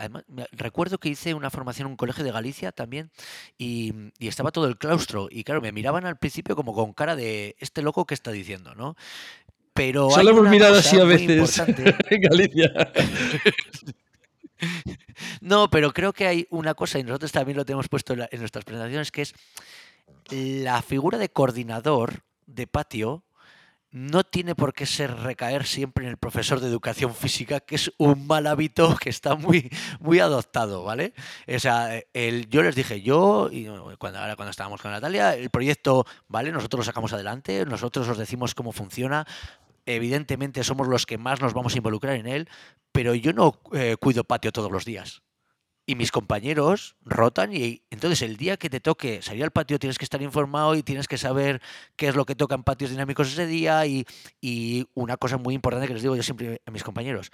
recuerdo 0.51 0.97
que 0.97 1.09
hice 1.09 1.33
una 1.33 1.49
formación 1.49 1.87
en 1.87 1.91
un 1.91 1.97
colegio 1.97 2.23
de 2.23 2.31
Galicia 2.31 2.71
también 2.71 3.11
y, 3.57 3.93
estaba 4.19 4.51
todo 4.51 4.67
el 4.67 4.77
claustro 4.77 5.27
y 5.31 5.43
claro, 5.43 5.61
me 5.61 5.71
miraban 5.71 6.05
al 6.05 6.17
principio 6.17 6.55
como 6.55 6.73
con 6.73 6.93
cara 6.93 7.15
de 7.15 7.55
este 7.59 7.81
loco 7.81 8.05
que 8.05 8.13
está 8.13 8.31
diciendo, 8.31 8.75
¿no? 8.75 8.95
Pero 9.73 10.09
Solo 10.09 10.31
hemos 10.31 10.49
mirado 10.49 10.79
así 10.79 10.99
a 10.99 11.03
veces 11.03 11.59
en 12.09 12.21
Galicia. 12.21 12.71
No, 15.39 15.69
pero 15.69 15.93
creo 15.93 16.13
que 16.13 16.27
hay 16.27 16.47
una 16.49 16.73
cosa, 16.73 16.97
y 16.97 17.03
nosotros 17.03 17.31
también 17.31 17.57
lo 17.57 17.65
tenemos 17.65 17.87
puesto 17.87 18.13
en 18.13 18.39
nuestras 18.39 18.65
presentaciones, 18.65 19.11
que 19.11 19.21
es 19.21 19.35
la 20.29 20.81
figura 20.81 21.17
de 21.17 21.29
coordinador 21.29 22.23
de 22.47 22.65
patio 22.65 23.23
no 23.97 24.23
tiene 24.23 24.53
por 24.53 24.73
qué 24.73 24.85
ser 24.85 25.11
recaer 25.17 25.65
siempre 25.65 26.05
en 26.05 26.11
el 26.11 26.17
profesor 26.17 26.59
de 26.59 26.67
educación 26.67 27.15
física, 27.15 27.59
que 27.59 27.75
es 27.75 27.91
un 27.97 28.27
mal 28.27 28.45
hábito 28.45 28.95
que 29.01 29.09
está 29.09 29.35
muy, 29.35 29.69
muy 29.99 30.19
adoptado, 30.19 30.83
¿vale? 30.83 31.13
O 31.47 31.59
sea, 31.59 31.99
el, 32.13 32.47
yo 32.49 32.61
les 32.61 32.75
dije, 32.75 33.01
yo, 33.01 33.49
y 33.51 33.67
cuando, 33.97 34.19
ahora 34.19 34.35
cuando 34.35 34.51
estábamos 34.51 34.81
con 34.81 34.91
Natalia, 34.91 35.35
el 35.35 35.49
proyecto, 35.49 36.05
¿vale? 36.27 36.51
Nosotros 36.51 36.79
lo 36.79 36.83
sacamos 36.83 37.11
adelante, 37.13 37.65
nosotros 37.65 38.07
os 38.07 38.17
decimos 38.17 38.53
cómo 38.53 38.71
funciona, 38.71 39.25
evidentemente 39.85 40.63
somos 40.63 40.87
los 40.87 41.05
que 41.05 41.17
más 41.17 41.41
nos 41.41 41.53
vamos 41.53 41.73
a 41.73 41.77
involucrar 41.77 42.15
en 42.15 42.27
él, 42.27 42.49
pero 42.91 43.15
yo 43.15 43.33
no 43.33 43.59
eh, 43.73 43.95
cuido 43.99 44.23
patio 44.23 44.51
todos 44.51 44.71
los 44.71 44.85
días 44.85 45.23
y 45.87 45.95
mis 45.95 46.11
compañeros 46.11 46.97
rotan 47.05 47.55
y 47.55 47.81
entonces 47.89 48.21
el 48.21 48.35
día 48.35 48.57
que 48.57 48.69
te 48.69 48.81
toque 48.81 49.21
salir 49.21 49.43
al 49.45 49.51
patio 49.51 49.79
tienes 49.79 49.97
que 49.97 50.03
estar 50.03 50.21
informado 50.21 50.75
y 50.75 50.83
tienes 50.83 51.07
que 51.07 51.17
saber 51.17 51.61
qué 51.95 52.09
es 52.09 52.15
lo 52.15 52.25
que 52.25 52.35
toca 52.35 52.55
en 52.55 52.63
patios 52.63 52.91
dinámicos 52.91 53.31
ese 53.31 53.47
día 53.47 53.85
y, 53.87 54.05
y 54.41 54.85
una 54.93 55.15
cosa 55.15 55.37
muy 55.37 55.55
importante 55.55 55.87
que 55.87 55.93
les 55.93 56.03
digo 56.03 56.15
yo 56.17 56.23
siempre 56.23 56.61
a 56.65 56.71
mis 56.71 56.83
compañeros 56.83 57.31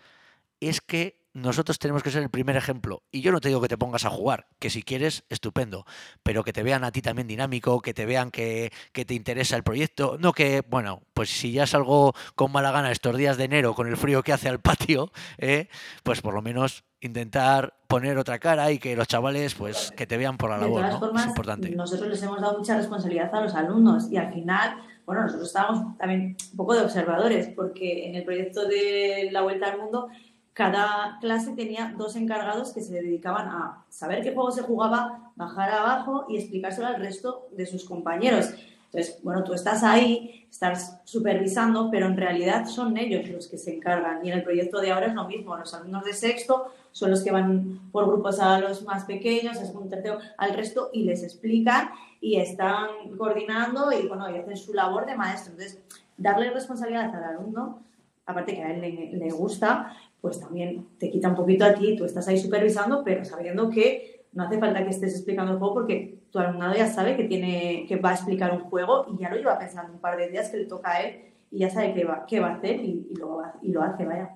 es 0.60 0.82
que 0.82 1.24
nosotros 1.34 1.80
tenemos 1.80 2.04
que 2.04 2.12
ser 2.12 2.22
el 2.22 2.30
primer 2.30 2.56
ejemplo. 2.56 3.04
Y 3.12 3.22
yo 3.22 3.32
no 3.32 3.42
te 3.42 3.48
digo 3.48 3.60
que 3.60 3.68
te 3.68 3.78
pongas 3.78 4.06
a 4.06 4.10
jugar, 4.10 4.48
que 4.60 4.70
si 4.70 4.84
quieres, 4.84 5.24
estupendo, 5.30 5.86
pero 6.22 6.44
que 6.44 6.54
te 6.54 6.62
vean 6.62 6.84
a 6.84 6.92
ti 6.92 7.02
también 7.02 7.28
dinámico, 7.28 7.82
que 7.82 7.94
te 7.94 8.06
vean 8.06 8.30
que, 8.30 8.72
te 8.92 9.14
interesa 9.14 9.56
el 9.56 9.64
proyecto. 9.64 10.18
No 10.20 10.34
que, 10.34 10.64
bueno, 10.70 11.02
pues 11.14 11.30
si 11.30 11.52
ya 11.52 11.66
salgo 11.66 12.14
con 12.36 12.52
mala 12.52 12.72
gana 12.72 12.92
estos 12.92 13.18
días 13.18 13.38
de 13.38 13.46
enero 13.46 13.74
con 13.74 13.88
el 13.88 13.98
frío 13.98 14.22
que 14.22 14.34
hace 14.34 14.48
al 14.48 14.60
patio, 14.60 15.12
¿eh? 15.40 15.70
pues 16.04 16.22
por 16.22 16.34
lo 16.34 16.42
menos 16.42 16.84
intentar 17.02 17.74
poner 17.88 18.18
otra 18.18 18.40
cara 18.40 18.72
y 18.72 18.80
que 18.80 18.96
los 18.96 19.08
chavales 19.08 19.56
pues 19.56 19.92
que 19.92 20.08
te 20.08 20.18
vean 20.18 20.38
por 20.38 20.52
la 20.52 20.58
labor, 20.58 20.82
¿no? 20.84 21.20
es 21.20 21.26
importante. 21.26 21.70
Nosotros 21.72 22.08
les 22.10 22.24
hemos 22.24 22.40
dado 22.40 22.60
mucha 22.60 22.78
responsabilidad 22.78 23.34
a 23.36 23.42
los 23.42 23.54
alumnos 23.56 24.10
y 24.10 24.18
al 24.18 24.32
final, 24.32 24.78
bueno, 25.06 25.24
nosotros 25.24 25.48
estábamos 25.48 25.98
también 25.98 26.38
un 26.52 26.58
poco 26.58 26.76
de 26.76 26.82
observadores 26.82 27.50
porque 27.50 28.08
en 28.08 28.16
el 28.16 28.24
proyecto 28.24 28.66
de 28.68 29.30
la 29.32 29.42
Vuelta 29.42 29.72
al 29.72 29.80
Mundo 29.80 30.08
cada 30.54 31.18
clase 31.20 31.54
tenía 31.54 31.94
dos 31.98 32.16
encargados 32.16 32.74
que 32.74 32.82
se 32.82 32.94
dedicaban 32.94 33.48
a 33.48 33.84
saber 33.90 34.22
qué 34.22 34.34
juego 34.34 34.52
se 34.52 34.62
jugaba, 34.62 35.32
bajar 35.36 35.72
abajo 35.72 36.26
y 36.30 36.38
explicárselo 36.38 36.88
al 36.88 37.00
resto 37.00 37.48
de 37.52 37.66
sus 37.66 37.86
compañeros. 37.86 38.54
Entonces, 38.86 39.20
bueno, 39.24 39.44
tú 39.44 39.54
estás 39.56 39.84
ahí, 39.84 40.46
estás 40.52 41.02
supervisando, 41.04 41.90
pero 41.90 42.06
en 42.06 42.16
realidad 42.16 42.68
son 42.68 42.96
ellos 42.96 43.28
los 43.30 43.48
que 43.48 43.58
se 43.58 43.76
encargan. 43.76 44.24
Y 44.24 44.30
en 44.30 44.38
el 44.38 44.44
proyecto 44.44 44.80
de 44.80 44.92
ahora 44.92 45.08
es 45.08 45.16
lo 45.16 45.28
mismo. 45.28 45.58
Los 45.58 45.74
alumnos 45.74 46.06
de 46.06 46.14
sexto 46.14 46.72
son 46.92 47.10
los 47.10 47.24
que 47.24 47.32
van 47.32 47.90
por 47.92 48.06
grupos 48.06 48.40
a 48.40 48.60
los 48.60 48.84
más 48.84 49.06
pequeños, 49.06 49.58
a 49.58 49.66
segundo, 49.66 49.90
tercero, 49.90 50.20
al 50.38 50.54
resto 50.54 50.92
y 50.94 51.06
les 51.06 51.24
explican 51.24 51.90
y 52.22 52.36
están 52.36 52.90
coordinando 53.18 53.92
y, 53.92 54.08
bueno, 54.08 54.30
y 54.30 54.38
hacen 54.38 54.56
su 54.56 54.76
labor 54.76 55.08
de 55.08 55.16
maestro. 55.16 55.54
Entonces, 55.54 55.82
darle 56.16 56.52
responsabilidad 56.52 57.16
al 57.16 57.24
alumno, 57.24 57.80
aparte 58.28 58.54
que 58.54 58.64
a 58.64 58.76
él 58.76 58.82
le, 58.82 59.18
le 59.18 59.32
gusta, 59.32 59.98
pues 60.24 60.40
también 60.40 60.88
te 61.00 61.12
quita 61.12 61.28
un 61.28 61.36
poquito 61.36 61.66
a 61.66 61.74
ti, 61.74 61.98
tú 61.98 62.06
estás 62.06 62.26
ahí 62.30 62.38
supervisando, 62.38 63.04
pero 63.04 63.26
sabiendo 63.26 63.70
que 63.70 64.26
no 64.32 64.46
hace 64.46 64.58
falta 64.58 64.82
que 64.82 64.92
estés 64.92 65.14
explicando 65.16 65.52
el 65.52 65.60
juego 65.60 65.74
porque 65.74 66.24
tu 66.32 66.40
alumnado 66.40 66.74
ya 66.76 66.88
sabe 66.88 67.18
que, 67.18 67.26
tiene, 67.26 67.86
que 67.90 67.98
va 67.98 68.12
a 68.12 68.14
explicar 68.14 68.54
un 68.54 68.62
juego 68.62 69.06
y 69.14 69.22
ya 69.22 69.30
lo 69.30 69.36
lleva 69.36 69.60
pensando 69.60 69.92
un 69.92 70.00
par 70.00 70.16
de 70.16 70.30
días 70.30 70.48
que 70.48 70.60
le 70.60 70.66
toca 70.66 70.92
a 70.92 71.02
él 71.02 71.26
y 71.52 71.60
ya 71.60 71.70
sabe 71.70 71.94
qué 71.94 72.06
va, 72.06 72.26
qué 72.26 72.40
va 72.40 72.52
a 72.52 72.54
hacer 72.54 72.80
y, 72.80 73.06
lo, 73.20 73.42
y 73.62 73.74
lo 73.74 73.84
hace, 73.84 74.06
vaya. 74.06 74.30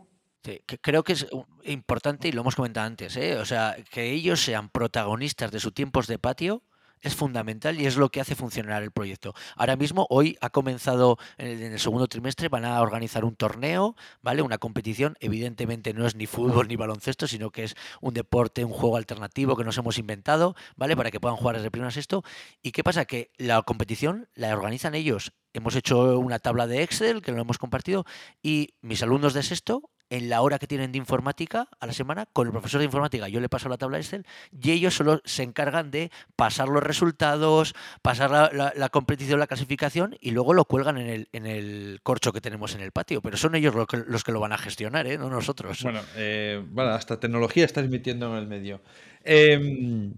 Creo 0.81 1.05
que 1.05 1.13
es 1.13 1.25
importante 1.63 2.27
y 2.27 2.33
lo 2.33 2.41
hemos 2.41 2.57
comentado 2.57 2.85
antes, 2.85 3.15
¿eh? 3.15 3.38
o 3.38 3.45
sea, 3.45 3.77
que 3.89 4.11
ellos 4.11 4.41
sean 4.41 4.67
protagonistas 4.67 5.51
de 5.51 5.61
sus 5.61 5.73
tiempos 5.73 6.07
de 6.07 6.19
patio 6.19 6.63
es 7.01 7.15
fundamental 7.15 7.79
y 7.79 7.85
es 7.85 7.97
lo 7.97 8.09
que 8.09 8.21
hace 8.21 8.35
funcionar 8.35 8.83
el 8.83 8.91
proyecto. 8.91 9.33
Ahora 9.55 9.75
mismo, 9.75 10.07
hoy 10.09 10.37
ha 10.41 10.49
comenzado 10.49 11.17
en 11.37 11.73
el, 11.73 11.79
segundo 11.79 12.07
trimestre, 12.07 12.49
van 12.49 12.65
a 12.65 12.81
organizar 12.81 13.25
un 13.25 13.35
torneo, 13.35 13.95
¿vale? 14.21 14.41
Una 14.41 14.57
competición. 14.57 15.15
Evidentemente 15.19 15.93
no 15.93 16.05
es 16.05 16.15
ni 16.15 16.25
fútbol 16.25 16.67
ni 16.67 16.75
baloncesto, 16.75 17.27
sino 17.27 17.51
que 17.51 17.63
es 17.63 17.75
un 18.01 18.13
deporte, 18.13 18.65
un 18.65 18.71
juego 18.71 18.97
alternativo 18.97 19.55
que 19.55 19.63
nos 19.63 19.77
hemos 19.77 19.97
inventado, 19.97 20.55
¿vale? 20.75 20.95
Para 20.95 21.11
que 21.11 21.19
puedan 21.19 21.37
jugar 21.37 21.57
desde 21.57 21.71
primero 21.71 21.89
a 21.89 21.91
sexto. 21.91 22.23
¿Y 22.61 22.71
qué 22.71 22.83
pasa? 22.83 23.05
Que 23.05 23.31
la 23.37 23.61
competición 23.63 24.29
la 24.33 24.53
organizan 24.53 24.95
ellos. 24.95 25.33
Hemos 25.53 25.75
hecho 25.75 26.19
una 26.19 26.39
tabla 26.39 26.67
de 26.67 26.83
Excel 26.83 27.21
que 27.21 27.31
lo 27.31 27.41
hemos 27.41 27.57
compartido 27.57 28.05
y 28.41 28.75
mis 28.81 29.01
alumnos 29.01 29.33
de 29.33 29.43
sexto 29.43 29.89
en 30.10 30.30
la 30.30 30.41
hora 30.41 30.60
que 30.60 30.68
tienen 30.68 30.91
de 30.91 30.97
informática 30.97 31.68
a 31.80 31.88
la 31.88 31.93
semana 31.93 32.26
con 32.32 32.47
el 32.47 32.51
profesor 32.51 32.80
de 32.80 32.86
informática. 32.86 33.28
Yo 33.28 33.39
le 33.39 33.49
paso 33.49 33.70
la 33.70 33.78
tabla 33.78 33.97
Excel 33.97 34.26
y 34.62 34.72
ellos 34.72 34.95
solo 34.95 35.22
se 35.26 35.43
encargan 35.43 35.91
de 35.91 36.12
pasar 36.36 36.70
los 36.70 36.84
resultados, 36.84 37.76
pasar 38.01 38.53
la, 38.53 38.89
competición, 38.89 39.39
la 39.39 39.47
clasificación 39.47 40.18
y 40.22 40.32
luego 40.32 40.53
lo 40.53 40.66
cuelgan 40.66 40.97
en 40.97 41.10
el, 41.10 41.30
en 41.34 41.45
el 41.45 41.99
corcho 42.03 42.32
que 42.32 42.41
tenemos 42.41 42.76
en 42.76 42.82
el 42.82 42.91
patio. 42.91 43.22
Pero 43.22 43.38
son 43.38 43.55
ellos 43.55 43.76
los 43.76 43.88
que, 43.88 43.97
los 43.97 44.24
que 44.24 44.32
lo 44.32 44.39
van 44.39 44.53
a 44.53 44.58
gestionar, 44.58 45.08
¿eh? 45.08 45.18
no 45.18 45.30
nosotros. 45.30 45.84
Bueno, 45.84 46.01
eh, 46.16 46.64
hasta 46.78 47.20
tecnología 47.20 47.66
está 47.66 47.82
emitiendo 47.82 48.32
en 48.32 48.38
el 48.38 48.47
medio. 48.47 48.82
Em, 49.24 50.14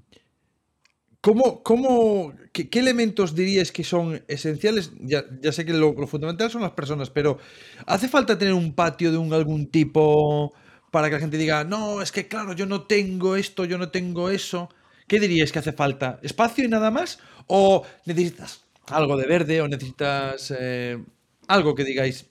¿Cómo, 1.22 1.64
cómo, 1.64 2.34
qué, 2.54 2.70
elementos 2.80 3.36
dirías 3.36 3.74
que 3.74 3.84
son 3.84 4.24
esenciales? 4.30 4.92
Ya, 5.02 5.26
sé 5.52 5.66
que 5.66 5.74
lo, 5.74 5.94
fundamental 6.08 6.50
son 6.50 6.62
las 6.62 6.72
personas, 6.72 7.10
pero 7.10 7.40
¿hace 7.86 8.08
falta 8.08 8.38
tener 8.38 8.54
un 8.54 8.74
patio 8.74 9.12
de 9.12 9.36
algún 9.36 9.68
tipo 9.70 10.54
para 10.92 11.10
que 11.10 11.16
la 11.16 11.20
gente 11.20 11.38
diga, 11.38 11.66
no, 11.66 12.02
es 12.02 12.14
que 12.14 12.28
claro, 12.30 12.54
yo 12.54 12.66
no 12.66 12.84
tengo 12.84 13.36
esto, 13.36 13.66
yo 13.66 13.78
no 13.78 13.90
tengo 13.90 14.30
eso? 14.30 14.70
¿Qué 15.08 15.20
dirías 15.20 15.52
que 15.52 15.60
hace 15.60 15.74
falta? 15.74 16.20
¿Espacio 16.24 16.64
y 16.64 16.70
nada 16.70 16.90
más? 16.90 17.20
¿O 17.48 17.86
necesitas 18.06 18.64
algo 18.88 19.18
de 19.18 19.28
verde 19.28 19.62
o 19.62 19.68
necesitas 19.68 20.54
eh, 20.58 21.04
algo 21.48 21.76
que 21.76 21.84
digáis, 21.84 22.28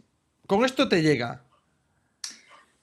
con 0.47 0.65
esto 0.65 0.89
te 0.89 1.03
llega? 1.03 1.45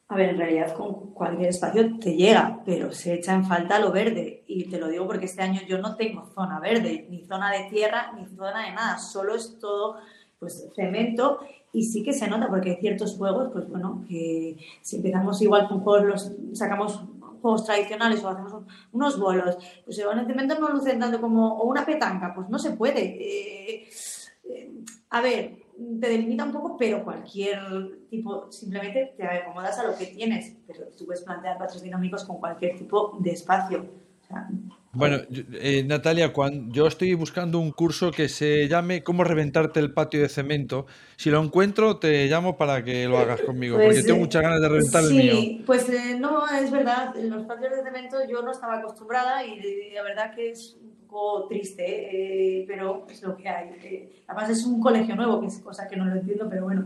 A 0.08 0.16
ver, 0.16 0.30
en 0.30 0.38
realidad 0.38 0.74
con 0.76 1.14
cualquier 1.14 1.49
espacio 1.49 1.97
te 1.97 2.16
llega, 2.16 2.62
pero 2.64 2.91
se 2.91 3.16
echa 3.16 3.34
en 3.34 3.43
falta 3.43 3.80
lo 3.80 3.91
verde. 3.91 4.43
Y 4.47 4.70
te 4.70 4.80
lo 4.80 4.88
digo 4.88 5.08
porque 5.08 5.26
este 5.26 5.41
año 5.41 5.62
yo 5.68 5.80
no 5.80 5.95
tengo 5.95 6.28
zona 6.28 6.60
verde, 6.60 7.08
ni 7.10 7.26
zona 7.26 7.51
de 7.51 7.70
tierra, 7.72 8.12
ni 8.16 8.26
zona 8.28 8.68
de 8.68 8.74
nada. 8.74 8.97
Solo 8.99 9.36
es 9.36 9.58
todo 9.60 9.97
pues 10.38 10.70
cemento 10.76 11.39
y 11.74 11.84
sí 11.84 12.03
que 12.03 12.14
se 12.14 12.28
nota 12.28 12.47
porque 12.47 12.72
hay 12.72 12.76
ciertos 12.78 13.18
juegos, 13.18 13.49
pues 13.51 13.68
bueno, 13.68 14.06
que 14.08 14.58
si 14.82 14.97
empezamos 14.97 15.41
igual 15.41 15.68
con 15.68 15.80
juegos, 15.80 16.06
los 16.06 16.58
sacamos 16.58 17.01
juegos 17.41 17.66
tradicionales 17.66 18.24
o 18.24 18.30
hacemos 18.30 18.64
unos 18.91 19.20
bolos, 19.20 19.58
pues 19.84 19.97
cemento 19.97 20.60
no 20.60 20.70
lucen 20.70 20.99
tanto 20.99 21.20
como 21.20 21.58
o 21.58 21.66
una 21.66 21.86
petanca, 21.86 22.34
pues 22.36 22.47
no 22.49 22.60
se 22.60 22.72
puede. 22.72 23.01
Eh, 23.01 23.89
eh, 24.49 24.72
a 25.10 25.22
ver, 25.22 25.64
te 25.78 26.10
delimita 26.10 26.46
un 26.46 26.52
poco, 26.52 26.78
pero 26.78 27.04
cualquier 27.04 27.60
tipo, 28.10 28.52
simplemente 28.52 29.14
te 29.18 29.24
acomodas 29.26 29.78
a 29.80 29.88
lo 29.88 29.98
que 29.98 30.08
tienes, 30.08 30.56
pero 30.68 30.88
tú 30.98 31.06
puedes 31.06 31.24
plantear 31.24 31.58
patrones 31.58 31.84
dinámicos 31.84 32.24
con 32.24 32.40
cualquier 32.40 32.78
tipo 32.78 33.18
de 33.20 33.32
espacio. 33.32 33.86
bueno, 34.94 35.18
eh, 35.30 35.84
Natalia, 35.86 36.32
cuando 36.32 36.74
yo 36.74 36.88
estoy 36.88 37.14
buscando 37.14 37.60
un 37.60 37.72
curso 37.72 38.12
que 38.12 38.30
se 38.30 38.68
llame 38.68 39.04
Cómo 39.04 39.24
reventarte 39.24 39.80
el 39.80 39.94
patio 39.94 40.22
de 40.22 40.30
cemento. 40.30 40.86
Si 41.18 41.30
lo 41.30 41.44
encuentro, 41.44 41.98
te 41.98 42.28
llamo 42.28 42.58
para 42.58 42.84
que 42.84 43.08
lo 43.08 43.18
hagas 43.18 43.42
conmigo, 43.42 43.76
porque 43.76 43.96
pues, 43.96 44.06
tengo 44.06 44.20
muchas 44.20 44.42
ganas 44.42 44.62
de 44.62 44.70
reventar 44.70 45.04
el 45.04 45.14
mío. 45.14 45.36
Sí, 45.36 45.64
pues 45.66 45.90
eh, 45.90 46.18
no, 46.18 46.48
es 46.48 46.72
verdad. 46.72 47.14
Los 47.16 47.46
patios 47.46 47.72
de 47.72 47.84
cemento 47.84 48.18
yo 48.30 48.42
no 48.42 48.52
estaba 48.52 48.78
acostumbrada 48.78 49.46
y 49.46 49.92
la 49.94 50.04
verdad 50.04 50.34
que 50.34 50.52
es 50.52 50.78
triste, 51.49 51.84
eh, 52.59 52.66
pero 52.68 53.05
es 53.09 53.22
lo 53.22 53.36
que 53.36 53.47
hay. 53.47 53.70
Eh, 53.84 54.24
además 54.28 54.49
es 54.49 54.66
un 54.66 54.80
colegio 54.80 55.16
nuevo, 55.16 55.41
que 55.41 55.47
es 55.47 55.59
cosa 55.59 55.88
que 55.88 55.95
no 55.95 56.05
lo 56.05 56.16
entiendo, 56.16 56.47
pero 56.49 56.63
bueno, 56.63 56.86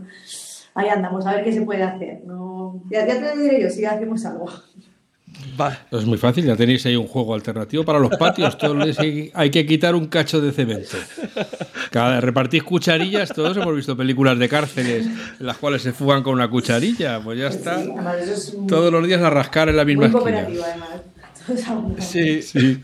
ahí 0.74 0.88
andamos, 0.88 1.26
a 1.26 1.34
ver 1.34 1.44
qué 1.44 1.52
se 1.52 1.62
puede 1.62 1.82
hacer. 1.82 2.22
No, 2.24 2.82
ya, 2.90 3.06
te 3.06 3.38
diré 3.38 3.62
yo 3.62 3.70
si 3.70 3.84
hacemos 3.84 4.24
algo. 4.24 4.46
Es 5.90 6.04
muy 6.04 6.18
fácil, 6.18 6.44
ya 6.44 6.56
tenéis 6.56 6.84
ahí 6.86 6.96
un 6.96 7.06
juego 7.06 7.34
alternativo 7.34 7.84
para 7.84 7.98
los 7.98 8.16
patios. 8.16 8.58
Todos 8.58 8.98
hay 8.98 9.50
que 9.50 9.66
quitar 9.66 9.94
un 9.94 10.06
cacho 10.06 10.40
de 10.40 10.52
cemento. 10.52 10.96
Cada 11.90 12.20
repartís 12.20 12.62
cucharillas, 12.62 13.32
todos 13.32 13.56
hemos 13.56 13.74
visto 13.74 13.96
películas 13.96 14.38
de 14.38 14.48
cárceles 14.48 15.06
en 15.06 15.46
las 15.46 15.56
cuales 15.56 15.82
se 15.82 15.92
fugan 15.92 16.22
con 16.22 16.34
una 16.34 16.48
cucharilla. 16.48 17.20
Pues 17.20 17.38
ya 17.38 17.48
está. 17.48 17.82
Todos 18.66 18.92
los 18.92 19.06
días 19.06 19.22
a 19.22 19.30
rascar 19.30 19.68
en 19.68 19.76
la 19.76 19.84
misma 19.84 20.08
muy 20.08 20.12
cooperativo, 20.12 20.64
además. 20.64 20.88
Sí, 21.98 22.42
sí. 22.42 22.80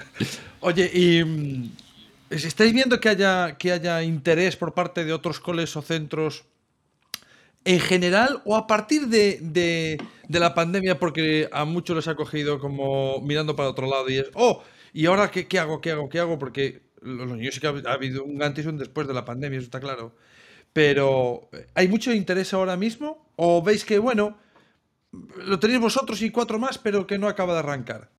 Oye, 0.67 0.91
y 0.93 1.23
mm, 1.23 1.71
¿estáis 2.31 2.73
viendo 2.73 2.99
que 2.99 3.09
haya, 3.09 3.57
que 3.57 3.71
haya 3.71 4.03
interés 4.03 4.57
por 4.57 4.75
parte 4.75 5.05
de 5.05 5.13
otros 5.13 5.39
coles 5.39 5.77
o 5.77 5.81
centros 5.81 6.45
en 7.65 7.79
general 7.79 8.43
o 8.45 8.57
a 8.57 8.67
partir 8.67 9.07
de, 9.07 9.97
la 10.29 10.55
pandemia? 10.55 10.99
Porque 10.99 11.49
a 11.53 11.65
muchos 11.65 11.95
les 11.95 12.09
ha 12.09 12.17
cogido 12.17 12.59
como 12.59 13.21
mirando 13.21 13.55
para 13.55 13.69
otro 13.69 13.87
lado 13.87 14.11
y 14.11 14.19
es, 14.19 14.27
oh, 14.35 14.65
¿y 14.93 15.07
ahora 15.07 15.31
qué, 15.31 15.47
qué 15.47 15.61
hago? 15.61 15.81
¿Qué 15.81 15.93
hago? 15.93 16.09
¿Qué 16.09 16.19
hago? 16.19 16.37
Porque 16.37 16.83
los 17.01 17.29
niños 17.29 17.55
sí 17.55 17.61
que 17.61 17.69
ha, 17.69 17.93
habido 17.93 18.25
un 18.25 18.43
antes 18.43 18.65
y 18.65 18.69
un 18.69 18.77
después 18.77 19.07
de 19.07 19.15
la 19.15 19.25
pandemia, 19.25 19.59
eso 19.59 19.67
está 19.67 19.79
claro. 19.79 20.17
Pero, 20.73 21.49
¿hay 21.77 21.87
mucho 21.87 22.13
interés 22.13 22.53
ahora 22.53 22.77
mismo? 22.77 23.31
¿O 23.37 23.63
veis 23.63 23.85
que, 23.85 24.01
bueno, 24.01 24.37
lo 25.13 25.61
tenéis 25.61 25.79
vosotros 25.79 26.21
y 26.23 26.31
cuatro 26.31 26.59
más, 26.59 26.77
pero 26.77 27.07
que 27.07 27.19
no 27.19 27.29
acaba 27.29 27.53
de 27.53 27.61
arrancar? 27.61 28.11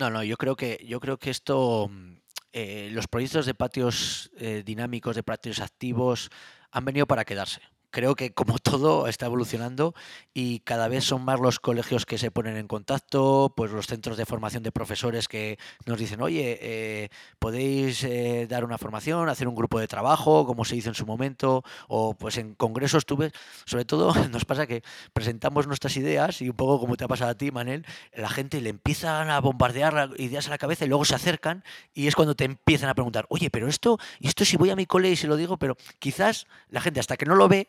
No, 0.00 0.08
no, 0.08 0.24
yo 0.24 0.38
creo 0.38 0.56
que, 0.56 0.82
yo 0.88 0.98
creo 0.98 1.18
que 1.18 1.28
esto, 1.28 1.88
mm, 1.90 2.14
eh, 2.52 2.88
los 2.90 3.06
proyectos 3.06 3.44
de 3.44 3.52
patios 3.52 4.30
eh, 4.38 4.62
dinámicos, 4.64 5.14
de 5.14 5.22
patios 5.22 5.60
activos, 5.60 6.30
han 6.70 6.86
venido 6.86 7.06
para 7.06 7.26
quedarse 7.26 7.60
creo 7.90 8.14
que 8.14 8.32
como 8.32 8.58
todo 8.58 9.06
está 9.06 9.26
evolucionando 9.26 9.94
y 10.32 10.60
cada 10.60 10.88
vez 10.88 11.04
son 11.04 11.24
más 11.24 11.40
los 11.40 11.60
colegios 11.60 12.06
que 12.06 12.18
se 12.18 12.30
ponen 12.30 12.56
en 12.56 12.66
contacto, 12.66 13.52
pues 13.56 13.70
los 13.70 13.86
centros 13.86 14.16
de 14.16 14.26
formación 14.26 14.62
de 14.62 14.72
profesores 14.72 15.28
que 15.28 15.58
nos 15.86 15.98
dicen, 15.98 16.22
oye, 16.22 16.58
eh, 16.60 17.08
podéis 17.38 18.04
eh, 18.04 18.46
dar 18.48 18.64
una 18.64 18.78
formación, 18.78 19.28
hacer 19.28 19.48
un 19.48 19.54
grupo 19.54 19.78
de 19.78 19.88
trabajo, 19.88 20.46
como 20.46 20.64
se 20.64 20.76
hizo 20.76 20.88
en 20.88 20.94
su 20.94 21.06
momento, 21.06 21.64
o 21.88 22.14
pues 22.14 22.38
en 22.38 22.54
congresos 22.54 23.06
tuve, 23.06 23.32
sobre 23.64 23.84
todo 23.84 24.14
nos 24.30 24.44
pasa 24.44 24.66
que 24.66 24.82
presentamos 25.12 25.66
nuestras 25.66 25.96
ideas 25.96 26.40
y 26.42 26.48
un 26.48 26.56
poco 26.56 26.80
como 26.80 26.96
te 26.96 27.04
ha 27.04 27.08
pasado 27.08 27.30
a 27.30 27.34
ti, 27.34 27.50
Manel, 27.50 27.84
la 28.14 28.28
gente 28.28 28.60
le 28.60 28.70
empiezan 28.70 29.30
a 29.30 29.40
bombardear 29.40 30.10
ideas 30.18 30.46
a 30.46 30.50
la 30.50 30.58
cabeza 30.58 30.84
y 30.84 30.88
luego 30.88 31.04
se 31.04 31.14
acercan 31.14 31.64
y 31.92 32.06
es 32.06 32.14
cuando 32.14 32.34
te 32.34 32.44
empiezan 32.44 32.88
a 32.88 32.94
preguntar, 32.94 33.26
oye, 33.28 33.50
pero 33.50 33.68
esto, 33.68 33.98
esto 34.20 34.44
si 34.44 34.56
voy 34.56 34.70
a 34.70 34.76
mi 34.76 34.86
cole 34.86 35.10
y 35.10 35.16
se 35.16 35.26
lo 35.26 35.36
digo, 35.36 35.58
pero 35.58 35.76
quizás 35.98 36.46
la 36.68 36.80
gente 36.80 37.00
hasta 37.00 37.16
que 37.16 37.26
no 37.26 37.34
lo 37.34 37.48
ve 37.48 37.68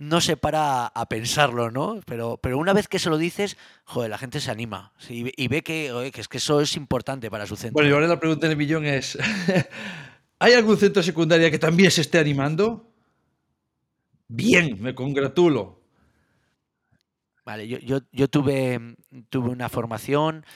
no 0.00 0.22
se 0.22 0.38
para 0.38 0.86
a 0.86 1.08
pensarlo, 1.10 1.70
¿no? 1.70 2.00
Pero, 2.06 2.38
pero 2.42 2.56
una 2.56 2.72
vez 2.72 2.88
que 2.88 2.98
se 2.98 3.10
lo 3.10 3.18
dices, 3.18 3.58
joder, 3.84 4.08
la 4.08 4.16
gente 4.16 4.40
se 4.40 4.50
anima 4.50 4.94
y, 5.10 5.48
ve 5.48 5.62
que, 5.62 6.10
que, 6.12 6.22
es 6.22 6.26
que 6.26 6.38
eso 6.38 6.62
es 6.62 6.74
importante 6.74 7.30
para 7.30 7.46
su 7.46 7.54
centro. 7.54 7.74
Bueno, 7.74 7.90
y 7.90 7.92
ahora 7.92 8.08
la 8.08 8.18
pregunta 8.18 8.48
del 8.48 8.56
millón 8.56 8.86
es, 8.86 9.18
¿hay 10.38 10.54
algún 10.54 10.78
centro 10.78 11.02
secundario 11.02 11.50
que 11.50 11.58
también 11.58 11.90
se 11.90 12.00
esté 12.00 12.18
animando? 12.18 12.90
Bien, 14.26 14.80
me 14.80 14.94
congratulo. 14.94 15.82
Vale, 17.44 17.68
yo, 17.68 17.78
yo, 17.80 18.00
yo 18.10 18.28
tuve, 18.28 18.96
tuve 19.28 19.50
una 19.50 19.68
formación 19.68 20.46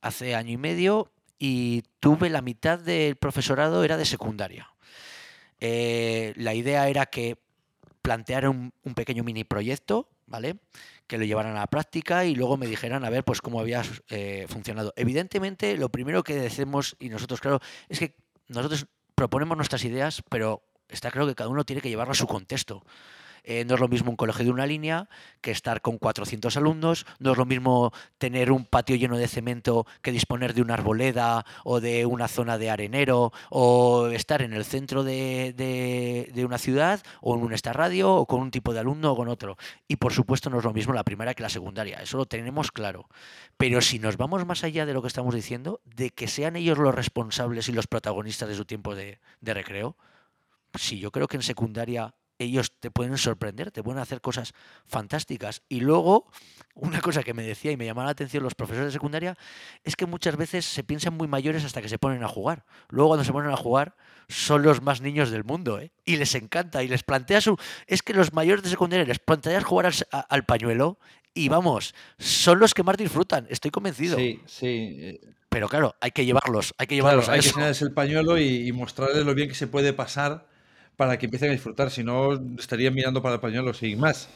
hace 0.00 0.36
año 0.36 0.52
y 0.52 0.58
medio 0.58 1.10
y 1.40 1.82
tuve 1.98 2.30
la 2.30 2.40
mitad 2.40 2.78
del 2.78 3.16
profesorado 3.16 3.82
era 3.82 3.96
de 3.96 4.04
secundaria. 4.04 4.72
Eh, 5.58 6.34
la 6.36 6.54
idea 6.54 6.88
era 6.88 7.06
que 7.06 7.41
plantear 8.02 8.48
un, 8.48 8.72
pequeño 8.94 9.24
mini 9.24 9.44
proyecto, 9.44 10.08
¿vale? 10.26 10.56
Que 11.06 11.18
lo 11.18 11.24
llevaran 11.24 11.56
a 11.56 11.60
la 11.60 11.66
práctica 11.68 12.24
y 12.24 12.34
luego 12.34 12.56
me 12.56 12.66
dijeran 12.66 13.04
a 13.04 13.10
ver 13.10 13.24
pues 13.24 13.40
cómo 13.40 13.60
había 13.60 13.82
eh, 14.10 14.46
funcionado. 14.48 14.92
Evidentemente, 14.96 15.76
lo 15.76 15.88
primero 15.88 16.22
que 16.22 16.34
decimos, 16.34 16.96
y 16.98 17.08
nosotros, 17.08 17.40
claro, 17.40 17.60
es 17.88 17.98
que 17.98 18.16
nosotros 18.48 18.86
proponemos 19.14 19.56
nuestras 19.56 19.84
ideas, 19.84 20.22
pero 20.28 20.62
está 20.88 21.10
claro 21.10 21.26
que 21.26 21.34
cada 21.34 21.48
uno 21.48 21.64
tiene 21.64 21.80
que 21.80 21.88
llevarlo 21.88 22.12
a 22.12 22.16
su 22.16 22.26
contexto. 22.26 22.84
Eh, 23.44 23.64
no 23.64 23.74
es 23.74 23.80
lo 23.80 23.88
mismo 23.88 24.10
un 24.10 24.16
colegio 24.16 24.44
de 24.44 24.50
una 24.50 24.66
línea 24.66 25.08
que 25.40 25.50
estar 25.50 25.80
con 25.80 25.98
400 25.98 26.56
alumnos, 26.56 27.06
no 27.18 27.32
es 27.32 27.38
lo 27.38 27.46
mismo 27.46 27.92
tener 28.18 28.52
un 28.52 28.64
patio 28.64 28.96
lleno 28.96 29.18
de 29.18 29.28
cemento 29.28 29.86
que 30.00 30.12
disponer 30.12 30.54
de 30.54 30.62
una 30.62 30.74
arboleda 30.74 31.44
o 31.64 31.80
de 31.80 32.06
una 32.06 32.28
zona 32.28 32.58
de 32.58 32.70
arenero 32.70 33.32
o 33.50 34.08
estar 34.08 34.42
en 34.42 34.52
el 34.52 34.64
centro 34.64 35.04
de, 35.04 36.44
una 36.44 36.58
ciudad 36.58 37.02
o 37.20 37.34
en 37.34 37.42
un 37.42 37.52
radio 37.72 38.14
o 38.14 38.26
con 38.26 38.40
un 38.40 38.50
tipo 38.50 38.72
de 38.72 38.80
alumno 38.80 39.12
o 39.12 39.16
con 39.16 39.28
otro. 39.28 39.56
Y 39.88 39.96
por 39.96 40.12
supuesto 40.12 40.50
no 40.50 40.58
es 40.58 40.64
lo 40.64 40.72
mismo 40.72 40.92
la 40.92 41.04
primera 41.04 41.34
que 41.34 41.42
la 41.42 41.48
secundaria, 41.48 42.00
eso 42.02 42.16
lo 42.16 42.26
tenemos 42.26 42.72
claro. 42.72 43.08
Pero 43.56 43.80
si 43.80 43.98
nos 43.98 44.16
vamos 44.16 44.46
más 44.46 44.64
allá 44.64 44.86
de 44.86 44.94
lo 44.94 45.02
que 45.02 45.08
estamos 45.08 45.34
diciendo, 45.34 45.80
de 45.84 46.10
que 46.10 46.28
sean 46.28 46.56
ellos 46.56 46.78
los 46.78 46.94
responsables 46.94 47.68
y 47.68 47.72
los 47.72 47.86
protagonistas 47.86 48.48
de 48.48 48.54
su 48.54 48.64
tiempo 48.64 48.94
de, 48.94 49.20
recreo, 49.40 49.96
sí, 50.74 50.98
yo 50.98 51.10
creo 51.10 51.28
que 51.28 51.36
en 51.36 51.42
secundaria 51.42 52.14
ellos 52.42 52.72
te 52.78 52.90
pueden 52.90 53.16
sorprender, 53.18 53.70
te 53.70 53.82
pueden 53.82 54.00
hacer 54.00 54.20
cosas 54.20 54.54
fantásticas. 54.86 55.62
Y 55.68 55.80
luego, 55.80 56.30
una 56.74 57.00
cosa 57.00 57.22
que 57.22 57.34
me 57.34 57.42
decía 57.42 57.72
y 57.72 57.76
me 57.76 57.86
llamaba 57.86 58.06
la 58.06 58.12
atención 58.12 58.42
los 58.42 58.54
profesores 58.54 58.86
de 58.86 58.92
secundaria 58.92 59.36
es 59.84 59.96
que 59.96 60.06
muchas 60.06 60.36
veces 60.36 60.64
se 60.64 60.84
piensan 60.84 61.14
muy 61.14 61.28
mayores 61.28 61.64
hasta 61.64 61.82
que 61.82 61.88
se 61.88 61.98
ponen 61.98 62.22
a 62.22 62.28
jugar. 62.28 62.64
Luego 62.88 63.10
cuando 63.10 63.24
se 63.24 63.32
ponen 63.32 63.50
a 63.50 63.56
jugar 63.56 63.96
son 64.28 64.62
los 64.62 64.82
más 64.82 65.00
niños 65.00 65.30
del 65.30 65.44
mundo, 65.44 65.80
¿eh? 65.80 65.92
Y 66.04 66.16
les 66.16 66.34
encanta 66.34 66.82
y 66.82 66.88
les 66.88 67.02
plantea 67.02 67.40
su... 67.40 67.56
Es 67.86 68.02
que 68.02 68.14
los 68.14 68.32
mayores 68.32 68.62
de 68.62 68.70
secundaria 68.70 69.04
les 69.04 69.18
planteas 69.18 69.64
jugar 69.64 69.86
al, 69.86 69.94
al 70.28 70.44
pañuelo 70.44 70.98
y 71.34 71.48
vamos, 71.48 71.94
son 72.18 72.58
los 72.58 72.74
que 72.74 72.82
más 72.82 72.96
disfrutan, 72.96 73.46
estoy 73.48 73.70
convencido. 73.70 74.16
Sí, 74.18 74.40
sí. 74.46 75.18
Pero 75.48 75.68
claro, 75.68 75.94
hay 76.00 76.10
que 76.10 76.24
llevarlos, 76.24 76.74
hay 76.78 76.86
que 76.86 76.94
llevarlos 76.94 77.28
hay 77.28 77.40
que 77.40 77.46
enseñarles 77.46 77.82
el 77.82 77.92
pañuelo 77.92 78.38
y, 78.38 78.68
y, 78.68 78.72
mostrarles 78.72 79.24
lo 79.24 79.34
bien 79.34 79.48
que 79.48 79.54
se 79.54 79.66
puede 79.66 79.92
pasar 79.92 80.46
para 80.96 81.18
que 81.18 81.26
empiecen 81.26 81.50
a 81.50 81.52
disfrutar, 81.52 81.90
si 81.90 82.04
no 82.04 82.34
estarían 82.58 82.94
mirando 82.94 83.22
para 83.22 83.36
el 83.36 83.40
pañuelo 83.40 83.74
sin 83.74 83.98
más. 83.98 84.28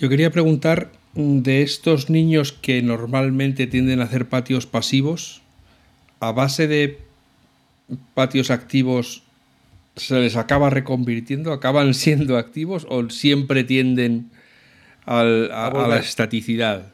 Yo 0.00 0.08
quería 0.08 0.30
preguntar 0.30 0.90
de 1.14 1.62
estos 1.62 2.08
niños 2.08 2.52
que 2.52 2.82
normalmente 2.82 3.66
tienden 3.66 4.00
a 4.00 4.04
hacer 4.04 4.28
patios 4.28 4.66
pasivos, 4.66 5.42
a 6.20 6.32
base 6.32 6.66
de 6.66 6.98
patios 8.14 8.50
activos 8.50 9.22
se 9.96 10.18
les 10.18 10.36
acaba 10.36 10.70
reconvirtiendo, 10.70 11.52
acaban 11.52 11.94
siendo 11.94 12.38
activos 12.38 12.86
o 12.88 13.08
siempre 13.10 13.64
tienden 13.64 14.30
al, 15.04 15.50
a, 15.50 15.66
a, 15.66 15.88
la 15.88 15.98
estaticidad. 15.98 16.92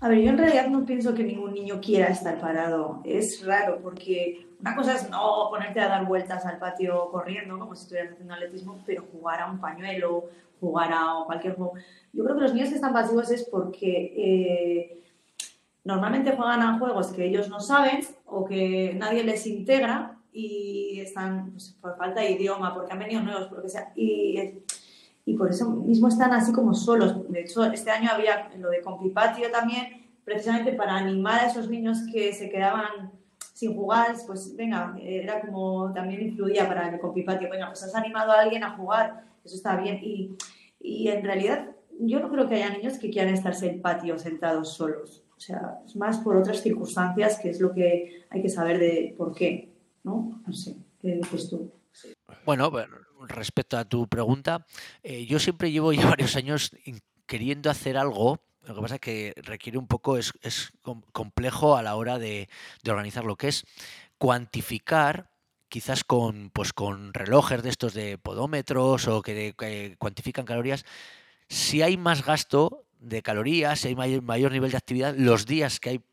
A 0.00 0.08
ver, 0.08 0.20
yo 0.20 0.30
en 0.30 0.38
realidad 0.38 0.68
no 0.68 0.84
pienso 0.84 1.14
que 1.14 1.24
ningún 1.24 1.54
niño 1.54 1.80
quiera 1.80 2.08
estar 2.08 2.40
parado. 2.40 3.02
Es 3.04 3.44
raro 3.44 3.80
porque 3.82 4.46
una 4.64 4.76
cosa 4.76 4.94
es 4.94 5.10
no 5.10 5.48
ponerte 5.50 5.78
a 5.78 5.88
dar 5.88 6.06
vueltas 6.06 6.46
al 6.46 6.58
patio 6.58 7.10
corriendo, 7.10 7.58
como 7.58 7.76
si 7.76 7.82
estuvieras 7.82 8.14
haciendo 8.14 8.32
atletismo, 8.32 8.82
pero 8.86 9.04
jugar 9.12 9.42
a 9.42 9.50
un 9.50 9.60
pañuelo, 9.60 10.30
jugar 10.58 10.90
a 10.90 11.22
cualquier 11.26 11.54
juego. 11.54 11.74
Yo 12.14 12.24
creo 12.24 12.36
que 12.36 12.42
los 12.44 12.54
niños 12.54 12.70
que 12.70 12.76
están 12.76 12.94
pasivos 12.94 13.30
es 13.30 13.44
porque 13.44 14.14
eh, 14.16 15.02
normalmente 15.84 16.34
juegan 16.34 16.62
a 16.62 16.78
juegos 16.78 17.08
que 17.08 17.26
ellos 17.26 17.50
no 17.50 17.60
saben 17.60 18.06
o 18.24 18.46
que 18.46 18.94
nadie 18.94 19.22
les 19.22 19.46
integra 19.46 20.16
y 20.32 20.98
están 21.00 21.50
pues, 21.50 21.76
por 21.78 21.98
falta 21.98 22.22
de 22.22 22.30
idioma, 22.30 22.72
porque 22.72 22.90
han 22.90 23.00
venido 23.00 23.20
nuevos, 23.20 23.48
por 23.48 23.58
lo 23.58 23.64
que 23.64 23.68
sea. 23.68 23.92
Y, 23.94 24.62
y 25.26 25.34
por 25.34 25.50
eso 25.50 25.68
mismo 25.72 26.08
están 26.08 26.32
así 26.32 26.54
como 26.54 26.72
solos. 26.72 27.30
De 27.30 27.42
hecho, 27.42 27.64
este 27.66 27.90
año 27.90 28.08
había 28.10 28.48
lo 28.56 28.70
de 28.70 28.80
Compipatio 28.80 29.50
también, 29.50 30.06
precisamente 30.24 30.72
para 30.72 30.96
animar 30.96 31.40
a 31.40 31.46
esos 31.48 31.68
niños 31.68 31.98
que 32.10 32.32
se 32.32 32.48
quedaban 32.48 33.12
sin 33.54 33.74
jugar, 33.74 34.14
pues 34.26 34.54
venga, 34.56 34.96
era 35.00 35.40
como 35.40 35.92
también 35.92 36.20
influía 36.20 36.66
para 36.66 36.90
el 36.90 37.00
compipatio, 37.00 37.48
venga, 37.48 37.68
pues 37.68 37.84
has 37.84 37.94
animado 37.94 38.32
a 38.32 38.40
alguien 38.40 38.64
a 38.64 38.76
jugar, 38.76 39.24
eso 39.44 39.54
está 39.54 39.76
bien. 39.76 40.00
Y, 40.02 40.36
y 40.80 41.08
en 41.08 41.24
realidad 41.24 41.70
yo 42.00 42.18
no 42.18 42.28
creo 42.30 42.48
que 42.48 42.56
haya 42.56 42.70
niños 42.70 42.98
que 42.98 43.10
quieran 43.10 43.32
estarse 43.32 43.70
en 43.70 43.80
patio 43.80 44.18
sentados 44.18 44.74
solos. 44.74 45.22
O 45.36 45.40
sea, 45.40 45.78
es 45.86 45.94
más 45.96 46.18
por 46.18 46.36
otras 46.36 46.62
circunstancias 46.62 47.38
que 47.40 47.50
es 47.50 47.60
lo 47.60 47.72
que 47.72 48.24
hay 48.28 48.42
que 48.42 48.48
saber 48.48 48.78
de 48.78 49.14
por 49.16 49.34
qué, 49.34 49.72
¿no? 50.02 50.42
No 50.44 50.52
sé, 50.52 50.76
¿qué 51.00 51.16
dices 51.16 51.48
tú? 51.48 51.72
Bueno, 52.44 52.72
respecto 53.28 53.78
a 53.78 53.84
tu 53.84 54.08
pregunta, 54.08 54.66
eh, 55.02 55.26
yo 55.26 55.38
siempre 55.38 55.70
llevo 55.70 55.92
ya 55.92 56.06
varios 56.10 56.34
años 56.34 56.72
queriendo 57.26 57.70
hacer 57.70 57.96
algo 57.96 58.40
lo 58.66 58.74
que 58.74 58.80
pasa 58.80 58.94
es 58.96 59.00
que 59.00 59.34
requiere 59.36 59.78
un 59.78 59.86
poco, 59.86 60.16
es, 60.16 60.32
es 60.42 60.72
complejo 61.12 61.76
a 61.76 61.82
la 61.82 61.96
hora 61.96 62.18
de, 62.18 62.48
de, 62.82 62.90
organizar 62.90 63.24
lo 63.24 63.36
que 63.36 63.48
es 63.48 63.64
cuantificar, 64.18 65.30
quizás 65.68 66.04
con, 66.04 66.50
pues 66.50 66.72
con 66.72 67.12
relojes 67.12 67.62
de 67.62 67.70
estos 67.70 67.94
de 67.94 68.18
podómetros 68.18 69.08
o 69.08 69.22
que, 69.22 69.54
que 69.58 69.96
cuantifican 69.98 70.44
calorías, 70.44 70.84
si 71.48 71.82
hay 71.82 71.96
más 71.96 72.24
gasto 72.24 72.86
de 72.98 73.22
calorías, 73.22 73.80
si 73.80 73.88
hay 73.88 73.96
mayor, 73.96 74.22
mayor 74.22 74.52
nivel 74.52 74.70
de 74.70 74.76
actividad, 74.76 75.14
los 75.16 75.46
días 75.46 75.80
que 75.80 75.90
hay 75.90 76.04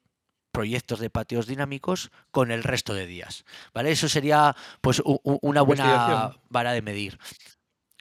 proyectos 0.52 0.99
de 0.99 1.10
patios 1.10 1.47
dinámicos 1.47 2.12
con 2.32 2.52
el 2.52 2.64
resto 2.64 2.93
de 2.93 3.08
días. 3.08 3.45
¿Vale? 3.74 3.91
Eso 3.91 4.10
sería 4.10 4.56
pues 4.82 5.02
una 5.06 5.62
buena 5.62 6.38
vara 6.49 6.74
de 6.74 6.82
medir. 6.82 7.18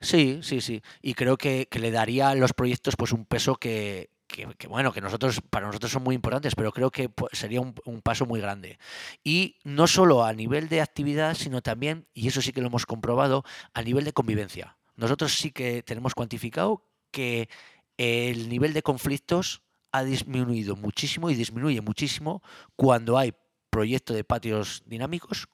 Sí, 0.01 0.41
sí, 0.43 0.61
sí. 0.61 0.83
Y 1.03 1.15
creo 1.15 1.37
que, 1.37 1.69
que, 1.71 1.79
le 1.79 1.91
daría 1.91 2.31
a 2.31 2.35
los 2.35 2.55
proyectos 2.55 2.97
pues 2.97 3.13
un 3.13 3.27
peso 3.27 3.57
que, 3.57 4.11
que, 4.31 4.69
bueno, 4.69 4.93
que 4.93 5.01
nosotros, 5.01 5.41
para 5.51 5.67
nosotros 5.67 5.93
son 5.93 6.03
muy 6.03 6.15
importantes, 6.15 6.55
pero 6.55 6.73
creo 6.73 6.91
que 6.91 7.11
sería 7.33 7.61
un, 7.61 7.75
paso 8.03 8.27
muy 8.27 8.41
grande. 8.41 8.79
Y 9.25 9.57
no 9.65 9.87
solo 9.87 10.25
a 10.25 10.33
nivel 10.33 10.69
de 10.69 10.81
actividad, 10.81 11.35
sino 11.35 11.63
también, 11.63 12.07
y 12.15 12.29
eso 12.29 12.41
sí 12.41 12.53
que 12.53 12.61
lo 12.61 12.69
hemos 12.69 12.87
comprobado, 12.87 13.45
a 13.75 13.83
nivel 13.83 14.05
de 14.05 14.13
convivencia. 14.13 14.77
Nosotros 14.97 15.35
sí 15.35 15.51
que 15.51 15.83
tenemos 15.83 16.15
cuantificado 16.15 16.87
que 17.11 17.49
el 17.97 18.49
nivel 18.49 18.73
de 18.73 18.83
conflictos 18.83 19.63
ha 19.93 20.05
disminuido 20.05 20.77
muchísimo 20.77 21.31
y 21.31 21.35
disminuye 21.35 21.81
muchísimo 21.81 22.43
cuando 22.77 23.19
hay 23.19 23.35
proyecto 23.71 24.15
de 24.15 24.25
patios 24.25 24.83
dinámicos 24.87 25.49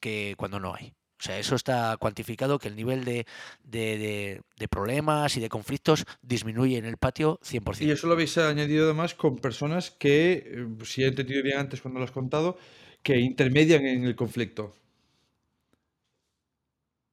que 0.00 0.34
cuando 0.36 0.60
no 0.60 0.74
hay. 0.74 0.97
O 1.18 1.22
sea, 1.22 1.38
eso 1.38 1.56
está 1.56 1.96
cuantificado 1.98 2.58
que 2.58 2.68
el 2.68 2.76
nivel 2.76 3.04
de, 3.04 3.26
de, 3.64 3.98
de, 3.98 4.40
de, 4.56 4.68
problemas 4.68 5.36
y 5.36 5.40
de 5.40 5.48
conflictos 5.48 6.04
disminuye 6.22 6.78
en 6.78 6.84
el 6.84 6.96
patio 6.96 7.40
100%. 7.42 7.80
Y 7.80 7.90
eso 7.90 8.06
lo 8.06 8.12
habéis 8.12 8.38
añadido 8.38 8.84
además 8.84 9.14
con 9.14 9.36
personas 9.36 9.90
que, 9.90 10.32
eh, 10.32 10.66
si 10.84 11.02
he 11.02 11.08
entendido 11.08 11.42
bien 11.42 11.58
antes 11.58 11.82
cuando 11.82 11.98
lo 11.98 12.04
has 12.04 12.12
contado, 12.12 12.56
que 13.02 13.18
intermedian 13.18 13.84
en 13.84 14.04
el 14.04 14.14
conflicto. 14.14 14.72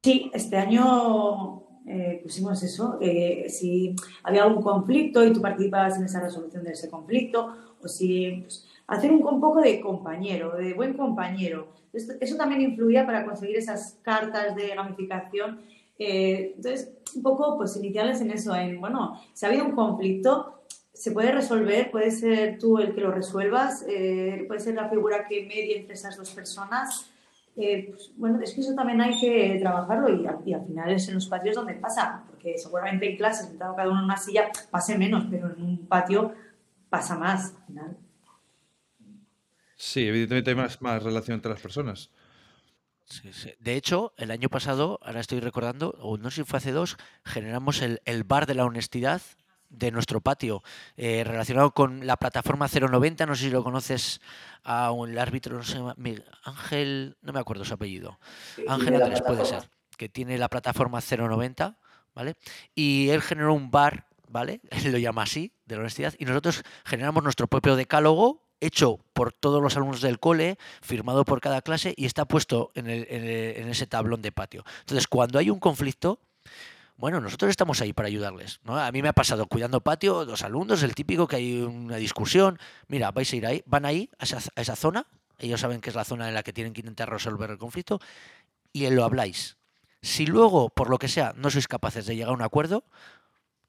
Sí, 0.04 0.30
este 0.32 0.56
año 0.56 1.64
eh, 1.88 2.20
pusimos 2.22 2.62
eso, 2.62 2.98
eh, 3.00 3.46
si 3.48 3.96
había 4.22 4.44
algún 4.44 4.62
conflicto 4.62 5.24
y 5.24 5.32
tú 5.32 5.40
participabas 5.40 5.96
en 5.96 6.04
esa 6.04 6.20
resolución 6.20 6.62
de 6.62 6.72
ese 6.72 6.88
conflicto, 6.88 7.56
o 7.82 7.88
si 7.88 8.42
pues, 8.42 8.66
hacer 8.86 9.12
un, 9.12 9.40
poco 9.40 9.60
de 9.60 9.80
compañero, 9.80 10.56
de 10.56 10.74
buen 10.74 10.94
compañero. 10.94 11.68
Esto, 11.92 12.14
eso 12.20 12.36
también 12.36 12.60
influía 12.60 13.04
para 13.04 13.24
conseguir 13.24 13.56
esas 13.56 13.98
cartas 14.02 14.54
de 14.54 14.68
gamificación. 14.68 15.60
Eh, 15.98 16.52
entonces, 16.56 16.92
un 17.14 17.22
poco 17.22 17.56
pues 17.56 17.76
iniciales 17.76 18.20
en 18.20 18.30
eso, 18.30 18.54
en, 18.54 18.80
bueno, 18.80 19.20
si 19.32 19.44
ha 19.44 19.48
habido 19.48 19.64
un 19.64 19.72
conflicto, 19.72 20.62
se 20.92 21.10
puede 21.10 21.32
resolver, 21.32 21.90
puede 21.90 22.10
ser 22.10 22.58
tú 22.58 22.78
el 22.78 22.94
que 22.94 23.00
lo 23.00 23.10
resuelvas, 23.10 23.84
eh, 23.88 24.44
puede 24.46 24.60
ser 24.60 24.74
la 24.74 24.88
figura 24.88 25.26
que 25.28 25.44
medie 25.46 25.78
entre 25.78 25.94
esas 25.94 26.16
dos 26.16 26.30
personas. 26.30 27.10
Eh, 27.56 27.86
pues, 27.88 28.12
bueno, 28.16 28.40
es 28.42 28.52
que 28.54 28.60
eso 28.60 28.74
también 28.74 29.00
hay 29.00 29.18
que 29.18 29.58
trabajarlo 29.60 30.10
y, 30.10 30.26
y, 30.44 30.52
al 30.54 30.66
final 30.66 30.90
es 30.92 31.08
en 31.08 31.14
los 31.14 31.26
patios 31.26 31.56
donde 31.56 31.74
pasa, 31.74 32.24
porque 32.28 32.58
seguramente 32.58 33.10
en 33.10 33.16
clases, 33.16 33.48
sentado 33.48 33.74
cada 33.74 33.88
uno 33.88 34.00
en 34.00 34.04
una 34.04 34.16
silla, 34.18 34.50
pase 34.70 34.96
menos, 34.98 35.26
pero 35.30 35.54
en 35.54 35.62
un 35.62 35.86
patio 35.86 36.34
pasa 36.90 37.16
más 37.16 37.54
al 37.54 37.66
final. 37.66 37.96
Sí, 39.76 40.08
evidentemente 40.08 40.50
hay 40.50 40.56
más, 40.56 40.80
más 40.82 41.02
relación 41.02 41.36
entre 41.36 41.52
las 41.52 41.60
personas. 41.60 42.10
Sí, 43.04 43.32
sí. 43.32 43.52
De 43.60 43.76
hecho, 43.76 44.14
el 44.16 44.30
año 44.30 44.48
pasado, 44.48 44.98
ahora 45.02 45.20
estoy 45.20 45.38
recordando, 45.40 45.90
o 46.00 46.16
no 46.16 46.30
sé 46.30 46.42
si 46.42 46.44
fue 46.44 46.56
hace 46.56 46.72
dos, 46.72 46.96
generamos 47.24 47.80
el, 47.82 48.00
el 48.04 48.24
bar 48.24 48.46
de 48.46 48.54
la 48.54 48.64
honestidad 48.64 49.22
de 49.68 49.90
nuestro 49.90 50.20
patio, 50.20 50.62
eh, 50.96 51.24
relacionado 51.24 51.72
con 51.72 52.06
la 52.06 52.16
plataforma 52.16 52.68
090, 52.68 53.26
no 53.26 53.34
sé 53.34 53.44
si 53.44 53.50
lo 53.50 53.64
conoces 53.64 54.20
a 54.62 54.90
un 54.90 55.10
el 55.10 55.18
árbitro, 55.18 55.56
no 55.56 55.62
sé, 55.62 55.78
Ángel, 56.44 57.16
no 57.22 57.32
me 57.32 57.40
acuerdo 57.40 57.64
su 57.64 57.74
apellido, 57.74 58.18
Ángel 58.68 59.00
Andrés 59.00 59.22
puede 59.22 59.44
ser, 59.44 59.68
que 59.96 60.08
tiene 60.08 60.38
la 60.38 60.48
plataforma 60.48 61.00
090, 61.00 61.78
¿vale? 62.14 62.36
Y 62.74 63.08
él 63.10 63.22
generó 63.22 63.54
un 63.54 63.70
bar, 63.70 64.06
¿vale? 64.28 64.60
Él 64.70 64.92
lo 64.92 64.98
llama 64.98 65.22
así, 65.22 65.52
de 65.66 65.76
la 65.76 65.82
honestidad, 65.82 66.14
y 66.18 66.24
nosotros 66.24 66.62
generamos 66.84 67.22
nuestro 67.22 67.46
propio 67.46 67.76
decálogo 67.76 68.45
hecho 68.60 69.00
por 69.12 69.32
todos 69.32 69.62
los 69.62 69.76
alumnos 69.76 70.00
del 70.00 70.18
cole, 70.18 70.58
firmado 70.82 71.24
por 71.24 71.40
cada 71.40 71.62
clase 71.62 71.94
y 71.96 72.06
está 72.06 72.24
puesto 72.24 72.72
en, 72.74 72.88
ese 72.88 73.86
tablón 73.86 74.22
de 74.22 74.32
patio. 74.32 74.64
Entonces, 74.80 75.06
cuando 75.06 75.38
hay 75.38 75.50
un 75.50 75.60
conflicto, 75.60 76.20
bueno, 76.96 77.20
nosotros 77.20 77.50
estamos 77.50 77.80
ahí 77.80 77.92
para 77.92 78.08
ayudarles. 78.08 78.60
A 78.66 78.90
mí 78.92 79.02
me 79.02 79.08
ha 79.08 79.12
pasado 79.12 79.46
cuidando 79.46 79.80
patio, 79.80 80.24
los 80.24 80.42
alumnos, 80.42 80.82
el 80.82 80.94
típico 80.94 81.26
que 81.26 81.36
hay 81.36 81.60
una 81.62 81.96
discusión, 81.96 82.58
mira, 82.88 83.10
vais 83.10 83.32
a 83.32 83.36
ir 83.36 83.46
ahí, 83.46 83.62
van 83.66 83.84
ahí 83.84 84.08
a 84.18 84.24
esa, 84.24 84.38
a 84.54 84.60
esa 84.60 84.76
zona, 84.76 85.06
ellos 85.38 85.60
saben 85.60 85.80
que 85.80 85.90
es 85.90 85.96
la 85.96 86.04
zona 86.04 86.28
en 86.28 86.34
la 86.34 86.42
que 86.42 86.52
tienen 86.52 86.72
que 86.72 86.80
intentar 86.80 87.10
resolver 87.10 87.50
el 87.50 87.58
conflicto, 87.58 88.00
y 88.72 88.88
lo 88.90 89.04
habláis. 89.04 89.56
Si 90.02 90.26
luego, 90.26 90.68
por 90.68 90.90
lo 90.90 90.98
que 90.98 91.08
sea, 91.08 91.34
no 91.36 91.50
sois 91.50 91.66
capaces 91.68 92.06
de 92.06 92.14
llegar 92.14 92.30
a 92.30 92.34
un 92.34 92.42
acuerdo, 92.42 92.84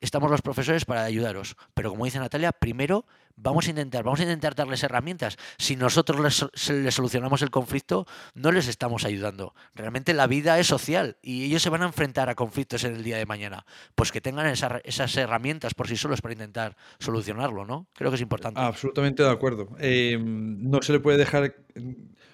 estamos 0.01 0.29
los 0.29 0.41
profesores 0.41 0.85
para 0.85 1.03
ayudaros. 1.03 1.55
Pero 1.73 1.89
como 1.89 2.05
dice 2.05 2.19
Natalia, 2.19 2.51
primero 2.51 3.05
vamos 3.37 3.67
a 3.67 3.69
intentar, 3.69 4.03
vamos 4.03 4.19
a 4.19 4.23
intentar 4.23 4.55
darles 4.55 4.83
herramientas. 4.83 5.37
Si 5.57 5.75
nosotros 5.75 6.19
les, 6.19 6.93
solucionamos 6.93 7.41
el 7.41 7.49
conflicto, 7.49 8.05
no 8.33 8.51
les 8.51 8.67
estamos 8.67 9.05
ayudando. 9.05 9.53
Realmente 9.75 10.13
la 10.13 10.27
vida 10.27 10.59
es 10.59 10.67
social 10.67 11.17
y 11.21 11.45
ellos 11.45 11.61
se 11.61 11.69
van 11.69 11.83
a 11.83 11.85
enfrentar 11.85 12.29
a 12.29 12.35
conflictos 12.35 12.83
en 12.83 12.95
el 12.95 13.03
día 13.03 13.17
de 13.17 13.25
mañana. 13.25 13.65
Pues 13.95 14.11
que 14.11 14.19
tengan 14.19 14.47
esa, 14.47 14.81
esas 14.83 15.15
herramientas 15.15 15.73
por 15.73 15.87
sí 15.87 15.95
solos 15.95 16.21
para 16.21 16.33
intentar 16.33 16.75
solucionarlo, 16.99 17.65
¿no? 17.65 17.87
Creo 17.93 18.11
que 18.11 18.15
es 18.15 18.21
importante. 18.21 18.59
Absolutamente 18.59 19.23
de 19.23 19.29
acuerdo. 19.31 19.69
Eh, 19.79 20.17
no 20.19 20.81
se 20.81 20.91
le 20.91 20.99
puede 20.99 21.17
dejar, 21.17 21.55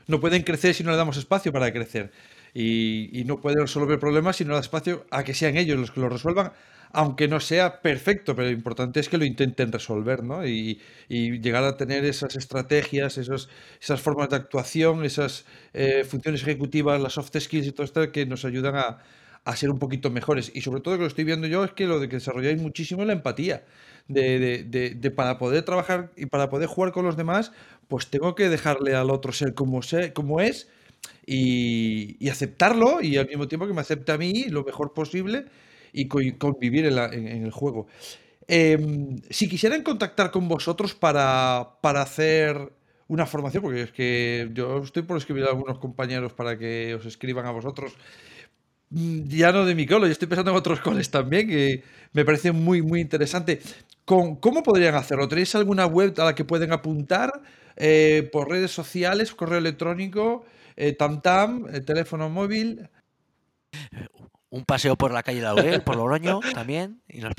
no 0.07 0.19
pueden 0.19 0.43
crecer 0.43 0.73
si 0.73 0.83
no 0.83 0.91
le 0.91 0.97
damos 0.97 1.17
espacio 1.17 1.51
para 1.51 1.71
crecer. 1.71 2.11
Y, 2.53 3.09
y 3.19 3.25
no 3.25 3.41
puede 3.41 3.61
resolver 3.61 3.99
problemas 3.99 4.37
si 4.37 4.45
no 4.45 4.53
da 4.53 4.59
espacio 4.59 5.05
a 5.11 5.23
que 5.23 5.33
sean 5.33 5.57
ellos 5.57 5.79
los 5.79 5.91
que 5.91 5.99
lo 6.01 6.09
resuelvan 6.09 6.53
aunque 6.93 7.27
no 7.27 7.39
sea 7.39 7.81
perfecto, 7.81 8.35
pero 8.35 8.47
lo 8.47 8.53
importante 8.53 8.99
es 8.99 9.09
que 9.09 9.17
lo 9.17 9.25
intenten 9.25 9.71
resolver, 9.71 10.23
¿no? 10.23 10.47
Y, 10.47 10.79
llegar 11.09 11.63
a 11.63 11.75
tener 11.75 12.05
esas 12.05 12.35
estrategias, 12.35 13.17
esos, 13.17 13.49
esas 13.81 13.99
formas 14.01 14.29
de 14.29 14.35
actuación, 14.37 15.03
esas 15.03 15.45
eh, 15.73 16.03
funciones 16.07 16.43
ejecutivas, 16.43 17.01
las 17.01 17.13
soft 17.13 17.35
skills 17.39 17.67
y 17.67 17.71
todo 17.71 17.83
esto 17.83 18.11
que 18.11 18.25
nos 18.25 18.45
ayudan 18.45 18.75
a, 18.75 18.99
a, 19.43 19.55
ser 19.55 19.71
un 19.71 19.79
poquito 19.79 20.11
mejores. 20.11 20.51
Y 20.53 20.61
sobre 20.61 20.81
todo 20.81 20.95
lo 20.95 21.01
que 21.01 21.07
estoy 21.07 21.23
viendo 21.23 21.47
yo 21.47 21.63
es 21.63 21.71
que 21.73 21.87
lo 21.87 21.99
de 21.99 22.07
que 22.09 22.17
desarrolláis 22.17 22.61
muchísimo 22.61 23.03
la 23.05 23.13
empatía. 23.13 23.65
De, 24.07 24.37
de, 24.37 24.63
de, 24.65 24.89
de, 24.95 25.11
para 25.11 25.37
poder 25.37 25.63
trabajar 25.63 26.11
y 26.17 26.25
para 26.25 26.49
poder 26.49 26.67
jugar 26.67 26.91
con 26.91 27.05
los 27.05 27.15
demás, 27.15 27.53
pues 27.87 28.07
tengo 28.07 28.35
que 28.35 28.49
dejarle 28.49 28.95
al 28.95 29.09
otro 29.09 29.31
ser 29.31 29.53
como, 29.53 29.81
sé, 29.81 30.11
como 30.11 30.41
es 30.41 30.69
y, 31.25 32.17
y, 32.19 32.29
aceptarlo 32.29 33.01
y 33.01 33.17
al 33.17 33.27
mismo 33.27 33.47
tiempo 33.47 33.67
que 33.67 33.73
me 33.73 33.81
acepte 33.81 34.11
a 34.11 34.17
mí 34.17 34.45
lo 34.49 34.63
mejor 34.63 34.93
posible 34.93 35.45
y 35.93 36.07
convivir 36.37 36.85
en, 36.85 37.27
el 37.27 37.51
juego. 37.51 37.87
Eh, 38.47 38.77
si 39.29 39.47
quisieran 39.47 39.83
contactar 39.83 40.31
con 40.31 40.47
vosotros 40.47 40.95
para, 40.95 41.77
para, 41.81 42.01
hacer 42.01 42.73
una 43.07 43.25
formación, 43.25 43.63
porque 43.63 43.83
es 43.83 43.91
que 43.91 44.49
yo 44.53 44.79
estoy 44.79 45.03
por 45.03 45.17
escribir 45.17 45.45
a 45.45 45.49
algunos 45.49 45.77
compañeros 45.79 46.33
para 46.33 46.57
que 46.57 46.95
os 46.95 47.05
escriban 47.05 47.45
a 47.45 47.51
vosotros, 47.51 47.93
mm, 48.89 49.27
ya 49.27 49.51
no 49.51 49.65
de 49.65 49.75
mi 49.75 49.85
cole, 49.85 50.07
yo 50.07 50.11
estoy 50.11 50.27
pensando 50.27 50.51
en 50.51 50.57
otros 50.57 50.79
coles 50.81 51.09
también, 51.09 51.47
que 51.47 51.83
me 52.11 52.25
parece 52.25 52.51
muy, 52.51 52.81
muy 52.81 52.99
interesante. 52.99 53.61
¿Con, 54.03 54.35
¿Cómo 54.37 54.63
podrían 54.63 54.95
hacerlo? 54.95 55.27
¿Tenéis 55.29 55.55
alguna 55.55 55.85
web 55.85 56.13
a 56.17 56.25
la 56.25 56.35
que 56.35 56.43
pueden 56.43 56.73
apuntar? 56.73 57.31
Eh, 57.77 58.29
¿Por 58.31 58.49
redes 58.49 58.71
sociales, 58.71 59.33
correo 59.33 59.59
electrónico, 59.59 60.45
eh, 60.75 60.93
tam-tam, 60.93 61.67
eh, 61.73 61.81
teléfono 61.81 62.29
móvil? 62.29 62.89
un 64.53 64.65
paseo 64.65 64.95
por 64.95 65.11
la 65.11 65.23
calle 65.23 65.41
Laurel, 65.41 65.81
por 65.81 65.95
Logroño 65.95 66.39
también. 66.53 67.01
Y 67.07 67.21
nos... 67.21 67.33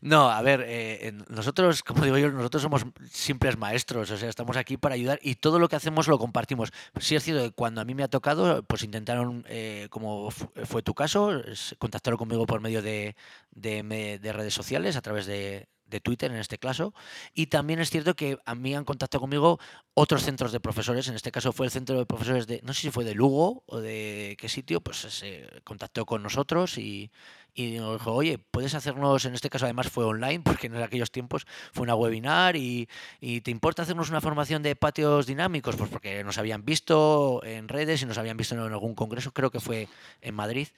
No, 0.00 0.30
a 0.30 0.42
ver, 0.42 0.64
eh, 0.66 1.12
nosotros, 1.28 1.82
como 1.82 2.04
digo 2.04 2.18
yo, 2.18 2.30
nosotros 2.30 2.62
somos 2.62 2.84
simples 3.10 3.56
maestros, 3.56 4.10
o 4.10 4.16
sea, 4.16 4.28
estamos 4.28 4.56
aquí 4.56 4.76
para 4.76 4.94
ayudar 4.94 5.18
y 5.22 5.36
todo 5.36 5.58
lo 5.58 5.68
que 5.68 5.76
hacemos 5.76 6.08
lo 6.08 6.18
compartimos. 6.18 6.70
Sí 7.00 7.16
es 7.16 7.24
cierto 7.24 7.44
que 7.44 7.52
cuando 7.52 7.80
a 7.80 7.84
mí 7.84 7.94
me 7.94 8.02
ha 8.02 8.08
tocado, 8.08 8.62
pues 8.64 8.82
intentaron, 8.82 9.44
eh, 9.48 9.88
como 9.90 10.30
fue 10.30 10.82
tu 10.82 10.94
caso, 10.94 11.42
contactaron 11.78 12.18
conmigo 12.18 12.46
por 12.46 12.60
medio 12.60 12.82
de, 12.82 13.16
de, 13.50 14.18
de 14.20 14.32
redes 14.32 14.54
sociales, 14.54 14.96
a 14.96 15.02
través 15.02 15.26
de, 15.26 15.68
de 15.92 16.00
Twitter 16.00 16.32
en 16.32 16.38
este 16.38 16.58
caso. 16.58 16.92
Y 17.34 17.46
también 17.46 17.78
es 17.78 17.90
cierto 17.90 18.14
que 18.16 18.38
a 18.44 18.54
mí 18.56 18.74
han 18.74 18.84
contactado 18.84 19.20
conmigo 19.20 19.60
otros 19.94 20.22
centros 20.24 20.50
de 20.50 20.58
profesores. 20.58 21.06
En 21.06 21.14
este 21.14 21.30
caso 21.30 21.52
fue 21.52 21.66
el 21.66 21.72
centro 21.72 21.96
de 21.96 22.06
profesores 22.06 22.46
de, 22.48 22.60
no 22.64 22.72
sé 22.74 22.82
si 22.82 22.90
fue 22.90 23.04
de 23.04 23.14
Lugo 23.14 23.62
o 23.66 23.78
de 23.78 24.36
qué 24.38 24.48
sitio, 24.48 24.80
pues 24.80 24.98
se 24.98 25.48
contactó 25.62 26.04
con 26.04 26.22
nosotros 26.22 26.78
y, 26.78 27.12
y 27.54 27.72
nos 27.78 27.98
dijo, 27.98 28.12
oye, 28.12 28.38
puedes 28.38 28.74
hacernos, 28.74 29.24
en 29.24 29.34
este 29.34 29.50
caso 29.50 29.66
además 29.66 29.88
fue 29.88 30.04
online, 30.04 30.40
porque 30.44 30.68
en 30.68 30.76
aquellos 30.76 31.10
tiempos 31.10 31.46
fue 31.72 31.82
una 31.82 31.94
webinar 31.94 32.56
y, 32.56 32.88
y, 33.20 33.40
¿te 33.42 33.50
importa 33.50 33.82
hacernos 33.82 34.10
una 34.10 34.20
formación 34.20 34.62
de 34.62 34.76
patios 34.76 35.26
dinámicos? 35.26 35.76
Pues 35.76 35.90
porque 35.90 36.24
nos 36.24 36.38
habían 36.38 36.64
visto 36.64 37.42
en 37.44 37.68
redes 37.68 38.02
y 38.02 38.06
nos 38.06 38.18
habían 38.18 38.36
visto 38.36 38.54
en 38.54 38.60
algún 38.60 38.94
congreso, 38.94 39.32
creo 39.32 39.50
que 39.50 39.60
fue 39.60 39.88
en 40.20 40.34
Madrid. 40.34 40.68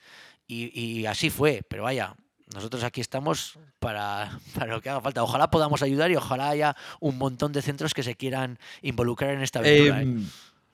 Y, 0.47 0.79
y 0.79 1.05
así 1.05 1.29
fue, 1.29 1.63
pero 1.67 1.83
vaya, 1.83 2.15
nosotros 2.53 2.83
aquí 2.83 3.01
estamos 3.01 3.57
para, 3.79 4.39
para, 4.53 4.73
lo 4.73 4.81
que 4.81 4.89
haga 4.89 5.01
falta. 5.01 5.23
Ojalá 5.23 5.49
podamos 5.49 5.81
ayudar 5.81 6.11
y 6.11 6.15
ojalá 6.15 6.49
haya 6.49 6.75
un 6.99 7.17
montón 7.17 7.51
de 7.51 7.61
centros 7.61 7.93
que 7.93 8.03
se 8.03 8.15
quieran 8.15 8.59
involucrar 8.81 9.31
en 9.31 9.41
esta 9.41 9.59
aventura. 9.59 10.01
Eh, 10.01 10.17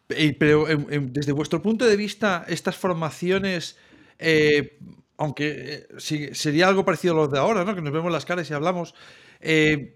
eh. 0.10 0.36
Pero 0.38 0.68
eh, 0.68 0.78
desde 1.04 1.32
vuestro 1.32 1.62
punto 1.62 1.86
de 1.86 1.95
vista, 1.95 2.45
estas 2.47 2.76
formaciones, 2.76 3.78
eh, 4.20 4.78
aunque 5.22 5.88
sí, 5.99 6.30
sería 6.34 6.67
algo 6.67 6.84
parecido 6.84 7.13
a 7.13 7.17
los 7.17 7.32
de 7.32 7.38
ahora, 7.38 7.63
¿no? 7.63 7.76
que 7.76 7.82
nos 7.84 7.93
vemos 7.93 8.11
las 8.11 8.26
caras 8.26 8.49
y 8.49 8.55
hablamos, 8.55 8.95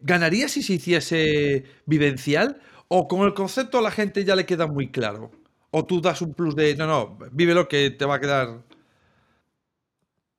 ¿ganaría 0.04 0.48
si 0.48 0.62
se 0.62 0.74
hiciese 0.74 1.66
vivencial? 1.88 2.62
¿O 2.90 3.08
con 3.08 3.26
el 3.26 3.34
concepto 3.34 3.80
a 3.80 3.82
la 3.82 3.90
gente 3.90 4.24
ya 4.24 4.36
le 4.36 4.46
queda 4.46 4.68
muy 4.68 4.92
claro? 4.92 5.32
¿O 5.72 5.84
tú 5.84 6.00
das 6.00 6.22
un 6.22 6.36
plus 6.36 6.56
de, 6.56 6.76
no, 6.76 6.86
no, 6.86 7.18
vive 7.32 7.56
lo 7.56 7.68
que 7.68 7.90
te 7.90 8.06
va 8.06 8.16
a 8.16 8.20
quedar 8.20 8.62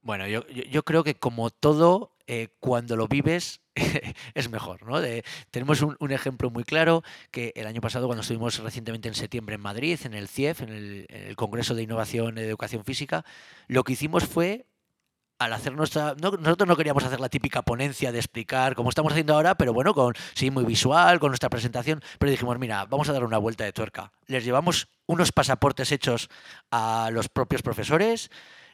bueno, 0.07 0.29
yo, 0.29 0.47
yo, 0.47 0.85
creo 0.85 1.03
que 1.03 1.17
como 1.17 1.51
todo, 1.51 2.13
eh, 2.29 2.47
cuando 2.61 2.95
lo 2.95 3.09
vives 3.09 3.61
es 4.35 4.49
mejor, 4.49 4.85
¿no? 4.85 5.03
Tenemos 5.51 5.83
un, 5.83 5.97
un, 5.99 6.13
ejemplo 6.13 6.49
muy 6.49 6.63
claro 6.63 7.03
que 7.33 7.53
el 7.57 7.67
año 7.67 7.81
pasado, 7.81 8.07
cuando 8.07 8.21
estuvimos 8.21 8.57
recientemente 8.61 9.09
en 9.09 9.17
septiembre 9.17 9.57
en 9.57 9.63
Madrid, 9.63 9.99
en 10.05 10.15
el 10.15 10.29
CIEF, 10.29 10.63
en 10.63 10.69
el, 10.69 11.07
en 11.09 11.27
el 11.27 11.35
Congreso 11.35 11.75
de 11.75 11.83
Innovación 11.83 12.39
y 12.39 12.43
Educación 12.43 12.85
Física, 12.85 13.25
lo 13.67 13.83
que 13.83 13.95
hicimos 13.95 14.27
fue 14.27 14.67
al 15.39 15.53
hacer 15.53 15.75
nuestra. 15.75 16.15
No, 16.21 16.31
nosotros 16.33 16.69
no 16.69 16.77
queríamos 16.77 17.05
hacer 17.05 17.21
la 17.21 17.29
típica 17.29 17.63
ponencia 17.63 18.13
de 18.13 18.19
explicar 18.19 18.75
como 18.75 18.89
estamos 18.89 19.13
haciendo 19.13 19.35
ahora, 19.35 19.55
pero 19.57 19.73
bueno, 19.73 19.95
con 19.95 20.15
sí, 20.35 20.51
muy 20.51 20.65
visual, 20.65 21.19
con 21.19 21.31
nuestra 21.31 21.51
presentación. 21.51 22.03
Pero 22.19 22.31
dijimos, 22.31 22.59
mira, 22.59 22.85
vamos 22.87 23.09
a 23.09 23.13
dar 23.13 23.25
una 23.25 23.39
vuelta 23.39 23.65
de 23.65 23.73
tuerca. 23.73 24.13
Les 24.27 24.45
llevamos 24.45 24.89
unos 25.07 25.33
pasaportes 25.33 25.93
hechos 25.93 26.29
a 26.71 27.11
los 27.13 27.29
propios 27.29 27.63
profesores 27.63 28.31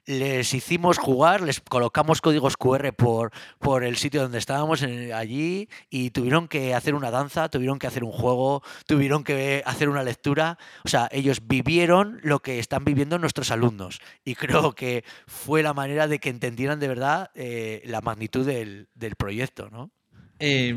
les 0.07 0.53
hicimos 0.55 0.99
jugar, 0.99 1.43
les 1.43 1.61
colocamos 1.61 2.21
códigos 2.21 2.57
QR 2.57 2.93
por, 2.93 3.31
por 3.59 3.85
el 3.85 3.97
sitio 3.97 4.23
donde 4.23 4.39
estábamos 4.39 4.83
en, 4.83 5.13
allí 5.13 5.69
y 5.91 6.11
tuvieron 6.11 6.49
que 6.49 6.75
hacer 6.75 6.95
una 6.95 7.11
danza, 7.11 7.49
tuvieron 7.49 7.79
que 7.79 7.87
hacer 7.87 8.05
un 8.05 8.13
juego, 8.13 8.63
tuvieron 8.87 9.25
que 9.25 9.63
hacer 9.65 9.89
una 9.89 10.03
lectura. 10.03 10.59
O 10.85 10.89
sea, 10.89 11.09
ellos 11.13 11.47
vivieron 11.47 12.21
lo 12.23 12.41
que 12.41 12.59
están 12.59 12.85
viviendo 12.85 13.19
nuestros 13.19 13.51
alumnos 13.51 14.01
y 14.25 14.35
creo 14.35 14.73
que 14.75 15.05
fue 15.27 15.63
la 15.63 15.75
manera 15.75 16.09
de 16.09 16.19
que 16.19 16.31
entendieran 16.31 16.81
de 16.81 16.89
verdad 16.89 17.31
eh, 17.35 17.83
la 17.85 18.01
magnitud 18.01 18.47
del, 18.47 18.89
del 18.95 19.15
proyecto, 19.17 19.69
¿no? 19.71 19.91
Eh, 20.45 20.75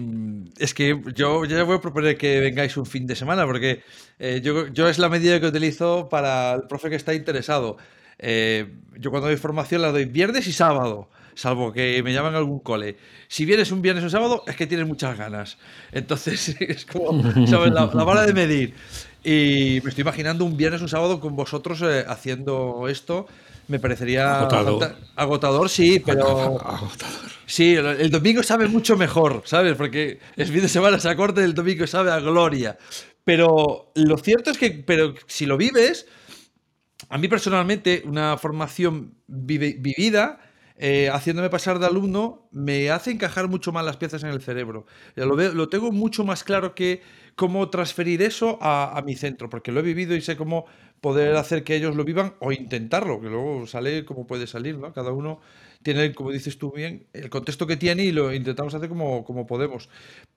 es 0.60 0.76
que 0.76 1.02
yo 1.16 1.44
ya 1.46 1.64
voy 1.64 1.78
a 1.78 1.82
proponer 1.82 2.18
que 2.18 2.40
vengáis 2.40 2.78
un 2.78 2.86
fin 2.86 3.08
de 3.08 3.16
semana, 3.16 3.48
porque 3.48 3.82
eh, 4.20 4.40
yo, 4.44 4.68
yo, 4.68 4.88
es 4.88 5.00
la 5.00 5.10
medida 5.10 5.40
que 5.40 5.48
utilizo 5.48 6.08
para 6.08 6.54
el 6.54 6.68
profe 6.68 6.92
que 6.92 6.96
está 6.96 7.16
interesado. 7.16 7.78
Eh, 8.20 8.66
yo 8.98 9.12
cuando 9.12 9.28
doy 9.28 9.38
formación 9.38 9.82
la 9.82 9.92
doy 9.92 10.06
viernes 10.06 10.48
y 10.48 10.54
sábado, 10.54 11.10
salvo 11.34 11.74
que 11.74 12.02
me 12.04 12.14
llaman 12.14 12.36
a 12.36 12.38
algún 12.38 12.60
cole. 12.60 12.98
Si 13.28 13.46
vienes 13.46 13.72
un 13.72 13.82
viernes 13.82 14.04
o 14.04 14.10
sábado, 14.10 14.44
es 14.48 14.56
que 14.56 14.68
tienes 14.68 14.88
muchas 14.88 15.18
ganas. 15.18 15.58
Entonces, 15.92 16.50
es 16.60 16.86
como, 16.86 17.22
¿sabes? 17.48 17.72
La, 17.74 17.90
la 17.94 18.04
vara 18.04 18.26
de 18.26 18.34
medir. 18.34 18.74
Y 19.24 19.82
me 19.84 19.90
estoy 19.90 20.04
imaginando 20.04 20.46
un 20.46 20.56
viernes 20.56 20.82
o 20.82 20.86
un 20.86 20.90
sábado 20.90 21.20
con 21.20 21.36
vosotros 21.36 21.82
eh, 21.82 22.06
haciendo 22.08 22.88
esto. 22.88 23.28
Me 23.68 23.80
parecería 23.80 24.42
agotador. 24.42 24.96
agotador, 25.16 25.70
sí, 25.70 26.00
pero. 26.06 26.62
Agotador. 26.62 27.32
Sí, 27.48 27.76
el 27.76 28.12
domingo 28.12 28.44
sabe 28.44 28.68
mucho 28.68 28.96
mejor, 28.96 29.42
¿sabes? 29.46 29.76
Porque 29.76 30.20
el 30.36 30.48
fin 30.48 30.62
de 30.62 30.70
semana 30.70 31.00
se 31.00 31.10
acorta 31.10 31.42
y 31.42 31.46
el 31.46 31.56
domingo 31.56 31.88
sabe 31.88 32.12
a 32.12 32.20
gloria. 32.20 32.78
Pero 33.24 33.92
lo 33.96 34.18
cierto 34.18 34.52
es 34.52 34.58
que, 34.60 34.70
pero 34.70 35.16
si 35.26 35.48
lo 35.48 35.58
vives, 35.58 36.06
a 37.10 37.18
mí 37.18 37.28
personalmente, 37.28 38.04
una 38.06 38.38
formación 38.38 39.16
vivida, 39.28 40.40
eh, 40.78 41.10
haciéndome 41.10 41.50
pasar 41.50 41.80
de 41.80 41.86
alumno, 41.86 42.48
me 42.52 42.90
hace 42.90 43.12
encajar 43.12 43.48
mucho 43.48 43.72
más 43.72 43.86
las 43.86 43.98
piezas 43.98 44.24
en 44.24 44.30
el 44.30 44.42
cerebro. 44.42 44.86
Lo, 45.16 45.36
veo, 45.36 45.54
lo 45.54 45.70
tengo 45.70 45.92
mucho 45.92 46.26
más 46.26 46.44
claro 46.44 46.76
que 46.76 47.02
cómo 47.36 47.70
transferir 47.70 48.22
eso 48.22 48.58
a, 48.62 48.98
a, 48.98 49.02
mi 49.02 49.16
centro, 49.16 49.50
porque 49.50 49.72
lo 49.72 49.80
he 49.80 49.84
vivido 49.84 50.16
y 50.16 50.22
sé 50.22 50.36
cómo 50.36 50.66
poder 51.00 51.36
hacer 51.36 51.64
que 51.64 51.76
ellos 51.76 51.96
lo 51.96 52.04
vivan 52.04 52.36
o 52.40 52.52
intentarlo, 52.52 53.22
que 53.22 53.30
luego 53.30 53.68
sale 53.68 54.06
como 54.06 54.28
puede 54.28 54.48
salir, 54.48 54.78
¿no? 54.78 54.92
Cada 54.94 55.12
uno 55.12 55.40
tiene, 55.86 56.16
como 56.16 56.32
dices 56.32 56.58
tú 56.58 56.72
bien, 56.72 57.06
el 57.14 57.30
contexto 57.30 57.68
que 57.68 57.78
tiene 57.78 58.06
y 58.06 58.12
lo 58.12 58.34
intentamos 58.34 58.74
hacer 58.74 58.90
como, 58.90 59.24
como 59.24 59.46
podemos. 59.46 59.88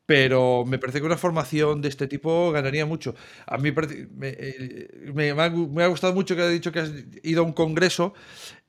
Pero 0.05 0.67
me 0.67 0.79
parece 0.79 1.01
que 1.01 1.07
una 1.07 1.17
formación 1.17 1.81
de 1.81 1.89
este 1.89 2.07
tipo 2.07 2.53
ganaría 2.53 2.85
mucho. 2.85 3.15
A 3.47 3.57
mí 3.57 3.73
me, 3.73 4.29
eh, 4.29 5.11
me, 5.15 5.31
ha, 5.31 5.87
gustado 5.89 6.13
mucho 6.13 6.37
que 6.37 6.43
has 6.43 6.51
dicho 6.51 6.71
que 6.71 6.81
has 6.81 6.93
ido 7.23 7.41
a 7.43 7.47
un 7.47 7.55
congreso. 7.55 8.13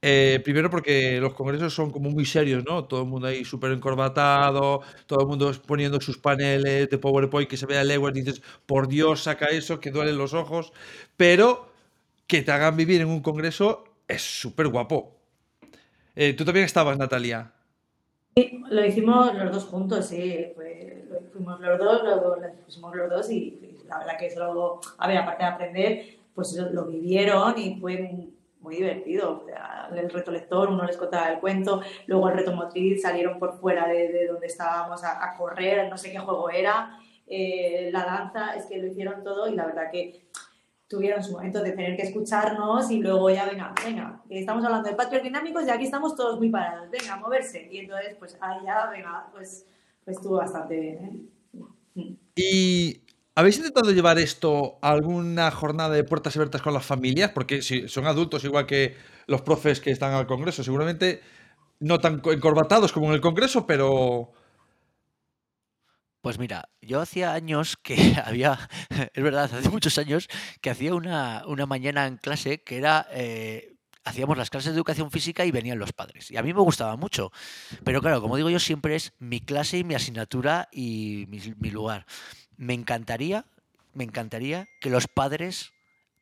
Eh, 0.02 0.40
primero 0.42 0.70
porque 0.70 1.20
los 1.20 1.34
congresos 1.34 1.74
son 1.74 1.92
como 1.92 2.12
muy 2.12 2.26
serios, 2.26 2.64
¿no? 2.66 2.86
Todo 2.86 3.02
el 3.02 3.10
mundo 3.10 3.28
ahí 3.28 3.44
súper 3.44 3.74
encorbatado, 3.74 4.82
todo 5.06 5.20
el 5.20 5.28
mundo 5.28 5.52
poniendo 5.68 6.00
sus 6.00 6.18
paneles 6.18 6.90
de 6.90 6.98
PowerPoint 6.98 7.50
que 7.50 7.58
se 7.58 7.66
vea 7.66 7.84
leguas 7.84 8.16
y 8.16 8.22
dices, 8.22 8.42
por 8.66 8.88
Dios, 8.88 9.24
saca 9.24 9.48
eso, 9.48 9.82
que 9.82 9.92
duelen 9.92 10.18
los 10.18 10.34
ojos. 10.34 10.72
Pero 11.18 11.74
que 12.26 12.42
te 12.42 12.52
hagan 12.54 12.78
vivir 12.78 13.02
en 13.02 13.10
un 13.10 13.22
congreso 13.22 13.84
es 14.08 14.22
súper 14.22 14.70
guapo. 14.70 15.19
Eh, 16.22 16.34
¿Tú 16.34 16.44
también 16.44 16.66
estabas, 16.66 16.98
Natalia? 16.98 17.50
Sí, 18.36 18.62
lo 18.70 18.86
hicimos 18.86 19.34
los 19.36 19.54
dos 19.54 19.64
juntos, 19.64 20.06
sí. 20.06 20.52
Fue, 20.54 21.08
fuimos 21.32 21.62
los 21.62 21.80
dos, 21.80 22.04
lo, 22.04 22.36
lo 22.36 22.54
pusimos 22.66 22.94
los 22.94 23.10
dos 23.10 23.32
y, 23.32 23.78
la 23.88 24.00
verdad 24.00 24.18
que 24.20 24.26
es 24.26 24.36
algo, 24.36 24.82
a 24.98 25.08
ver, 25.08 25.16
aparte 25.16 25.44
de 25.44 25.50
aprender, 25.50 26.06
pues 26.36 26.54
lo, 26.58 26.70
lo 26.72 26.88
vivieron 26.88 27.58
y 27.58 27.80
fue 27.80 28.28
muy 28.60 28.76
divertido. 28.76 29.46
El 29.96 30.10
reto 30.10 30.32
lector, 30.32 30.68
uno 30.68 30.84
les 30.84 30.98
contaba 30.98 31.32
el 31.32 31.40
cuento, 31.40 31.82
luego 32.08 32.28
el 32.28 32.36
reto 32.36 32.52
motriz, 32.52 33.02
salieron 33.02 33.40
por 33.40 33.58
fuera 33.58 33.88
de, 33.88 34.10
de 34.10 34.28
donde 34.28 34.48
estábamos 34.48 35.02
a, 35.06 35.24
a, 35.24 35.38
correr, 35.38 35.90
no 35.90 35.98
sé 35.98 36.12
qué 36.12 36.20
juego 36.20 36.50
era, 36.50 37.00
eh, 37.28 37.92
la 37.94 38.04
danza, 38.04 38.58
es 38.58 38.66
que 38.66 38.78
lo 38.78 38.88
hicieron 38.88 39.24
todo 39.24 39.48
y 39.48 39.56
la 39.56 39.68
verdad 39.68 39.90
que 39.90 40.28
tuvieron 40.90 41.24
su 41.24 41.34
momento 41.34 41.62
de 41.62 41.72
tener 41.72 41.96
que 41.96 42.02
escucharnos 42.02 42.90
y 42.90 42.98
luego 42.98 43.30
ya, 43.30 43.46
venga, 43.46 43.74
venga, 43.86 44.22
estamos 44.28 44.66
hablando 44.66 44.90
de 44.90 44.96
patios 44.96 45.22
dinámicos 45.22 45.66
y 45.66 45.70
aquí 45.70 45.86
estamos 45.86 46.16
todos 46.16 46.40
muy 46.40 46.50
parados, 46.50 46.90
venga, 46.90 47.14
a 47.14 47.18
moverse. 47.18 47.70
Y 47.72 47.78
entonces, 47.78 48.16
pues 48.18 48.36
ahí 48.42 48.66
ya, 48.66 48.90
venga, 48.90 49.28
pues, 49.32 49.68
pues 50.04 50.18
estuvo 50.18 50.38
bastante 50.38 50.80
bien. 50.80 51.30
¿eh? 51.96 52.16
¿Y 52.36 53.04
habéis 53.36 53.58
intentado 53.58 53.92
llevar 53.92 54.18
esto 54.18 54.80
a 54.82 54.90
alguna 54.90 55.52
jornada 55.52 55.94
de 55.94 56.04
puertas 56.04 56.36
abiertas 56.36 56.64
con 56.64 56.74
las 56.74 56.86
familias? 56.86 57.32
Porque 57.36 57.62
si 57.62 57.88
son 57.88 58.08
adultos 58.08 58.44
igual 58.44 58.66
que 58.66 58.96
los 59.28 59.42
profes 59.44 59.80
que 59.82 59.92
están 59.92 60.14
al 60.14 60.26
Congreso, 60.26 60.64
seguramente 60.64 61.22
no 61.80 62.00
tan 62.00 62.20
encorbatados 62.26 62.92
como 62.92 63.08
en 63.08 63.14
el 63.14 63.22
Congreso, 63.22 63.68
pero 63.68 64.32
Pues 66.22 66.38
mira, 66.38 66.70
yo 66.82 67.00
hacía 67.00 67.34
años 67.34 67.78
que 67.82 67.96
había, 68.26 68.70
es 69.14 69.24
verdad, 69.24 69.50
hace 69.54 69.70
muchos 69.70 69.98
años 69.98 70.28
que 70.62 70.70
hacía 70.70 70.94
una, 70.94 71.44
una 71.48 71.66
mañana 71.66 72.08
en 72.08 72.18
clase 72.18 72.62
que 72.62 72.78
era, 72.78 73.08
eh, 73.12 73.76
hacíamos 74.04 74.38
las 74.38 74.50
clases 74.50 74.74
de 74.74 74.78
educación 74.78 75.12
física 75.12 75.46
y 75.46 75.52
venían 75.52 75.80
los 75.80 75.94
padres. 75.94 76.30
Y 76.30 76.38
a 76.38 76.44
mí 76.44 76.54
me 76.54 76.62
gustaba 76.62 76.98
mucho. 76.98 77.32
Pero 77.84 78.02
claro, 78.02 78.22
como 78.22 78.36
digo 78.36 78.50
yo, 78.50 78.60
siempre 78.60 78.96
es 78.96 79.14
mi 79.20 79.40
clase 79.40 79.78
y 79.78 79.84
mi 79.84 79.96
asignatura 79.96 80.68
y 80.72 81.26
mi, 81.30 81.40
mi 81.58 81.72
lugar. 81.72 82.06
Me 82.58 82.74
encantaría, 82.74 83.46
me 83.94 84.04
encantaría 84.04 84.68
que 84.82 84.90
los 84.90 85.08
padres 85.08 85.72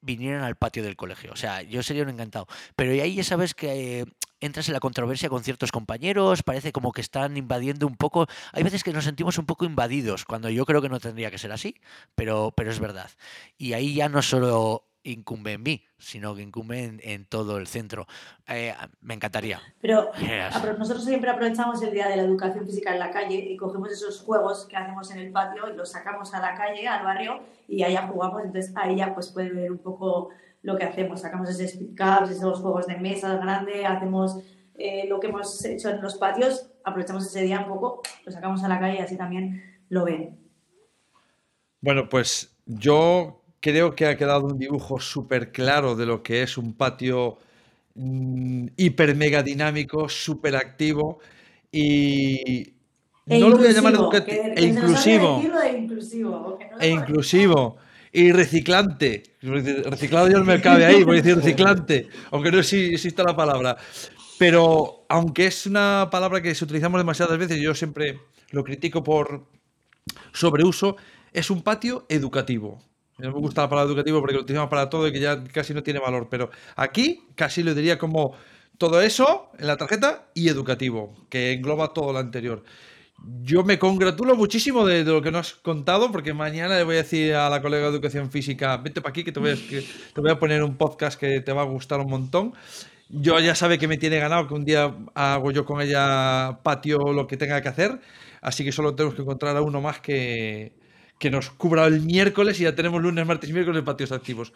vinieran 0.08 0.44
al 0.44 0.56
patio 0.56 0.82
del 0.82 0.96
colegio. 0.96 1.32
O 1.32 1.36
sea, 1.36 1.62
yo 1.62 1.84
sería 1.84 2.02
un 2.04 2.10
encantado. 2.10 2.48
Pero 2.76 2.92
ahí 2.92 3.14
ya 3.14 3.24
sabes 3.24 3.54
que 3.54 4.00
eh, 4.00 4.06
entras 4.40 4.68
en 4.70 4.74
la 4.74 4.80
controversia 4.80 5.30
con 5.30 5.44
ciertos 5.44 5.72
compañeros, 5.72 6.42
parece 6.42 6.72
como 6.72 6.92
que 6.92 7.02
están 7.02 7.38
invadiendo 7.38 7.86
un 7.86 7.96
poco. 7.96 8.28
Hay 8.54 8.64
veces 8.64 8.84
que 8.84 8.94
nos 8.94 9.04
sentimos 9.04 9.38
un 9.38 9.46
poco 9.46 9.66
invadidos, 9.66 10.26
cuando 10.26 10.50
yo 10.50 10.66
creo 10.66 10.82
que 10.82 10.90
no 10.90 11.00
tendría 11.00 11.30
que 11.30 11.38
ser 11.38 11.52
así, 11.52 11.76
pero, 12.16 12.54
pero 12.56 12.72
es 12.72 12.80
verdad. 12.80 13.12
Y 13.58 13.74
ahí 13.74 13.94
ya 13.94 14.10
no 14.10 14.22
solo 14.22 14.86
incumbe 15.12 15.54
en 15.54 15.64
mí, 15.64 15.84
sino 15.98 16.36
que 16.36 16.42
incumbe 16.42 16.84
en, 16.84 17.00
en 17.04 17.26
todo 17.26 17.58
el 17.58 17.68
centro. 17.68 18.08
Eh, 18.48 18.74
me 19.02 19.14
encantaría. 19.14 19.60
Pero 19.82 20.12
Yes. 20.20 20.28
apro- 20.56 20.78
nosotros 20.78 21.06
siempre 21.06 21.30
aprovechamos 21.30 21.82
el 21.82 21.92
día 21.92 22.08
de 22.08 22.18
la 22.18 22.24
educación 22.24 22.66
física 22.66 22.94
en 22.94 23.00
la 23.00 23.12
calle 23.12 23.36
y 23.36 23.58
cogemos 23.58 23.92
esos 23.92 24.22
juegos 24.22 24.66
que 24.66 24.76
hacemos 24.78 25.10
en 25.12 25.20
el 25.20 25.32
patio 25.32 25.70
y 25.72 25.76
los 25.76 25.92
sacamos 25.92 26.34
a 26.34 26.40
la 26.42 26.56
calle, 26.56 26.88
al 26.88 27.04
barrio, 27.04 27.40
y 27.68 27.84
allá 27.84 28.08
jugamos. 28.08 28.44
Entonces 28.44 28.74
ahí 28.76 28.96
ya 28.98 29.14
pues 29.14 29.30
puede 29.30 29.50
ver 29.50 29.72
un 29.72 29.78
poco 29.80 30.30
lo 30.64 30.78
que 30.78 30.86
hacemos. 30.86 31.22
Sacamos 31.22 31.50
ese 31.50 31.66
speed 31.66 31.96
cups, 31.98 32.32
esos 32.32 32.60
juegos 32.60 32.88
de 32.88 32.98
mesa 32.98 33.36
grande, 33.38 33.86
hacemos 33.86 34.38
eh, 34.76 35.06
lo 35.08 35.20
que 35.20 35.28
hemos 35.28 35.64
hecho 35.66 35.90
en 35.90 36.02
los 36.02 36.16
patios, 36.18 36.70
aprovechamos 36.84 37.26
ese 37.26 37.42
día 37.42 37.60
un 37.62 37.68
poco, 37.68 38.02
lo 38.26 38.32
sacamos 38.32 38.64
a 38.64 38.68
la 38.68 38.80
calle 38.80 38.98
y 38.98 39.02
así 39.02 39.18
también 39.18 39.80
lo 39.90 40.04
ven. 40.06 40.38
Bueno, 41.82 42.10
pues 42.10 42.56
yo 42.66 43.37
creo 43.62 43.96
que 43.96 44.06
ha 44.08 44.18
quedado 44.18 44.46
un 44.46 44.58
dibujo 44.60 45.00
súper 45.00 45.52
claro 45.52 45.96
de 45.96 46.06
lo 46.06 46.24
que 46.24 46.44
es 46.44 46.58
un 46.58 46.74
patio 46.74 47.38
mm, 47.96 48.68
hiper 48.78 49.16
mega 49.16 49.44
dinámico, 49.44 50.10
súper 50.10 50.56
activo 50.56 51.20
y 51.72 52.74
E 53.30 53.38
no 53.40 53.50
lo 53.50 53.58
voy 53.58 53.68
a 53.68 53.72
llamar 53.74 53.96
educativo, 53.96 54.42
e 54.56 54.64
inclusivo, 54.66 55.32
de 55.36 55.50
no 55.50 56.86
e 56.86 56.90
inclusivo 56.90 57.78
y 58.12 58.32
reciclante. 58.32 59.24
Reciclado 59.42 60.28
ya 60.30 60.38
no 60.40 60.46
me 60.46 60.62
cabe 60.62 60.86
ahí, 60.86 61.04
voy 61.04 61.18
a 61.18 61.22
decir 61.22 61.36
reciclante, 61.36 62.08
aunque 62.32 62.52
no 62.52 62.60
exi- 62.60 62.94
exista 62.94 63.24
la 63.24 63.36
palabra. 63.36 63.78
Pero 64.38 65.06
aunque 65.10 65.48
es 65.48 65.66
una 65.66 66.10
palabra 66.12 66.42
que 66.42 66.56
se 66.56 66.64
utilizamos 66.66 67.00
demasiadas 67.00 67.38
veces, 67.38 67.60
yo 67.60 67.74
siempre 67.76 68.20
lo 68.52 68.64
critico 68.64 69.04
por 69.04 69.46
sobreuso, 70.34 70.98
es 71.34 71.50
un 71.52 71.62
patio 71.64 72.06
educativo. 72.10 72.80
No 73.18 73.32
me 73.32 73.40
gusta 73.40 73.64
la 73.64 73.70
palabra 73.70 73.90
educativo 73.90 74.20
porque 74.20 74.36
lo 74.36 74.42
utilizamos 74.42 74.70
para 74.70 74.90
todo 74.90 75.08
y 75.08 75.12
que 75.12 75.20
ya 75.20 75.44
casi 75.46 75.74
no 75.74 75.82
tiene 75.82 76.00
valor, 76.00 76.28
pero 76.30 76.52
aquí 76.76 77.26
casi 77.36 77.64
lo 77.64 77.74
diría 77.74 77.98
como 77.98 78.36
todo 78.78 79.02
eso 79.02 79.52
en 79.58 79.66
la 79.68 79.78
tarjeta 79.78 80.28
y 80.36 80.50
educativo, 80.50 81.16
que 81.30 81.54
engloba 81.54 81.94
todo 81.94 82.14
lo 82.14 82.20
anterior. 82.20 82.64
Yo 83.42 83.64
me 83.64 83.80
congratulo 83.80 84.36
muchísimo 84.36 84.86
de, 84.86 85.04
lo 85.04 85.24
que 85.24 85.32
nos 85.32 85.54
has 85.54 85.60
contado, 85.60 86.12
porque 86.12 86.34
mañana 86.34 86.78
le 86.78 86.84
voy 86.84 86.96
a 86.96 87.00
decir 87.00 87.34
a 87.34 87.50
la 87.50 87.60
colega 87.64 87.86
de 87.86 87.90
educación 87.90 88.30
física, 88.30 88.78
vete 88.78 89.02
para 89.02 89.10
aquí 89.10 89.24
que 89.24 89.32
te, 89.32 89.40
voy 89.40 89.52
a, 89.52 89.56
que 89.56 89.84
te 90.14 90.22
voy 90.22 90.30
a 90.30 90.38
poner 90.38 90.62
un 90.64 90.78
podcast 90.78 91.20
que 91.20 91.42
te 91.42 91.52
va 91.52 91.64
a 91.64 91.66
gustar 91.66 92.00
un 92.00 92.12
montón. 92.12 92.54
Yo 93.10 93.40
ya 93.40 93.56
sabe 93.56 93.80
que 93.80 93.88
me 93.88 93.98
tiene 93.98 94.20
ganado, 94.20 94.48
que 94.48 94.54
un 94.54 94.66
día 94.66 94.94
hago 95.16 95.52
yo 95.52 95.66
con 95.66 95.82
ella 95.82 96.60
patio 96.62 97.00
lo 97.14 97.26
que 97.26 97.38
tenga 97.38 97.60
que 97.62 97.70
hacer, 97.70 98.00
así 98.42 98.64
que 98.64 98.72
solo 98.72 98.94
tenemos 98.94 99.16
que 99.16 99.24
encontrar 99.24 99.58
a 99.58 99.62
uno 99.64 99.82
más 99.82 100.00
que, 100.02 100.74
que 101.20 101.32
nos 101.32 101.50
cubra 101.50 101.86
el 101.86 102.02
miércoles 102.02 102.60
y 102.60 102.64
ya 102.64 102.76
tenemos 102.76 103.02
lunes, 103.02 103.26
martes 103.26 103.50
y 103.50 103.54
miércoles 103.54 103.84
patios 103.84 104.12
activos. 104.12 104.54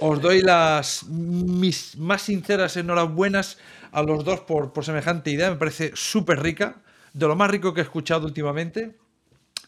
Os 0.00 0.20
doy 0.20 0.42
las 0.42 1.04
mis 1.08 1.96
más 1.96 2.22
sinceras 2.22 2.76
enhorabuenas 2.76 3.58
a 3.90 4.02
los 4.02 4.24
dos 4.24 4.40
por, 4.40 4.72
por 4.72 4.84
semejante 4.84 5.30
idea, 5.30 5.50
me 5.50 5.56
parece 5.56 5.92
súper 5.94 6.40
rica, 6.40 6.82
de 7.12 7.26
lo 7.26 7.34
más 7.36 7.50
rico 7.50 7.74
que 7.74 7.80
he 7.80 7.84
escuchado 7.84 8.26
últimamente. 8.26 8.96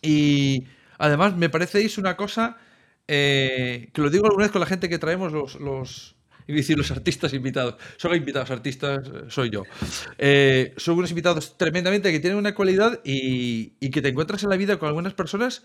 Y 0.02 0.64
además 0.98 1.36
me 1.36 1.48
parecéis 1.48 1.98
una 1.98 2.16
cosa 2.16 2.58
eh, 3.08 3.90
que 3.92 4.02
lo 4.02 4.10
digo 4.10 4.26
alguna 4.26 4.44
vez 4.44 4.52
con 4.52 4.60
la 4.60 4.66
gente 4.66 4.88
que 4.88 4.98
traemos 4.98 5.32
los, 5.32 5.56
los 5.56 6.14
iba 6.46 6.56
decir 6.56 6.76
los 6.76 6.90
artistas 6.90 7.32
invitados. 7.32 7.76
Son 7.96 8.14
invitados, 8.14 8.50
artistas 8.50 9.00
eh, 9.06 9.24
soy 9.28 9.50
yo. 9.50 9.64
Eh, 10.18 10.74
son 10.76 10.98
unos 10.98 11.10
invitados 11.10 11.56
tremendamente 11.56 12.12
que 12.12 12.20
tienen 12.20 12.38
una 12.38 12.54
cualidad 12.54 13.00
y, 13.04 13.72
y 13.80 13.90
que 13.90 14.02
te 14.02 14.08
encuentras 14.08 14.42
en 14.44 14.50
la 14.50 14.56
vida 14.56 14.78
con 14.78 14.88
algunas 14.88 15.14
personas 15.14 15.64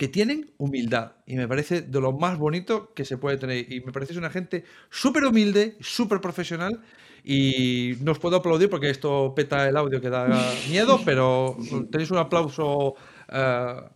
que 0.00 0.08
tienen 0.08 0.50
humildad. 0.56 1.12
Y 1.26 1.36
me 1.36 1.46
parece 1.46 1.82
de 1.82 2.00
lo 2.00 2.12
más 2.12 2.38
bonito 2.38 2.90
que 2.94 3.04
se 3.04 3.18
puede 3.18 3.36
tener. 3.36 3.70
Y 3.70 3.82
me 3.82 3.92
parece 3.92 4.16
una 4.16 4.30
gente 4.30 4.64
súper 4.88 5.26
humilde, 5.26 5.76
súper 5.82 6.22
profesional. 6.22 6.80
Y 7.22 7.96
no 8.00 8.12
os 8.12 8.18
puedo 8.18 8.36
aplaudir 8.36 8.70
porque 8.70 8.88
esto 8.88 9.34
peta 9.36 9.68
el 9.68 9.76
audio 9.76 10.00
que 10.00 10.08
da 10.08 10.26
miedo, 10.70 11.02
pero 11.04 11.54
tenéis 11.92 12.10
un 12.10 12.16
aplauso 12.16 12.94
eh, 13.30 13.34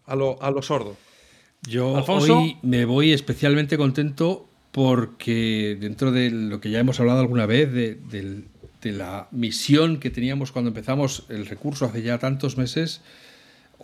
a, 0.04 0.14
lo, 0.14 0.42
a 0.42 0.50
lo 0.50 0.60
sordo. 0.60 0.94
Yo 1.66 1.96
Alfonso. 1.96 2.36
hoy 2.40 2.58
me 2.60 2.84
voy 2.84 3.14
especialmente 3.14 3.78
contento 3.78 4.46
porque 4.72 5.78
dentro 5.80 6.12
de 6.12 6.28
lo 6.28 6.60
que 6.60 6.68
ya 6.70 6.80
hemos 6.80 7.00
hablado 7.00 7.20
alguna 7.20 7.46
vez, 7.46 7.72
de, 7.72 7.94
del- 7.94 8.44
de 8.82 8.92
la 8.92 9.28
misión 9.30 10.00
que 10.00 10.10
teníamos 10.10 10.52
cuando 10.52 10.68
empezamos 10.68 11.24
el 11.30 11.46
recurso 11.46 11.86
hace 11.86 12.02
ya 12.02 12.18
tantos 12.18 12.58
meses, 12.58 13.00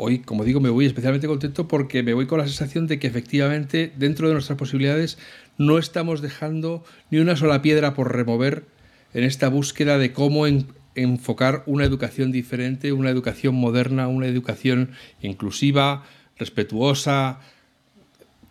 hoy, 0.00 0.20
como 0.20 0.44
digo, 0.44 0.60
me 0.60 0.70
voy 0.70 0.86
especialmente 0.86 1.26
contento 1.26 1.68
porque 1.68 2.02
me 2.02 2.14
voy 2.14 2.26
con 2.26 2.38
la 2.38 2.46
sensación 2.46 2.86
de 2.86 2.98
que 2.98 3.06
efectivamente 3.06 3.92
dentro 3.96 4.28
de 4.28 4.34
nuestras 4.34 4.58
posibilidades 4.58 5.18
no 5.58 5.78
estamos 5.78 6.22
dejando 6.22 6.84
ni 7.10 7.18
una 7.18 7.36
sola 7.36 7.60
piedra 7.60 7.92
por 7.92 8.14
remover 8.14 8.64
en 9.12 9.24
esta 9.24 9.48
búsqueda 9.48 9.98
de 9.98 10.12
cómo 10.12 10.46
en- 10.46 10.68
enfocar 10.94 11.62
una 11.66 11.84
educación 11.84 12.32
diferente, 12.32 12.92
una 12.92 13.10
educación 13.10 13.54
moderna, 13.54 14.08
una 14.08 14.26
educación 14.26 14.92
inclusiva, 15.20 16.04
respetuosa, 16.38 17.40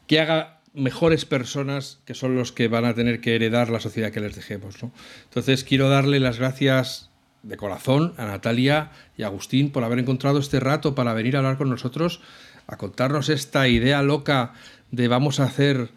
que 0.08 0.20
haga 0.20 0.60
mejores 0.74 1.26
personas 1.26 2.00
que 2.06 2.14
son 2.14 2.36
los 2.36 2.52
que 2.52 2.68
van 2.68 2.86
a 2.86 2.94
tener 2.94 3.22
que 3.22 3.36
heredar 3.36 3.70
la 3.70 3.80
sociedad 3.80 4.12
que 4.12 4.20
les 4.20 4.36
dejemos. 4.36 4.76
Entonces 5.26 5.64
quiero 5.64 5.90
darle 5.90 6.20
las 6.20 6.38
gracias 6.38 7.09
de 7.44 7.58
corazón 7.58 8.14
a 8.18 8.26
Natalia 8.26 8.92
y 9.18 9.24
Agustín 9.24 9.72
por 9.72 9.84
haber 9.84 10.00
encontrado 10.00 10.40
este 10.40 10.60
rato 10.60 10.96
para 10.96 11.14
venir 11.14 11.36
a 11.36 11.40
hablar 11.40 11.58
con 11.58 11.70
nosotros, 11.70 12.22
a 12.68 12.78
contarnos 12.78 13.30
esta 13.30 13.68
idea 13.68 14.02
loca 14.02 14.54
de 14.92 15.08
vamos 15.08 15.40
a 15.40 15.46
hacer 15.46 15.90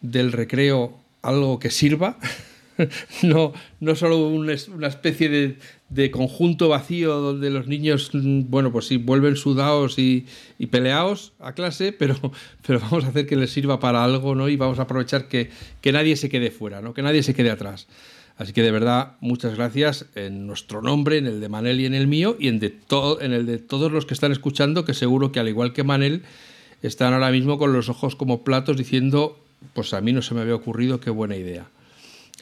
del 0.00 0.32
recreo 0.32 0.98
algo 1.22 1.58
que 1.58 1.70
sirva. 1.70 2.18
No, 3.22 3.54
no 3.80 3.94
solo 3.94 4.28
una 4.28 4.52
especie 4.52 5.30
de, 5.30 5.56
de 5.88 6.10
conjunto 6.10 6.68
vacío 6.68 7.14
donde 7.14 7.50
los 7.50 7.68
niños, 7.68 8.10
mm, 8.12 8.42
bueno, 8.48 8.72
pues 8.72 8.86
sí, 8.86 8.96
vuelven 8.96 9.36
sudados 9.36 9.98
y, 9.98 10.26
y 10.58 10.66
peleados 10.66 11.32
a 11.38 11.52
clase, 11.52 11.92
pero, 11.92 12.16
pero 12.66 12.80
vamos 12.80 13.04
a 13.04 13.08
hacer 13.08 13.26
que 13.26 13.36
les 13.36 13.50
sirva 13.50 13.80
para 13.80 14.04
algo, 14.04 14.34
¿no? 14.34 14.48
Y 14.48 14.56
vamos 14.56 14.78
a 14.78 14.82
aprovechar 14.82 15.28
que, 15.28 15.50
que 15.80 15.92
nadie 15.92 16.16
se 16.16 16.28
quede 16.28 16.50
fuera, 16.50 16.80
¿no? 16.80 16.92
Que 16.92 17.02
nadie 17.02 17.22
se 17.22 17.34
quede 17.34 17.50
atrás. 17.50 17.86
Así 18.38 18.52
que 18.52 18.62
de 18.62 18.70
verdad, 18.70 19.12
muchas 19.20 19.54
gracias 19.54 20.06
en 20.14 20.46
nuestro 20.46 20.82
nombre, 20.82 21.16
en 21.18 21.26
el 21.26 21.40
de 21.40 21.48
Manel 21.48 21.80
y 21.80 21.86
en 21.86 21.94
el 21.94 22.06
mío, 22.06 22.36
y 22.38 22.48
en, 22.48 22.58
de 22.58 22.78
en 23.20 23.32
el 23.32 23.46
de 23.46 23.58
todos 23.58 23.90
los 23.90 24.04
que 24.04 24.14
están 24.14 24.32
escuchando, 24.32 24.84
que 24.84 24.92
seguro 24.92 25.32
que 25.32 25.40
al 25.40 25.48
igual 25.48 25.72
que 25.72 25.84
Manel, 25.84 26.22
están 26.82 27.14
ahora 27.14 27.30
mismo 27.30 27.58
con 27.58 27.72
los 27.72 27.88
ojos 27.88 28.14
como 28.14 28.44
platos 28.44 28.76
diciendo, 28.76 29.42
pues 29.72 29.94
a 29.94 30.00
mí 30.02 30.12
no 30.12 30.20
se 30.20 30.34
me 30.34 30.42
había 30.42 30.54
ocurrido, 30.54 31.00
qué 31.00 31.08
buena 31.08 31.36
idea. 31.36 31.66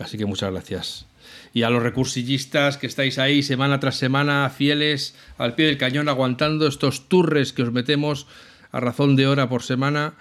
Así 0.01 0.19
que 0.19 0.27
muchas 0.27 0.51
gracias. 0.51 1.07
Y 1.53 1.63
a 1.63 1.71
los 1.71 1.83
recursillistas 1.83 2.77
que 2.77 2.89
estáis 2.89 3.19
ahí 3.19 3.45
semana 3.45 3.79
tras 3.79 3.97
semana, 3.97 4.51
fieles, 4.51 5.15
al 5.39 5.55
pie 5.55 5.67
del 5.67 5.79
cañón, 5.79 6.09
aguantando 6.09 6.67
estos 6.67 7.09
turres 7.09 7.53
que 7.53 7.63
os 7.63 7.73
metemos 7.73 8.27
a 8.73 8.81
razón 8.81 9.15
de 9.15 9.29
hora 9.29 9.49
por 9.49 9.63
semana, 9.63 10.15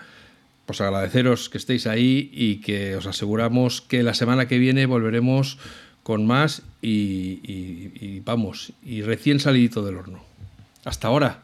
pues 0.66 0.82
agradeceros 0.82 1.50
que 1.50 1.58
estéis 1.58 1.88
ahí 1.88 2.30
y 2.34 2.58
que 2.58 2.96
os 2.96 3.06
aseguramos 3.06 3.82
que 3.82 4.04
la 4.04 4.14
semana 4.14 4.48
que 4.48 4.60
viene 4.60 4.86
volveremos 4.86 5.58
con 6.04 6.28
más 6.28 6.64
y, 6.82 8.20
vamos, 8.22 8.74
y 8.84 9.02
recién 9.02 9.40
salidito 9.40 9.84
del 9.84 9.98
horno. 9.98 10.22
Hasta 10.86 11.08
ahora. 11.08 11.44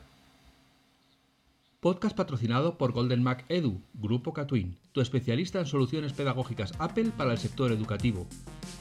Podcast 1.79 2.15
patrocinado 2.15 2.77
por 2.77 2.91
Golden 2.91 3.23
Mac 3.23 3.45
Edu, 3.47 3.81
Grupo 3.93 4.33
Catwin, 4.33 4.77
tu 4.91 4.99
especialista 4.99 5.59
en 5.59 5.65
soluciones 5.65 6.11
pedagógicas 6.11 6.73
Apple 6.77 7.11
para 7.15 7.31
el 7.31 7.37
sector 7.37 7.71
educativo. 7.71 8.27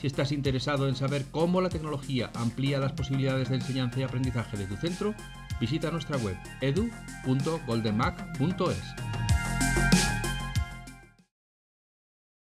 Si 0.00 0.08
estás 0.08 0.32
interesado 0.32 0.88
en 0.88 0.96
saber 0.96 1.26
cómo 1.30 1.60
la 1.60 1.68
tecnología 1.68 2.32
amplía 2.34 2.80
las 2.80 2.92
posibilidades 2.92 3.50
de 3.50 3.56
enseñanza 3.56 4.00
y 4.00 4.02
aprendizaje 4.02 4.56
de 4.56 4.66
tu 4.66 4.76
centro, 4.76 5.14
visita 5.60 5.92
nuestra 5.92 6.16
web 6.16 6.36
edu.goldenmac.es. 6.60 9.47